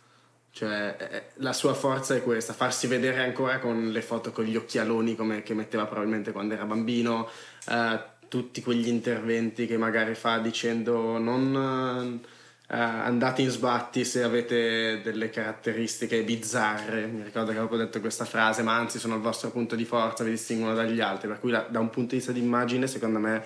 Cioè, 0.55 1.31
la 1.35 1.51
sua 1.51 1.73
forza 1.73 2.15
è 2.15 2.23
questa, 2.23 2.53
farsi 2.53 2.87
vedere 2.87 3.21
ancora 3.21 3.59
con 3.59 3.91
le 3.91 4.01
foto 4.01 4.31
con 4.31 4.45
gli 4.45 4.55
occhialoni 4.55 5.13
come 5.13 5.43
che 5.43 5.53
metteva 5.53 5.85
probabilmente 5.85 6.31
quando 6.31 6.53
era 6.53 6.63
bambino, 6.63 7.27
eh, 7.67 7.99
tutti 8.27 8.61
quegli 8.61 8.87
interventi 8.87 9.65
che 9.65 9.77
magari 9.77 10.15
fa 10.15 10.37
dicendo 10.39 11.17
non 11.17 12.21
eh, 12.67 12.75
andate 12.77 13.41
in 13.43 13.49
sbatti 13.49 14.03
se 14.05 14.23
avete 14.23 15.01
delle 15.03 15.29
caratteristiche 15.29 16.23
bizzarre. 16.23 17.05
Mi 17.07 17.23
ricordo 17.23 17.51
che 17.51 17.57
avevo 17.57 17.77
detto 17.77 17.99
questa 17.99 18.25
frase, 18.25 18.63
ma 18.63 18.75
anzi 18.75 18.99
sono 18.99 19.15
il 19.15 19.21
vostro 19.21 19.51
punto 19.51 19.75
di 19.75 19.85
forza, 19.85 20.23
vi 20.23 20.31
distinguono 20.31 20.73
dagli 20.73 20.99
altri. 21.01 21.27
Per 21.27 21.39
cui 21.39 21.51
la- 21.51 21.67
da 21.69 21.79
un 21.79 21.89
punto 21.89 22.11
di 22.11 22.17
vista 22.17 22.31
di 22.31 22.39
immagine, 22.39 22.87
secondo 22.87 23.19
me, 23.19 23.43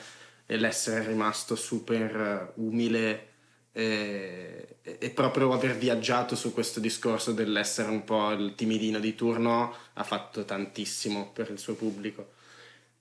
l'essere 0.48 1.06
rimasto 1.08 1.56
super 1.56 2.16
eh, 2.16 2.62
umile 2.62 3.28
e, 3.72 4.78
e 4.82 5.10
proprio 5.12 5.54
aver 5.54 5.76
viaggiato 5.78 6.36
su 6.36 6.54
questo 6.54 6.80
discorso 6.80 7.32
dell'essere 7.34 7.90
un 7.90 8.04
po' 8.04 8.32
il 8.32 8.56
timidino 8.56 9.00
di 9.00 9.16
turno 9.16 9.74
ha 9.94 10.04
fatto 10.04 10.44
tantissimo 10.46 11.32
per 11.34 11.50
il 11.52 11.60
suo 11.60 11.76
pubblico. 11.76 12.38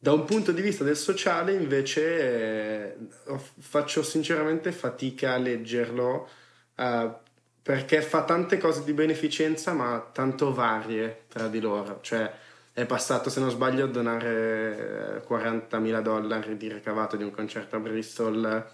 Da 0.01 0.13
un 0.13 0.25
punto 0.25 0.53
di 0.53 0.63
vista 0.63 0.85
del 0.85 0.97
sociale, 0.97 1.55
invece, 1.55 2.93
eh, 2.93 2.97
faccio 3.59 4.03
sinceramente 4.05 4.71
fatica 4.71 5.35
a 5.35 5.39
leggerlo 5.39 6.29
eh, 6.77 7.11
perché 7.61 8.01
fa 8.03 8.23
tante 8.25 8.59
cose 8.59 8.85
di 8.85 8.93
beneficenza, 8.93 9.73
ma 9.73 10.09
tanto 10.13 10.55
varie 10.55 11.25
tra 11.29 11.49
di 11.49 11.61
loro. 11.61 11.99
Cioè, 12.01 12.33
è 12.73 12.87
passato, 12.87 13.29
se 13.29 13.41
non 13.41 13.51
sbaglio, 13.51 13.87
a 13.87 13.89
donare 13.89 15.17
eh, 15.17 15.27
40.000 15.27 16.01
dollari 16.01 16.57
di 16.57 16.73
ricavato 16.73 17.17
di 17.17 17.25
un 17.25 17.33
concerto 17.33 17.75
a 17.77 17.81
Bristol 17.81 18.67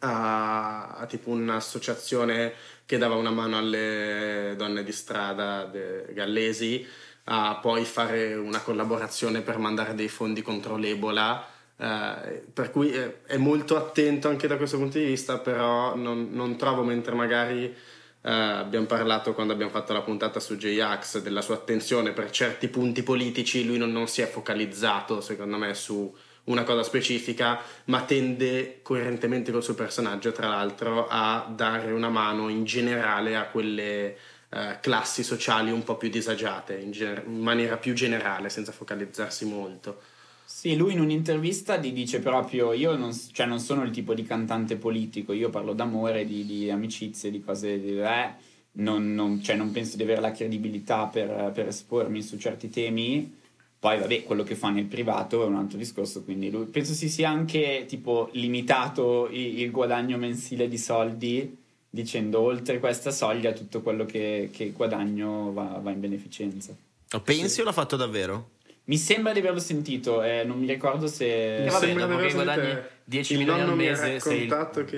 a, 0.00 0.88
a 0.96 1.06
tipo 1.06 1.30
un'associazione 1.30 2.52
che 2.84 2.98
dava 2.98 3.14
una 3.14 3.30
mano 3.30 3.56
alle 3.58 4.54
donne 4.56 4.82
di 4.84 4.92
strada 4.92 5.70
gallesi 6.12 6.86
a 7.24 7.58
poi 7.60 7.84
fare 7.84 8.34
una 8.34 8.60
collaborazione 8.60 9.40
per 9.40 9.58
mandare 9.58 9.94
dei 9.94 10.08
fondi 10.08 10.42
contro 10.42 10.76
l'Ebola. 10.76 11.46
eh, 11.76 12.42
per 12.52 12.70
cui 12.70 12.90
è, 12.90 13.22
è 13.26 13.36
molto 13.36 13.76
attento 13.76 14.28
anche 14.28 14.46
da 14.46 14.56
questo 14.56 14.78
punto 14.78 14.98
di 14.98 15.04
vista, 15.04 15.38
però 15.38 15.96
non, 15.96 16.28
non 16.32 16.56
trovo 16.56 16.82
mentre 16.84 17.14
magari 17.14 17.64
eh, 17.64 18.30
abbiamo 18.30 18.86
parlato 18.86 19.34
quando 19.34 19.52
abbiamo 19.52 19.72
fatto 19.72 19.92
la 19.92 20.02
puntata 20.02 20.40
su 20.40 20.56
J-Ax 20.56 21.20
della 21.20 21.42
sua 21.42 21.56
attenzione 21.56 22.12
per 22.12 22.30
certi 22.30 22.68
punti 22.68 23.02
politici, 23.02 23.66
lui 23.66 23.78
non, 23.78 23.92
non 23.92 24.06
si 24.08 24.22
è 24.22 24.26
focalizzato 24.26 25.20
secondo 25.20 25.56
me 25.58 25.74
su 25.74 26.14
una 26.44 26.62
cosa 26.62 26.82
specifica, 26.82 27.60
ma 27.86 28.02
tende 28.02 28.80
coerentemente 28.82 29.50
col 29.50 29.62
suo 29.62 29.74
personaggio, 29.74 30.32
tra 30.32 30.48
l'altro, 30.48 31.06
a 31.08 31.50
dare 31.54 31.90
una 31.92 32.10
mano 32.10 32.48
in 32.48 32.64
generale 32.64 33.36
a 33.36 33.46
quelle 33.46 34.16
eh, 34.54 34.78
classi 34.80 35.24
sociali 35.24 35.72
un 35.72 35.82
po' 35.82 35.96
più 35.96 36.08
disagiate, 36.08 36.78
in, 36.78 36.92
gener- 36.92 37.26
in, 37.26 37.40
maniera 37.40 37.76
più 37.76 37.92
generale, 37.92 38.48
senza 38.48 38.70
focalizzarsi 38.70 39.46
molto. 39.46 40.00
Sì, 40.44 40.76
lui 40.76 40.92
in 40.92 41.00
un'intervista 41.00 41.76
gli 41.76 41.92
dice 41.92 42.20
proprio: 42.20 42.72
Io 42.72 42.94
non, 42.96 43.10
cioè, 43.32 43.46
non 43.46 43.58
sono 43.58 43.82
il 43.82 43.90
tipo 43.90 44.14
di 44.14 44.22
cantante 44.22 44.76
politico, 44.76 45.32
io 45.32 45.50
parlo 45.50 45.72
d'amore, 45.72 46.24
di, 46.24 46.46
di 46.46 46.70
amicizie, 46.70 47.30
di 47.30 47.42
cose. 47.42 47.80
Di, 47.80 47.98
eh, 47.98 48.52
non, 48.76 49.14
non, 49.14 49.42
cioè, 49.42 49.56
non, 49.56 49.72
penso 49.72 49.96
di 49.96 50.02
avere 50.04 50.20
la 50.20 50.32
credibilità 50.32 51.06
per, 51.06 51.50
per 51.52 51.68
espormi 51.68 52.22
su 52.22 52.36
certi 52.38 52.68
temi 52.68 53.42
poi, 53.84 53.98
vabbè, 53.98 54.22
quello 54.22 54.44
che 54.44 54.54
fa 54.54 54.70
nel 54.70 54.86
privato 54.86 55.42
è 55.42 55.46
un 55.46 55.56
altro 55.56 55.76
discorso, 55.76 56.24
quindi 56.24 56.50
lui, 56.50 56.64
penso 56.64 56.94
si 56.94 57.10
sia 57.10 57.28
anche 57.28 57.84
tipo 57.86 58.30
limitato 58.32 59.28
il, 59.30 59.60
il 59.60 59.70
guadagno 59.70 60.16
mensile 60.16 60.68
di 60.68 60.78
soldi 60.78 61.63
dicendo 61.94 62.40
oltre 62.40 62.80
questa 62.80 63.12
soglia 63.12 63.52
tutto 63.52 63.80
quello 63.80 64.04
che, 64.04 64.50
che 64.52 64.72
guadagno 64.72 65.52
va, 65.52 65.78
va, 65.80 65.92
in 65.92 66.00
beneficenza. 66.00 66.74
Pensi 67.22 67.48
sì. 67.48 67.60
o 67.60 67.64
l'ha 67.64 67.72
fatto 67.72 67.94
davvero? 67.94 68.50
Mi 68.86 68.96
sembra 68.96 69.32
di 69.32 69.38
averlo 69.38 69.60
sentito, 69.60 70.20
eh, 70.20 70.42
non 70.44 70.58
mi 70.58 70.66
ricordo 70.66 71.06
se... 71.06 71.64
Eh, 71.64 71.70
vabbè, 71.70 71.94
dopo 71.94 72.16
che 72.16 72.32
guadagni 72.32 72.76
10 73.04 73.36
milioni 73.36 73.60
al 73.60 73.76
mese, 73.76 74.18
sei, 74.18 74.52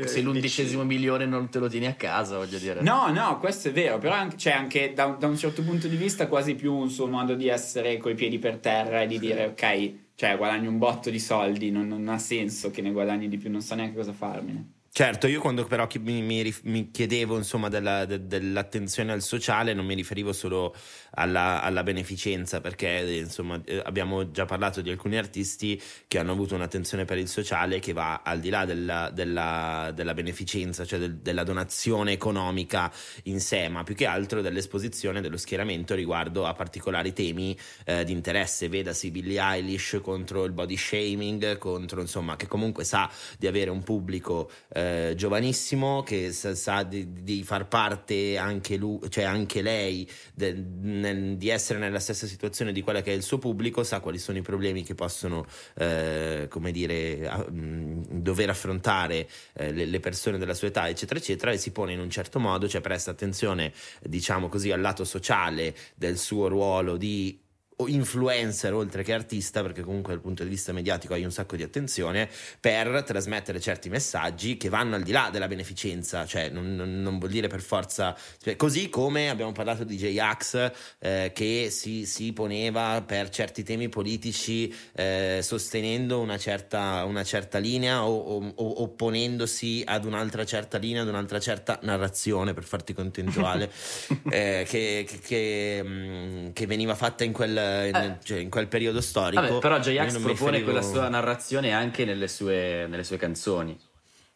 sei 0.07 0.23
l'undicesimo 0.23 0.83
dici... 0.83 0.95
milione 0.95 1.27
non 1.27 1.51
te 1.51 1.59
lo 1.59 1.69
tieni 1.69 1.87
a 1.87 1.93
casa, 1.93 2.39
voglio 2.39 2.59
dire. 2.59 2.81
No, 2.81 3.13
no, 3.13 3.39
questo 3.39 3.69
è 3.69 3.73
vero, 3.73 3.99
però 3.99 4.15
anche, 4.15 4.39
cioè, 4.39 4.55
anche 4.55 4.93
da, 4.95 5.15
da, 5.19 5.27
un 5.27 5.37
certo 5.37 5.63
punto 5.63 5.87
di 5.87 5.97
vista 5.97 6.27
quasi 6.27 6.55
più 6.55 6.75
un 6.75 6.89
suo 6.89 7.07
modo 7.07 7.35
di 7.35 7.49
essere 7.49 7.99
coi 7.99 8.15
piedi 8.15 8.39
per 8.39 8.57
terra 8.57 9.03
e 9.03 9.07
di 9.07 9.19
sì. 9.19 9.21
dire 9.21 9.45
ok, 9.49 9.93
cioè 10.15 10.37
guadagni 10.37 10.67
un 10.67 10.79
botto 10.79 11.11
di 11.11 11.21
soldi, 11.21 11.71
non, 11.71 11.87
non 11.87 12.09
ha 12.09 12.19
senso 12.19 12.71
che 12.71 12.81
ne 12.81 12.91
guadagni 12.91 13.29
di 13.29 13.37
più, 13.37 13.51
non 13.51 13.61
so 13.61 13.75
neanche 13.75 13.97
cosa 13.97 14.13
farmene. 14.13 14.76
Certo, 14.97 15.27
io 15.27 15.43
quando 15.43 15.63
però 15.65 15.87
mi, 16.01 16.23
mi, 16.23 16.55
mi 16.63 16.91
chiedevo 16.91 17.37
insomma 17.37 17.69
della, 17.69 18.07
de, 18.07 18.27
dell'attenzione 18.27 19.13
al 19.13 19.21
sociale 19.21 19.75
non 19.75 19.85
mi 19.85 19.95
riferivo 19.95 20.33
solo 20.33 20.75
alla, 21.17 21.61
alla 21.61 21.83
beneficenza 21.83 22.63
perché 22.63 23.21
insomma 23.23 23.61
eh, 23.67 23.83
abbiamo 23.85 24.31
già 24.31 24.47
parlato 24.47 24.81
di 24.81 24.89
alcuni 24.89 25.19
artisti 25.19 25.79
che 26.09 26.19
hanno 26.19 26.33
avuto 26.33 26.55
un'attenzione 26.55 27.05
per 27.05 27.19
il 27.19 27.29
sociale 27.29 27.79
che 27.79 27.93
va 27.93 28.23
al 28.25 28.41
di 28.41 28.49
là 28.49 28.65
della, 28.65 29.11
della, 29.13 29.93
della 29.95 30.15
beneficenza, 30.15 30.87
cioè 30.87 30.99
del, 30.99 31.17
della 31.17 31.43
donazione 31.43 32.13
economica 32.13 32.91
in 33.25 33.39
sé, 33.39 33.69
ma 33.69 33.85
più 33.85 33.95
che 33.95 34.07
altro 34.07 34.41
dell'esposizione 34.41 35.21
dello 35.21 35.37
schieramento 35.37 35.95
riguardo 35.95 36.47
a 36.47 36.55
particolari 36.55 37.13
temi 37.13 37.55
eh, 37.85 38.03
di 38.03 38.13
interesse, 38.13 38.71
vedasi 38.71 39.11
Billie 39.11 39.43
Eilish 39.43 40.01
contro 40.03 40.45
il 40.45 40.53
body 40.53 40.77
shaming, 40.79 41.59
contro 41.59 42.01
insomma 42.01 42.37
che 42.37 42.47
comunque 42.47 42.85
sa 42.85 43.11
di 43.39 43.47
avere 43.47 43.69
un 43.69 43.83
pubblico 43.83 44.51
eh, 44.73 44.85
eh, 44.87 45.15
giovanissimo 45.15 46.03
che 46.03 46.33
sa, 46.33 46.55
sa 46.55 46.83
di, 46.83 47.23
di, 47.23 47.43
far 47.43 47.67
parte 47.69 48.37
anche 48.37 48.77
lui, 48.77 49.01
cioè 49.09 49.25
anche 49.25 49.63
lei, 49.63 50.09
de, 50.35 50.53
nel, 50.53 51.37
di 51.37 51.49
essere 51.49 51.79
nella 51.79 51.99
stessa 51.99 52.27
situazione 52.27 52.73
di 52.73 52.83
quella 52.83 53.03
che 53.03 53.13
è 53.13 53.15
il 53.15 53.23
suo 53.23 53.39
pubblico, 53.39 53.83
sa 53.83 54.01
quali 54.01 54.19
sono 54.19 54.39
i 54.39 54.43
problemi 54.43 54.83
che 54.83 54.95
possono, 54.95 55.47
eh, 55.75 56.47
come 56.49 56.71
dire, 56.71 57.29
a, 57.29 57.39
mh, 57.39 58.21
dover 58.21 58.51
affrontare 58.51 59.29
eh, 59.55 59.73
le, 59.73 59.85
le, 59.87 60.01
persone 60.01 60.39
della 60.39 60.55
sua 60.55 60.69
età, 60.69 60.89
eccetera, 60.89 61.19
eccetera, 61.19 61.51
e 61.53 61.59
si 61.59 61.73
pone 61.73 61.93
in 61.93 62.01
un 62.01 62.11
certo 62.11 62.39
modo, 62.39 62.69
cioè 62.69 62.81
presta 62.81 63.11
attenzione, 63.11 63.73
diciamo 64.03 64.49
così, 64.49 64.71
al 64.71 64.81
lato 64.81 65.05
sociale 65.05 65.75
del 65.95 66.19
suo 66.19 66.49
ruolo 66.49 66.97
di 66.97 67.45
influencer 67.85 68.73
oltre 68.73 69.03
che 69.03 69.13
artista, 69.13 69.61
perché 69.61 69.83
comunque 69.83 70.15
dal 70.15 70.23
punto 70.23 70.43
di 70.43 70.49
vista 70.49 70.73
mediatico 70.73 71.13
hai 71.13 71.25
un 71.25 71.31
sacco 71.31 71.57
di 71.57 71.63
attenzione, 71.63 72.29
per 72.59 73.03
trasmettere 73.05 73.61
certi 73.61 73.91
messaggi 73.91 74.57
che 74.57 74.69
vanno 74.69 74.97
al 74.97 75.03
di 75.03 75.13
là 75.13 75.29
della 75.31 75.47
beneficenza, 75.47 76.25
cioè 76.25 76.49
non, 76.49 76.75
non, 76.75 77.03
non 77.03 77.19
vuol 77.19 77.31
dire 77.31 77.49
per 77.49 77.61
forza, 77.61 78.17
cioè, 78.43 78.57
così 78.57 78.89
come 78.89 79.29
abbiamo 79.29 79.53
parlato 79.53 79.85
di 79.85 79.97
J-Ax 79.97 80.73
eh, 81.01 81.33
che 81.35 81.69
si, 81.71 82.07
si, 82.07 82.33
poneva 82.33 83.03
per 83.07 83.29
certi 83.29 83.63
temi 83.63 83.89
politici 83.89 84.75
eh, 84.95 85.41
sostenendo 85.43 86.21
una 86.21 86.39
certa, 86.39 87.05
una 87.05 87.25
certa 87.25 87.59
linea 87.59 88.07
o, 88.07 88.17
o, 88.17 88.53
o, 88.55 88.83
opponendosi 88.83 89.83
ad 89.85 90.05
un'altra 90.07 90.45
certa 90.45 90.79
linea, 90.79 91.03
ad 91.03 91.09
un'altra 91.09 91.39
certa 91.39 91.79
narrazione, 91.83 92.55
per 92.55 92.65
farti 92.65 92.95
contentuale, 92.95 93.71
eh, 94.31 94.65
che, 94.67 95.05
che, 95.07 95.19
che, 95.19 95.83
mm, 95.85 96.51
che 96.53 96.67
veniva 96.67 96.95
fatta 96.95 97.25
in 97.25 97.33
quel 97.33 97.65
eh. 97.67 98.17
cioè, 98.23 98.39
in 98.39 98.51
quel 98.51 98.69
periodo 98.69 99.01
storico. 99.01 99.43
Vabbè, 99.43 99.59
però 99.59 99.79
J-Ax 99.79 100.13
propone 100.19 100.59
riferivo... 100.59 100.65
quella 100.65 100.83
sua 100.83 101.09
narrazione 101.09 101.73
anche 101.73 102.05
nelle 102.05 102.29
sue, 102.29 102.87
nelle 102.89 103.05
sue 103.05 103.17
canzoni. 103.17 103.79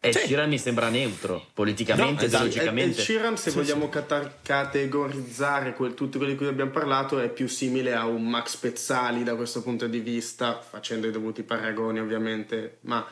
E 0.03 0.13
sì. 0.13 0.25
Sheeran 0.29 0.49
mi 0.49 0.57
sembra 0.57 0.89
neutro 0.89 1.45
politicamente, 1.53 2.21
no, 2.21 2.27
esatto. 2.27 2.45
ideologicamente. 2.45 2.97
Ed 2.97 3.05
Sheeran, 3.05 3.37
se 3.37 3.51
sì, 3.51 3.55
vogliamo 3.55 3.87
sì. 3.93 4.01
categorizzare 4.41 5.75
quel, 5.75 5.93
tutti 5.93 6.17
quelli 6.17 6.31
di 6.31 6.37
cui 6.39 6.47
abbiamo 6.47 6.71
parlato, 6.71 7.19
è 7.19 7.29
più 7.29 7.47
simile 7.47 7.93
a 7.93 8.07
un 8.07 8.27
Max 8.27 8.55
Pezzali 8.55 9.23
da 9.23 9.35
questo 9.35 9.61
punto 9.61 9.85
di 9.85 9.99
vista, 9.99 10.59
facendo 10.59 11.05
i 11.05 11.11
dovuti 11.11 11.43
paragoni 11.43 11.99
ovviamente, 11.99 12.79
ma 12.81 13.05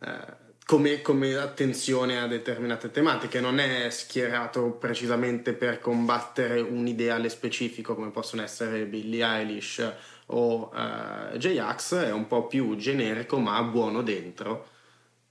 eh, 0.00 0.41
come, 0.72 1.02
come, 1.02 1.36
attenzione 1.36 2.18
a 2.18 2.26
determinate 2.26 2.90
tematiche, 2.90 3.40
non 3.40 3.58
è 3.58 3.90
schierato 3.90 4.70
precisamente 4.70 5.52
per 5.52 5.80
combattere 5.80 6.60
un 6.60 6.86
ideale 6.86 7.28
specifico 7.28 7.94
come 7.94 8.08
possono 8.08 8.40
essere 8.40 8.86
Billie 8.86 9.22
Eilish 9.22 9.92
o 10.28 10.70
uh, 10.72 11.36
J-Ax, 11.36 11.96
è 11.96 12.10
un 12.10 12.26
po' 12.26 12.46
più 12.46 12.74
generico 12.76 13.38
ma 13.38 13.62
buono 13.64 14.00
dentro. 14.00 14.68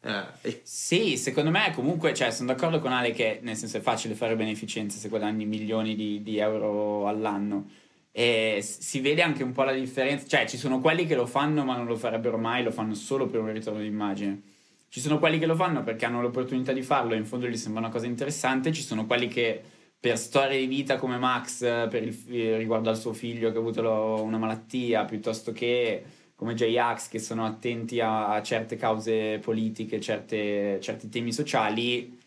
Uh, 0.02 0.26
e... 0.42 0.62
Sì, 0.62 1.18
secondo 1.18 1.50
me 1.50 1.72
comunque, 1.74 2.14
cioè, 2.14 2.30
sono 2.30 2.54
d'accordo 2.54 2.80
con 2.80 2.92
Ale 2.92 3.10
che 3.10 3.40
nel 3.42 3.56
senso 3.56 3.78
è 3.78 3.82
facile 3.82 4.14
fare 4.14 4.36
beneficenza 4.36 5.00
se 5.00 5.10
guadagni 5.10 5.46
milioni 5.48 5.96
di, 5.96 6.22
di 6.22 6.38
euro 6.38 7.08
all'anno. 7.08 7.68
E 8.12 8.60
si 8.62 9.00
vede 9.00 9.24
anche 9.24 9.42
un 9.42 9.54
po' 9.54 9.64
la 9.64 9.74
differenza, 9.74 10.28
cioè 10.28 10.48
ci 10.48 10.58
sono 10.58 10.80
quelli 10.80 11.08
che 11.08 11.16
lo 11.16 11.26
fanno 11.26 11.64
ma 11.66 11.76
non 11.76 11.88
lo 11.88 11.96
farebbero 11.96 12.38
mai, 12.38 12.62
lo 12.62 12.70
fanno 12.70 12.94
solo 12.94 13.26
per 13.26 13.40
un 13.40 13.52
ritorno 13.52 13.80
d'immagine 13.80 14.50
ci 14.92 15.00
sono 15.00 15.20
quelli 15.20 15.40
che 15.40 15.46
lo 15.46 15.56
fanno 15.56 15.84
perché 15.84 16.04
hanno 16.04 16.22
l'opportunità 16.22 16.74
di 16.74 16.82
farlo 16.82 17.14
e 17.14 17.18
in 17.18 17.26
fondo 17.26 17.48
gli 17.48 17.56
sembra 17.56 17.80
una 17.80 17.90
cosa 17.90 18.08
interessante, 18.08 18.74
ci 18.74 18.82
sono 18.82 19.06
quelli 19.06 19.30
che 19.30 19.62
per 19.98 20.18
storia 20.18 20.60
di 20.60 20.66
vita 20.66 20.98
come 20.98 21.18
Max 21.18 21.62
il, 21.62 22.58
riguardo 22.58 22.90
al 22.90 22.98
suo 22.98 23.14
figlio 23.14 23.52
che 23.52 23.58
ha 23.58 23.62
avuto 23.62 23.82
lo, 23.82 24.22
una 24.22 24.38
malattia, 24.38 25.06
piuttosto 25.06 25.54
che 25.54 26.04
come 26.36 26.56
J-Ax 26.56 27.08
che 27.08 27.20
sono 27.20 27.46
attenti 27.46 28.02
a, 28.02 28.34
a 28.34 28.44
certe 28.44 28.76
cause 28.76 29.40
politiche, 29.42 30.02
certe, 30.02 30.78
certi 30.82 31.08
temi 31.08 31.32
sociali, 31.32 32.20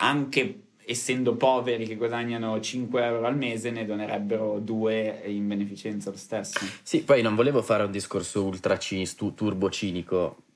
anche 0.00 0.62
essendo 0.84 1.36
poveri 1.36 1.86
che 1.86 1.94
guadagnano 1.94 2.58
5 2.58 3.04
euro 3.04 3.24
al 3.24 3.36
mese 3.36 3.70
ne 3.70 3.84
donerebbero 3.84 4.58
2 4.58 5.22
in 5.26 5.46
beneficenza 5.46 6.10
lo 6.10 6.16
stesso. 6.16 6.58
Sì, 6.82 7.04
poi 7.04 7.22
non 7.22 7.36
volevo 7.36 7.62
fare 7.62 7.84
un 7.84 7.92
discorso 7.92 8.42
ultra 8.42 8.76
turbo 8.76 9.70
cinico, 9.70 10.48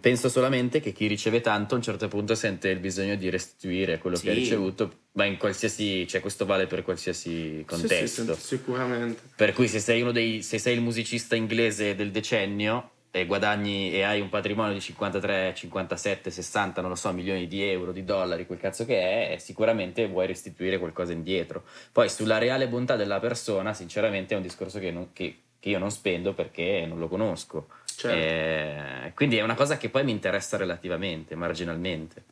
penso 0.00 0.28
solamente 0.28 0.80
che 0.80 0.92
chi 0.92 1.06
riceve 1.06 1.40
tanto 1.40 1.74
a 1.74 1.76
un 1.76 1.82
certo 1.82 2.08
punto 2.08 2.34
sente 2.34 2.68
il 2.68 2.78
bisogno 2.78 3.14
di 3.16 3.28
restituire 3.28 3.98
quello 3.98 4.16
sì. 4.16 4.24
che 4.24 4.30
ha 4.30 4.34
ricevuto, 4.34 4.92
ma 5.12 5.24
in 5.24 5.36
qualsiasi, 5.36 6.06
cioè 6.08 6.20
questo 6.20 6.46
vale 6.46 6.66
per 6.66 6.82
qualsiasi 6.82 7.62
contesto. 7.66 8.34
Sì, 8.34 8.40
sì, 8.40 8.46
sicuramente. 8.46 9.20
Per 9.36 9.52
cui 9.52 9.68
se 9.68 9.80
sei 9.80 10.00
uno 10.02 10.12
dei, 10.12 10.42
se 10.42 10.58
sei 10.58 10.74
il 10.74 10.80
musicista 10.80 11.36
inglese 11.36 11.94
del 11.94 12.10
decennio 12.10 12.90
e 13.12 13.26
guadagni 13.26 13.92
e 13.92 14.02
hai 14.02 14.20
un 14.20 14.28
patrimonio 14.28 14.72
di 14.72 14.80
53, 14.80 15.52
57, 15.54 16.30
60, 16.30 16.80
non 16.80 16.90
lo 16.90 16.96
so, 16.96 17.12
milioni 17.12 17.48
di 17.48 17.62
euro, 17.62 17.92
di 17.92 18.04
dollari, 18.04 18.46
quel 18.46 18.58
cazzo 18.58 18.84
che 18.84 19.32
è, 19.32 19.38
sicuramente 19.38 20.06
vuoi 20.06 20.26
restituire 20.26 20.78
qualcosa 20.78 21.12
indietro. 21.12 21.64
Poi 21.92 22.08
sulla 22.08 22.38
reale 22.38 22.68
bontà 22.68 22.96
della 22.96 23.18
persona, 23.18 23.74
sinceramente 23.74 24.34
è 24.34 24.36
un 24.36 24.42
discorso 24.42 24.78
che, 24.78 24.92
non, 24.92 25.12
che, 25.12 25.38
che 25.58 25.68
io 25.70 25.78
non 25.78 25.90
spendo 25.90 26.34
perché 26.34 26.86
non 26.86 26.98
lo 26.98 27.08
conosco. 27.08 27.66
Certo. 28.00 28.16
Eh, 28.16 29.12
quindi 29.14 29.36
è 29.36 29.42
una 29.42 29.54
cosa 29.54 29.76
che 29.76 29.90
poi 29.90 30.04
mi 30.04 30.10
interessa 30.10 30.56
relativamente, 30.56 31.34
marginalmente. 31.34 32.24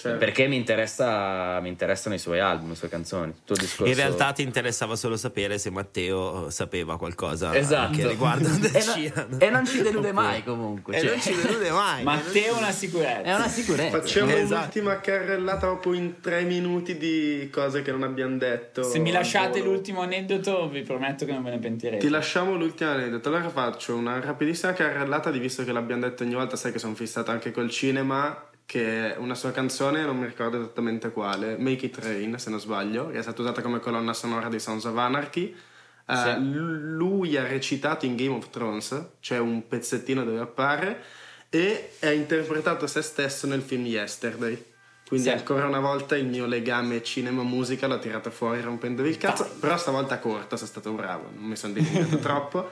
Certo. 0.00 0.16
Perché 0.16 0.46
mi, 0.46 0.56
interessa, 0.56 1.60
mi, 1.60 1.68
interessano 1.68 2.14
i 2.14 2.18
suoi 2.18 2.40
album, 2.40 2.70
le 2.70 2.74
sue 2.74 2.88
canzoni. 2.88 3.34
Discorso... 3.44 3.84
In 3.84 3.94
realtà 3.94 4.32
ti 4.32 4.40
interessava 4.40 4.96
solo 4.96 5.18
sapere 5.18 5.58
se 5.58 5.68
Matteo 5.68 6.48
sapeva 6.48 6.96
qualcosa 6.96 7.54
esatto. 7.54 7.98
che 7.98 8.08
riguarda 8.08 8.48
e, 8.72 8.84
non, 8.86 9.36
e 9.38 9.50
non 9.50 9.66
ci 9.66 9.82
delude 9.82 10.12
mai 10.12 10.42
comunque. 10.42 10.94
Cioè. 10.94 11.04
E 11.04 11.10
non 11.10 11.20
ci 11.20 11.34
delude 11.34 11.70
mai. 11.70 12.00
Matteo 12.04 12.54
è 12.54 12.58
una 12.58 12.70
sicurezza. 12.70 13.22
È 13.22 13.34
una 13.34 13.48
sicurezza. 13.48 13.98
Facciamo 13.98 14.30
esatto. 14.30 14.60
l'ultima 14.62 15.00
carrellata 15.00 15.66
proprio 15.66 15.92
in 15.92 16.20
tre 16.20 16.44
minuti 16.44 16.96
di 16.96 17.50
cose 17.52 17.82
che 17.82 17.90
non 17.90 18.02
abbiamo 18.02 18.38
detto. 18.38 18.82
Se 18.82 18.98
mi 18.98 19.12
lasciate 19.12 19.58
ancora. 19.58 19.64
l'ultimo 19.64 20.00
aneddoto 20.00 20.66
vi 20.70 20.80
prometto 20.80 21.26
che 21.26 21.32
non 21.32 21.42
me 21.42 21.50
ne 21.50 21.58
pentirete. 21.58 21.98
Ti 21.98 22.08
lasciamo 22.08 22.56
l'ultimo 22.56 22.88
aneddoto. 22.90 23.28
Allora 23.28 23.50
faccio 23.50 23.94
una 23.94 24.18
rapidissima 24.18 24.72
carrellata 24.72 25.30
di 25.30 25.38
visto 25.38 25.62
che 25.62 25.72
l'abbiamo 25.72 26.00
detto 26.00 26.22
ogni 26.22 26.34
volta, 26.34 26.56
sai 26.56 26.72
che 26.72 26.78
sono 26.78 26.94
fissato 26.94 27.30
anche 27.30 27.50
col 27.50 27.68
cinema 27.68 28.48
che 28.70 29.14
è 29.14 29.16
una 29.16 29.34
sua 29.34 29.50
canzone, 29.50 30.04
non 30.04 30.16
mi 30.16 30.26
ricordo 30.26 30.56
esattamente 30.58 31.10
quale, 31.10 31.56
Make 31.58 31.86
It 31.86 31.98
Rain 31.98 32.38
se 32.38 32.50
non 32.50 32.60
sbaglio, 32.60 33.10
che 33.10 33.18
è 33.18 33.22
stata 33.22 33.40
usata 33.42 33.62
come 33.62 33.80
colonna 33.80 34.12
sonora 34.12 34.48
di 34.48 34.60
Sons 34.60 34.84
of 34.84 34.96
Anarchy. 34.96 35.52
Eh, 36.06 36.14
Sì. 36.16 36.34
lui 36.38 37.36
ha 37.36 37.44
recitato 37.44 38.06
in 38.06 38.14
Game 38.14 38.36
of 38.36 38.48
Thrones, 38.50 39.06
c'è 39.20 39.38
un 39.38 39.66
pezzettino 39.66 40.22
dove 40.22 40.38
appare, 40.38 41.02
e 41.48 41.90
ha 42.02 42.12
interpretato 42.12 42.86
se 42.86 43.02
stesso 43.02 43.48
nel 43.48 43.62
film 43.62 43.86
Yesterday. 43.86 44.64
Quindi 45.08 45.26
Sì. 45.26 45.32
ancora 45.34 45.66
una 45.66 45.80
volta 45.80 46.16
il 46.16 46.26
mio 46.26 46.46
legame 46.46 47.02
cinema-musica 47.02 47.88
l'ho 47.88 47.98
tirato 47.98 48.30
fuori 48.30 48.60
rompendovi 48.60 49.08
il 49.08 49.18
cazzo, 49.18 49.42
Vai. 49.48 49.52
però 49.58 49.76
stavolta 49.78 50.20
corto, 50.20 50.54
sono 50.54 50.68
stato 50.70 50.92
bravo, 50.92 51.28
non 51.34 51.42
mi 51.48 51.56
sono 51.56 51.72
dimenticato 51.72 52.18
troppo. 52.22 52.70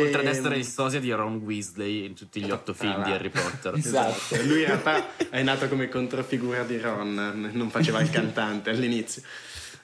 Oltre 0.00 0.20
ad 0.20 0.26
E- 0.26 0.30
essere 0.30 0.56
il 0.56 0.64
sosia 0.64 1.00
di 1.00 1.10
Ron 1.12 1.36
Weasley 1.36 2.04
in 2.06 2.14
tutti 2.14 2.40
gli 2.42 2.50
otto 2.50 2.72
film 2.74 2.92
Ah, 3.00 3.04
di. 3.04 3.10
Harry 3.12 3.28
Potter. 3.30 3.74
Esatto. 3.74 4.36
Lui 4.44 4.60
in 4.60 4.66
realtà 4.66 5.06
è 5.30 5.42
nato 5.42 5.68
come 5.68 5.88
controfigura 5.88 6.62
di 6.64 6.78
Ron, 6.78 7.50
non 7.52 7.70
faceva 7.70 8.00
il 8.00 8.10
cantante 8.10 8.70
all'inizio. 8.70 9.22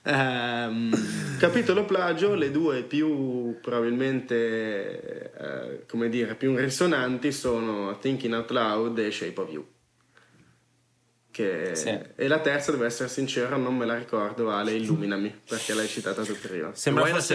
Ehm, 0.04 1.36
capitolo 1.38 1.84
plagio, 1.84 2.34
le 2.34 2.50
due 2.50 2.82
più 2.82 3.58
probabilmente, 3.60 5.32
eh, 5.36 5.86
come 5.86 6.08
dire, 6.08 6.34
più 6.34 6.54
risonanti 6.56 7.30
sono 7.32 7.98
Thinking 7.98 8.32
Out 8.34 8.50
Loud 8.50 8.98
e 8.98 9.10
Shape 9.10 9.40
of 9.40 9.50
You. 9.52 9.66
Che- 11.38 11.76
Sì. 11.76 11.96
E 12.16 12.26
la 12.26 12.40
terza, 12.40 12.72
devo 12.72 12.82
essere 12.84 13.08
sincero, 13.08 13.56
non 13.56 13.76
me 13.76 13.86
la 13.86 13.96
ricordo, 13.96 14.50
Ale, 14.50 14.72
illuminami, 14.72 15.32
perché 15.48 15.72
l'hai 15.72 15.86
citata 15.86 16.22
tu 16.24 16.36
prima. 16.36 16.70
Sembra 16.74 17.04
fosse 17.06 17.34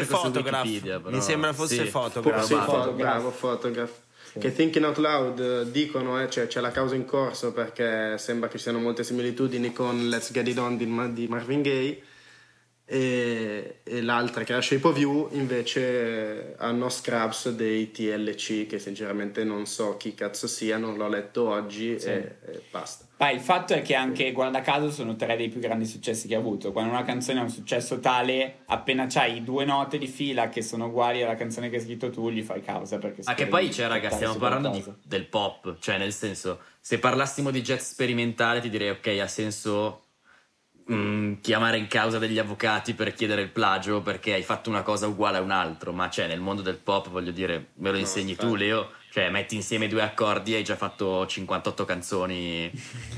però. 0.99 1.09
Mi 1.09 1.21
sembra 1.21 1.53
fosse 1.53 1.85
Sì. 1.85 1.89
Photograph. 1.89 2.43
Sì, 2.43 2.53
Photograph. 2.53 2.85
fo- 2.85 2.91
bravo, 2.93 3.29
photograph. 3.29 3.91
Che 4.37 4.53
Thinking 4.53 4.83
Out 4.83 4.97
Loud 4.97 5.39
eh, 5.39 5.71
dicono 5.71 6.19
eh, 6.21 6.29
cioè, 6.29 6.47
c'è 6.47 6.59
la 6.59 6.71
causa 6.71 6.95
in 6.95 7.05
corso 7.05 7.53
perché 7.53 8.17
sembra 8.17 8.49
che 8.49 8.57
ci 8.57 8.63
siano 8.63 8.79
molte 8.79 9.03
similitudini 9.05 9.71
con 9.71 10.09
Let's 10.09 10.31
Get 10.33 10.47
It 10.49 10.57
On 10.57 10.75
di, 10.75 11.13
di 11.13 11.27
Marvin 11.27 11.61
Gaye 11.61 12.01
e, 12.85 13.79
e 13.83 14.01
l'altra 14.01 14.43
che 14.43 14.51
è 14.51 14.55
la 14.55 14.61
Shape 14.61 14.87
of 14.87 14.97
You 14.97 15.29
invece 15.31 15.81
eh, 15.81 16.55
hanno 16.57 16.89
Scrubs 16.89 17.49
dei 17.51 17.91
TLC 17.91 18.65
che 18.67 18.77
sinceramente 18.79 19.43
non 19.45 19.65
so 19.65 19.95
chi 19.97 20.13
cazzo 20.13 20.47
siano, 20.47 20.95
l'ho 20.95 21.07
letto 21.07 21.47
oggi 21.47 21.97
Sì. 21.99 22.07
e, 22.09 22.35
e 22.45 22.61
basta. 22.71 23.05
Ma 23.24 23.32
il 23.32 23.39
fatto 23.39 23.74
è 23.74 23.82
che 23.82 23.95
anche, 23.95 24.34
guarda 24.34 24.59
caso, 24.59 24.91
sono 24.91 25.15
tre 25.15 25.38
dei 25.38 25.47
più 25.47 25.61
grandi 25.61 25.86
successi 25.86 26.28
che 26.28 26.36
ha 26.36 26.39
avuto. 26.39 26.74
Quando 26.74 26.91
una 26.91 27.05
canzone 27.05 27.39
ha 27.39 27.43
un 27.43 27.49
successo 27.49 28.01
tale, 28.01 28.63
appena 28.65 29.05
c'hai 29.07 29.45
due 29.45 29.63
note 29.63 29.97
di 29.97 30.07
fila 30.07 30.49
che 30.49 30.61
sono 30.61 30.88
uguali 30.88 31.24
alla 31.24 31.36
canzone 31.36 31.69
che 31.69 31.78
hai 31.78 31.82
scritto 31.82 32.09
tu, 32.09 32.30
gli 32.30 32.41
fai 32.41 32.61
causa. 32.61 32.97
Perché 32.97 33.21
Ma 33.24 33.34
che 33.34 33.47
poi, 33.47 33.67
di 33.67 33.74
cioè, 33.74 33.88
raga, 33.88 34.09
stiamo 34.09 34.36
parlando 34.36 34.71
di- 34.71 34.84
del 35.05 35.26
pop, 35.28 35.78
cioè, 35.80 35.97
nel 35.97 36.11
senso, 36.11 36.59
se 36.82 36.99
parlassimo 36.99 37.49
di 37.49 37.61
jazz 37.61 37.91
sperimentale, 37.91 38.59
ti 38.59 38.69
direi, 38.69 38.89
ok, 38.89 39.17
ha 39.21 39.28
senso 39.28 40.01
mm, 40.91 41.36
chiamare 41.39 41.78
in 41.78 41.88
causa 41.88 42.19
degli 42.19 42.39
avvocati 42.39 42.93
per 42.93 43.13
chiedere 43.13 43.41
il 43.41 43.51
plagio 43.51 44.01
perché 44.01 44.34
hai 44.34 44.43
fatto 44.43 44.69
una 44.69 44.82
cosa 44.82 45.07
uguale 45.07 45.38
a 45.38 45.41
un 45.41 45.51
altro, 45.51 45.93
ma 45.93 46.09
cioè, 46.09 46.28
nel 46.28 46.41
mondo 46.41 46.61
del 46.61 46.76
pop, 46.76 47.07
voglio 47.07 47.32
dire, 47.32 47.67
me 47.76 47.88
lo 47.88 47.93
No, 47.93 47.99
insegni 47.99 48.36
tu. 48.36 48.53
Leo. 48.53 48.89
Cioè, 49.14 49.30
metti 49.30 49.53
insieme 49.53 49.88
due 49.88 50.01
accordi 50.01 50.53
e 50.53 50.55
hai 50.55 50.64
già 50.64 50.76
fatto 50.76 51.28
58 51.28 51.86
canzoni 51.86 52.72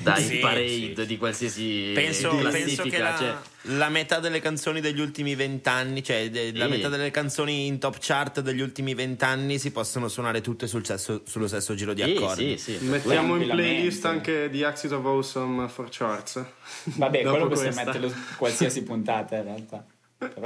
dai 0.04 0.22
Sì, 0.22 0.38
parade 0.39 0.68
sì. 0.68 1.06
di 1.06 1.18
qualsiasi 1.18 1.91
Penso, 1.93 2.32
penso 2.36 2.50
classifica. 2.50 2.84
che 2.89 2.98
la, 3.02 3.16
cioè, 3.18 3.34
la 3.78 3.88
metà 3.88 4.20
delle 4.20 4.41
canzoni 4.41 4.82
degli 4.82 5.00
ultimi 5.00 5.36
vent'anni, 5.36 6.04
cioè 6.04 6.30
de- 6.30 6.52
la 6.54 6.66
Sì. 6.66 6.72
metà 6.72 6.89
delle 6.89 7.12
canzoni 7.12 7.68
in 7.68 7.80
top 7.80 7.96
chart 8.02 8.41
degli 8.41 8.60
ultimi 8.60 8.93
vent'anni 8.93 9.58
si 9.58 9.72
possono 9.72 10.10
suonare 10.10 10.41
tutte 10.41 10.68
sul 10.68 10.86
sesso- 10.86 11.22
sullo 11.26 11.48
stesso 11.48 11.74
giro 11.76 11.93
di 11.93 12.04
sì, 12.04 12.12
accordi. 12.12 12.58
sì, 12.58 12.78
sì. 12.78 12.86
Mettiamo 12.88 13.38
in 13.38 13.48
playlist 13.48 14.04
anche 14.04 14.50
The 14.52 14.66
Axis 14.66 14.91
of 14.91 15.06
Awesome 15.06 15.70
for 15.70 15.88
Charts. 15.89 16.43
Vabbè, 16.84 17.22
quello 17.24 17.48
possiamo 17.48 17.74
metterlo 17.74 18.10
su 18.10 18.16
qualsiasi 18.38 18.84
puntata 18.84 19.38
in 19.38 19.43
realtà. 19.43 19.86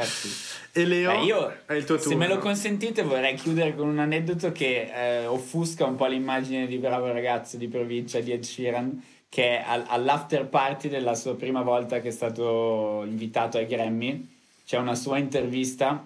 Sì. 0.04 0.30
E 0.74 0.86
Leo, 0.86 1.12
Eh, 1.12 1.24
io, 1.26 1.54
se 2.00 2.16
me 2.16 2.28
lo 2.28 2.38
consentite, 2.40 3.04
vorrei 3.04 3.36
chiudere 3.36 3.76
con 3.76 3.88
un 3.88 4.00
aneddoto 4.00 4.52
che 4.52 4.92
eh, 4.94 5.26
offusca 5.26 5.86
un 5.86 5.96
po' 5.96 6.08
l'immagine 6.08 6.66
di 6.68 6.78
bravo 6.78 7.12
ragazzo 7.12 7.58
di 7.58 7.68
provincia 7.68 8.20
di 8.20 8.32
Ed 8.32 8.44
Sheeran, 8.44 9.04
che 9.30 9.60
è 9.60 9.64
al- 9.66 9.86
all'after 9.88 10.48
party 10.48 10.90
della 10.90 11.14
sua 11.14 11.36
prima 11.36 11.62
volta 11.62 12.02
che 12.02 12.08
è 12.08 12.12
stato 12.12 13.04
invitato 13.06 13.58
ai 13.58 13.68
Grammy. 13.68 14.28
C'è 14.66 14.78
una 14.78 14.96
sua 14.96 15.18
intervista 15.18 16.06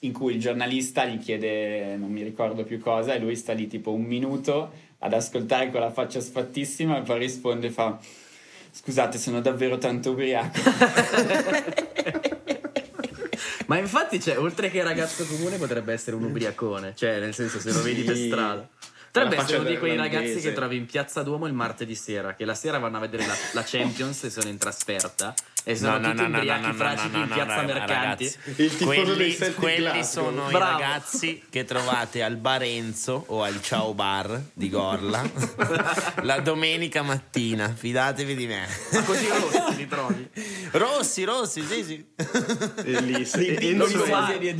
in 0.00 0.12
cui 0.12 0.34
il 0.34 0.40
giornalista 0.40 1.04
gli 1.06 1.18
chiede 1.18 1.96
non 1.96 2.10
mi 2.10 2.22
ricordo 2.22 2.64
più 2.64 2.78
cosa 2.80 3.14
e 3.14 3.18
lui 3.20 3.36
sta 3.36 3.52
lì 3.54 3.68
tipo 3.68 3.90
un 3.92 4.02
minuto 4.02 4.70
ad 4.98 5.12
ascoltare 5.12 5.70
con 5.70 5.80
la 5.80 5.90
faccia 5.90 6.20
sfattissima 6.20 6.98
e 6.98 7.02
poi 7.02 7.18
risponde 7.20 7.70
fa 7.70 7.98
scusate 8.74 9.18
sono 9.18 9.40
davvero 9.40 9.78
tanto 9.78 10.10
ubriaco 10.10 10.58
Ma 13.66 13.78
infatti, 13.78 14.20
cioè, 14.20 14.38
oltre 14.38 14.70
che 14.70 14.82
ragazzo 14.82 15.24
comune, 15.24 15.56
potrebbe 15.56 15.92
essere 15.92 16.16
un 16.16 16.24
ubriacone. 16.24 16.92
Cioè, 16.94 17.18
nel 17.18 17.34
senso, 17.34 17.58
se 17.58 17.72
lo 17.72 17.80
vedi 17.82 18.02
per 18.02 18.16
strada. 18.16 18.68
Potrebbe 19.10 19.36
essere 19.36 19.58
uno 19.58 19.68
di 19.68 19.78
quei 19.78 19.96
ragazzi 19.96 20.40
che 20.40 20.52
trovi 20.52 20.76
in 20.76 20.86
piazza 20.86 21.22
Duomo 21.22 21.46
il 21.46 21.52
martedì 21.52 21.94
sera, 21.94 22.34
che 22.34 22.44
la 22.44 22.54
sera 22.54 22.78
vanno 22.78 22.96
a 22.96 23.00
vedere 23.00 23.26
la, 23.26 23.34
la 23.52 23.62
Champions 23.64 24.24
e 24.24 24.30
sono 24.30 24.48
in 24.48 24.58
trasferta. 24.58 25.32
E 25.66 25.76
sono 25.76 25.98
tutti 25.98 26.22
ubriachi 26.22 26.72
fragili 26.74 27.20
in 27.20 27.28
piazza 27.28 27.62
Mercanti. 27.62 28.24
Il 28.56 28.76
tifoso 28.76 28.84
dei 28.84 29.04
quelli, 29.14 29.32
Celtic 29.32 29.54
quelli 29.58 29.76
Glasgow. 29.76 30.02
sono 30.02 30.46
Bravo. 30.48 30.56
i 30.56 30.82
ragazzi 30.82 31.42
che 31.48 31.64
trovate 31.64 32.22
al 32.22 32.36
Barenzo 32.36 33.24
o 33.28 33.42
al 33.42 33.62
Ciao 33.62 33.94
Bar 33.94 34.42
di 34.52 34.68
Gorla 34.68 35.22
la 36.20 36.40
domenica 36.40 37.00
mattina. 37.00 37.72
Fidatevi 37.74 38.34
di 38.34 38.46
me. 38.46 38.66
Ma 38.92 39.02
così 39.04 39.26
rossi 39.26 39.76
li 39.76 39.88
trovi. 39.88 40.28
Rossi, 40.72 41.24
rossi, 41.24 41.62
sì, 41.62 41.82
sì. 41.82 42.04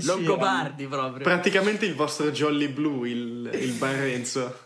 So- 0.00 0.16
Longobardi, 0.16 0.86
proprio. 0.86 1.22
praticamente 1.22 1.84
il 1.84 1.94
vostro 1.94 2.30
Jolly 2.30 2.68
Blue, 2.68 3.08
il, 3.08 3.50
il 3.52 3.72
Barrenzo. 3.72 4.58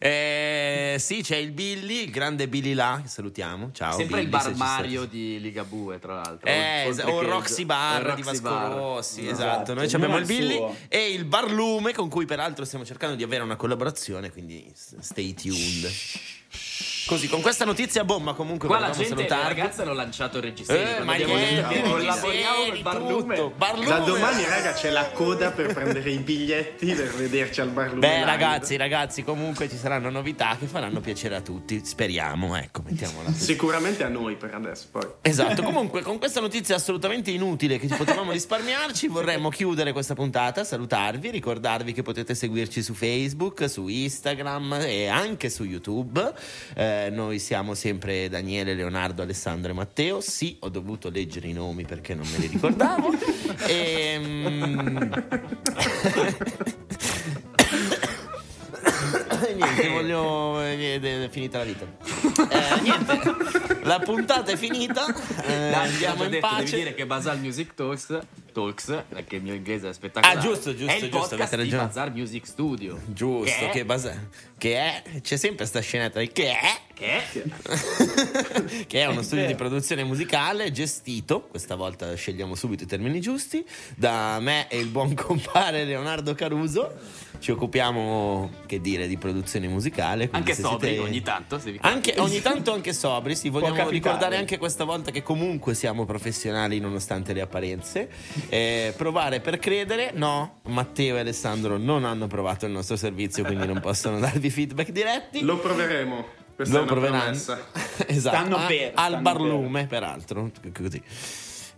Eh, 0.00 0.94
sì, 1.00 1.22
c'è 1.22 1.34
il 1.36 1.50
Billy, 1.50 2.04
il 2.04 2.10
grande 2.10 2.46
Billy 2.46 2.72
là, 2.72 3.00
che 3.02 3.08
salutiamo. 3.08 3.70
Ciao. 3.72 3.96
Sempre 3.96 4.20
il 4.20 4.28
Billy, 4.28 4.42
se 4.42 4.50
bar 4.50 4.56
Mario 4.56 5.04
di 5.06 5.40
Ligabue, 5.40 5.98
tra 5.98 6.14
l'altro. 6.14 6.48
Eh, 6.48 6.84
Oltre 6.86 7.02
es- 7.02 7.08
o 7.12 7.18
il 7.20 7.26
il- 7.26 7.32
Roxy 7.32 7.62
o 7.62 7.66
Bar 7.66 7.96
il 8.00 8.14
di 8.14 8.22
Roxy 8.22 8.22
Vasco 8.40 8.42
Bar. 8.42 8.72
Rossi, 8.74 9.20
esatto. 9.26 9.32
Esatto, 9.32 9.74
Noi 9.74 9.84
abbiamo 9.92 10.14
il 10.16 10.20
il 10.20 10.26
Billy 10.26 10.54
suo. 10.54 10.76
e 10.88 11.10
il 11.12 11.24
Barlume 11.24 11.92
con 11.94 12.08
cui 12.08 12.26
peraltro 12.26 12.64
stiamo 12.64 12.84
cercando 12.84 13.16
di 13.16 13.24
avere 13.24 13.42
una 13.42 13.56
collaborazione, 13.56 14.30
quindi 14.30 14.70
stay 14.74 15.34
tuned. 15.34 15.90
Così, 17.08 17.26
con 17.26 17.40
questa 17.40 17.64
notizia 17.64 18.04
bomba 18.04 18.34
comunque 18.34 18.68
Qua 18.68 18.78
la 18.78 18.90
gente, 18.90 19.14
le 19.14 19.26
salutarvi. 19.26 19.60
ragazze 19.60 19.80
hanno 19.80 19.94
lanciato 19.94 20.36
il 20.36 20.42
reggiseno. 20.42 20.78
Eh, 20.78 21.02
ma 21.04 21.14
niente, 21.14 21.80
collaboriamo 21.80 22.64
col 22.68 22.82
Barlume. 22.82 23.52
Barlume. 23.56 23.86
Da 23.86 23.98
domani, 24.00 24.44
raga, 24.44 24.72
c'è 24.72 24.90
la 24.90 25.08
coda 25.12 25.50
per 25.50 25.72
prendere 25.72 26.10
i 26.10 26.18
biglietti 26.18 26.92
per 26.92 27.08
vederci 27.14 27.62
al 27.62 27.70
Barlume. 27.70 28.00
Beh, 28.00 28.12
Live. 28.12 28.24
ragazzi, 28.26 28.76
ragazzi, 28.76 29.24
comunque 29.24 29.70
ci 29.70 29.78
saranno 29.78 30.10
novità 30.10 30.54
che 30.60 30.66
faranno 30.66 31.00
piacere 31.00 31.36
a 31.36 31.40
tutti. 31.40 31.82
Speriamo, 31.82 32.54
ecco, 32.56 32.82
mettiamola. 32.84 33.32
Sicuramente 33.32 34.04
a 34.04 34.08
noi 34.08 34.36
per 34.36 34.52
adesso, 34.54 34.88
poi. 34.90 35.06
Esatto, 35.22 35.62
comunque 35.62 36.02
con 36.02 36.18
questa 36.18 36.40
notizia 36.40 36.76
assolutamente 36.76 37.30
inutile 37.30 37.78
che 37.78 37.88
ci 37.88 37.94
potevamo 37.94 38.32
risparmiarci 38.32 39.08
vorremmo 39.08 39.48
chiudere 39.48 39.92
questa 39.92 40.12
puntata, 40.14 40.62
salutarvi, 40.62 41.30
ricordarvi 41.30 41.94
che 41.94 42.02
potete 42.02 42.34
seguirci 42.34 42.82
su 42.82 42.92
Facebook, 42.92 43.66
su 43.70 43.88
Instagram 43.88 44.80
e 44.82 45.06
anche 45.06 45.48
su 45.48 45.64
YouTube. 45.64 46.34
Eh, 46.74 46.96
noi 47.10 47.38
siamo 47.38 47.74
sempre 47.74 48.28
Daniele, 48.28 48.74
Leonardo, 48.74 49.22
Alessandro 49.22 49.70
e 49.70 49.74
Matteo. 49.74 50.20
Sì, 50.20 50.56
ho 50.60 50.68
dovuto 50.68 51.10
leggere 51.10 51.48
i 51.48 51.52
nomi 51.52 51.84
perché 51.84 52.14
non 52.14 52.26
me 52.30 52.38
li 52.38 52.46
ricordavo. 52.46 53.10
E... 53.66 54.20
niente, 59.54 59.88
voglio. 59.88 60.62
eh, 60.62 60.98
È 61.00 61.28
finita 61.30 61.58
la 61.58 61.64
vita. 61.64 61.84
Eh, 62.50 62.80
niente, 62.80 63.20
la 63.82 63.98
puntata 64.00 64.50
è 64.52 64.56
finita. 64.56 65.06
Eh, 65.42 65.70
Dai, 65.70 65.74
andiamo 65.74 66.24
in 66.24 66.30
detto, 66.30 66.46
pace. 66.46 66.64
Devi 66.64 66.76
dire 66.76 66.94
che 66.94 67.06
Basal 67.06 67.38
Music 67.38 67.74
Talks, 67.74 68.18
Talks, 68.52 69.04
perché 69.08 69.36
il 69.36 69.42
mio 69.42 69.54
inglese 69.54 69.88
è 69.88 69.92
spettacolare. 69.92 70.38
Ah, 70.38 70.42
giusto, 70.42 70.74
giusto, 70.74 70.92
è 70.92 70.96
il 70.96 71.10
giusto, 71.10 71.36
podcast 71.36 71.60
di. 71.62 71.68
Bazar 71.68 72.10
Music 72.12 72.46
Studio. 72.46 73.00
Giusto, 73.06 73.44
Che 73.58 73.68
è? 73.68 73.70
che, 73.70 73.84
base- 73.84 74.28
che 74.58 74.76
è. 74.76 75.02
C'è 75.20 75.36
sempre 75.36 75.66
sta 75.66 75.80
scenetta 75.80 76.18
di 76.20 76.30
che 76.32 76.50
è. 76.50 76.80
Che 76.94 77.06
è? 77.06 78.84
che 78.86 79.00
è 79.02 79.06
uno 79.06 79.22
studio 79.22 79.46
di 79.46 79.54
produzione 79.54 80.02
musicale 80.02 80.70
gestito, 80.72 81.42
questa 81.42 81.76
volta 81.76 82.12
scegliamo 82.14 82.56
subito 82.56 82.82
i 82.82 82.86
termini 82.86 83.20
giusti, 83.20 83.64
da 83.94 84.38
me 84.40 84.66
e 84.68 84.78
il 84.78 84.88
buon 84.88 85.14
compare 85.14 85.84
Leonardo 85.84 86.34
Caruso. 86.34 86.92
Ci 87.40 87.52
occupiamo, 87.52 88.50
che 88.66 88.80
dire, 88.80 89.06
di 89.06 89.16
produzione 89.16 89.68
musicale. 89.68 90.28
Anche 90.32 90.54
se 90.54 90.62
sobri 90.62 90.88
siete- 90.88 91.02
ogni 91.02 91.22
tanto. 91.22 91.58
Se 91.58 91.70
vi 91.70 91.78
Anche, 91.82 92.14
ogni 92.18 92.40
tanto 92.42 92.72
anche 92.72 92.92
sobri, 92.92 93.36
sì, 93.36 93.48
vogliamo 93.48 93.88
ricordare 93.88 94.36
anche 94.36 94.58
questa 94.58 94.84
volta 94.84 95.10
che 95.10 95.22
comunque 95.22 95.74
siamo 95.74 96.04
professionali 96.04 96.80
nonostante 96.80 97.32
le 97.32 97.40
apparenze. 97.40 98.08
Eh, 98.48 98.92
provare 98.96 99.40
per 99.40 99.58
credere, 99.58 100.10
no, 100.14 100.60
Matteo 100.66 101.16
e 101.16 101.20
Alessandro 101.20 101.76
non 101.78 102.04
hanno 102.04 102.26
provato 102.26 102.66
il 102.66 102.72
nostro 102.72 102.96
servizio, 102.96 103.44
quindi 103.44 103.66
non 103.66 103.80
possono 103.80 104.18
darvi 104.20 104.50
feedback 104.50 104.90
diretti. 104.90 105.42
Lo 105.42 105.58
proveremo. 105.58 106.26
Questa 106.56 106.74
Lo 106.74 106.80
è 106.80 106.82
una 106.82 106.92
proveranno. 106.92 107.22
promessa. 107.22 107.66
esatto. 108.08 108.36
Stanno 108.36 108.56
a- 108.56 108.66
per, 108.66 108.90
al 108.94 109.06
stanno 109.10 109.22
barlume, 109.22 109.86
peraltro. 109.86 110.50
Così. 110.76 111.02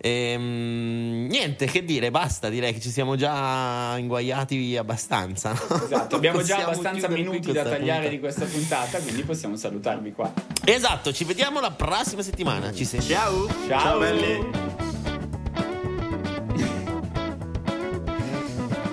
Ehm, 0.02 1.26
niente, 1.28 1.66
che 1.66 1.84
dire, 1.84 2.10
basta, 2.10 2.48
direi 2.48 2.72
che 2.72 2.80
ci 2.80 2.88
siamo 2.88 3.16
già 3.16 3.98
inguaiati 3.98 4.76
abbastanza. 4.78 5.52
no? 5.52 5.84
Esatto, 5.84 6.16
abbiamo 6.16 6.42
già 6.42 6.58
abbastanza 6.64 7.08
minuti 7.08 7.52
da 7.52 7.64
tagliare 7.64 7.78
puntata. 7.82 8.08
di 8.08 8.18
questa 8.18 8.44
puntata, 8.46 8.98
quindi 9.00 9.22
possiamo 9.24 9.56
salutarvi 9.56 10.12
qua. 10.12 10.32
Esatto, 10.64 11.12
ci 11.12 11.24
vediamo 11.24 11.60
la 11.60 11.70
prossima 11.70 12.22
settimana. 12.22 12.72
Ci 12.72 12.86
sentiamo. 12.86 13.46
Ciao! 13.46 13.68
Ciao, 13.68 13.80
Ciao, 13.80 13.98
belli. 13.98 14.68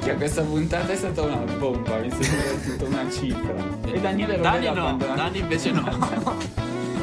Cioè, 0.03 0.15
questa 0.15 0.41
puntata 0.41 0.91
è 0.91 0.95
stata 0.95 1.21
una 1.21 1.35
bomba, 1.53 1.99
mi 1.99 2.09
sembra 2.09 2.51
tutta 2.63 2.85
una 2.85 3.09
cifra. 3.11 3.55
E 3.85 3.99
Daniele 3.99 4.37
Dani 4.39 4.67
Rovella 4.67 4.91
no. 4.91 4.97
Dani 5.15 5.39
invece 5.39 5.71
no. 5.71 5.83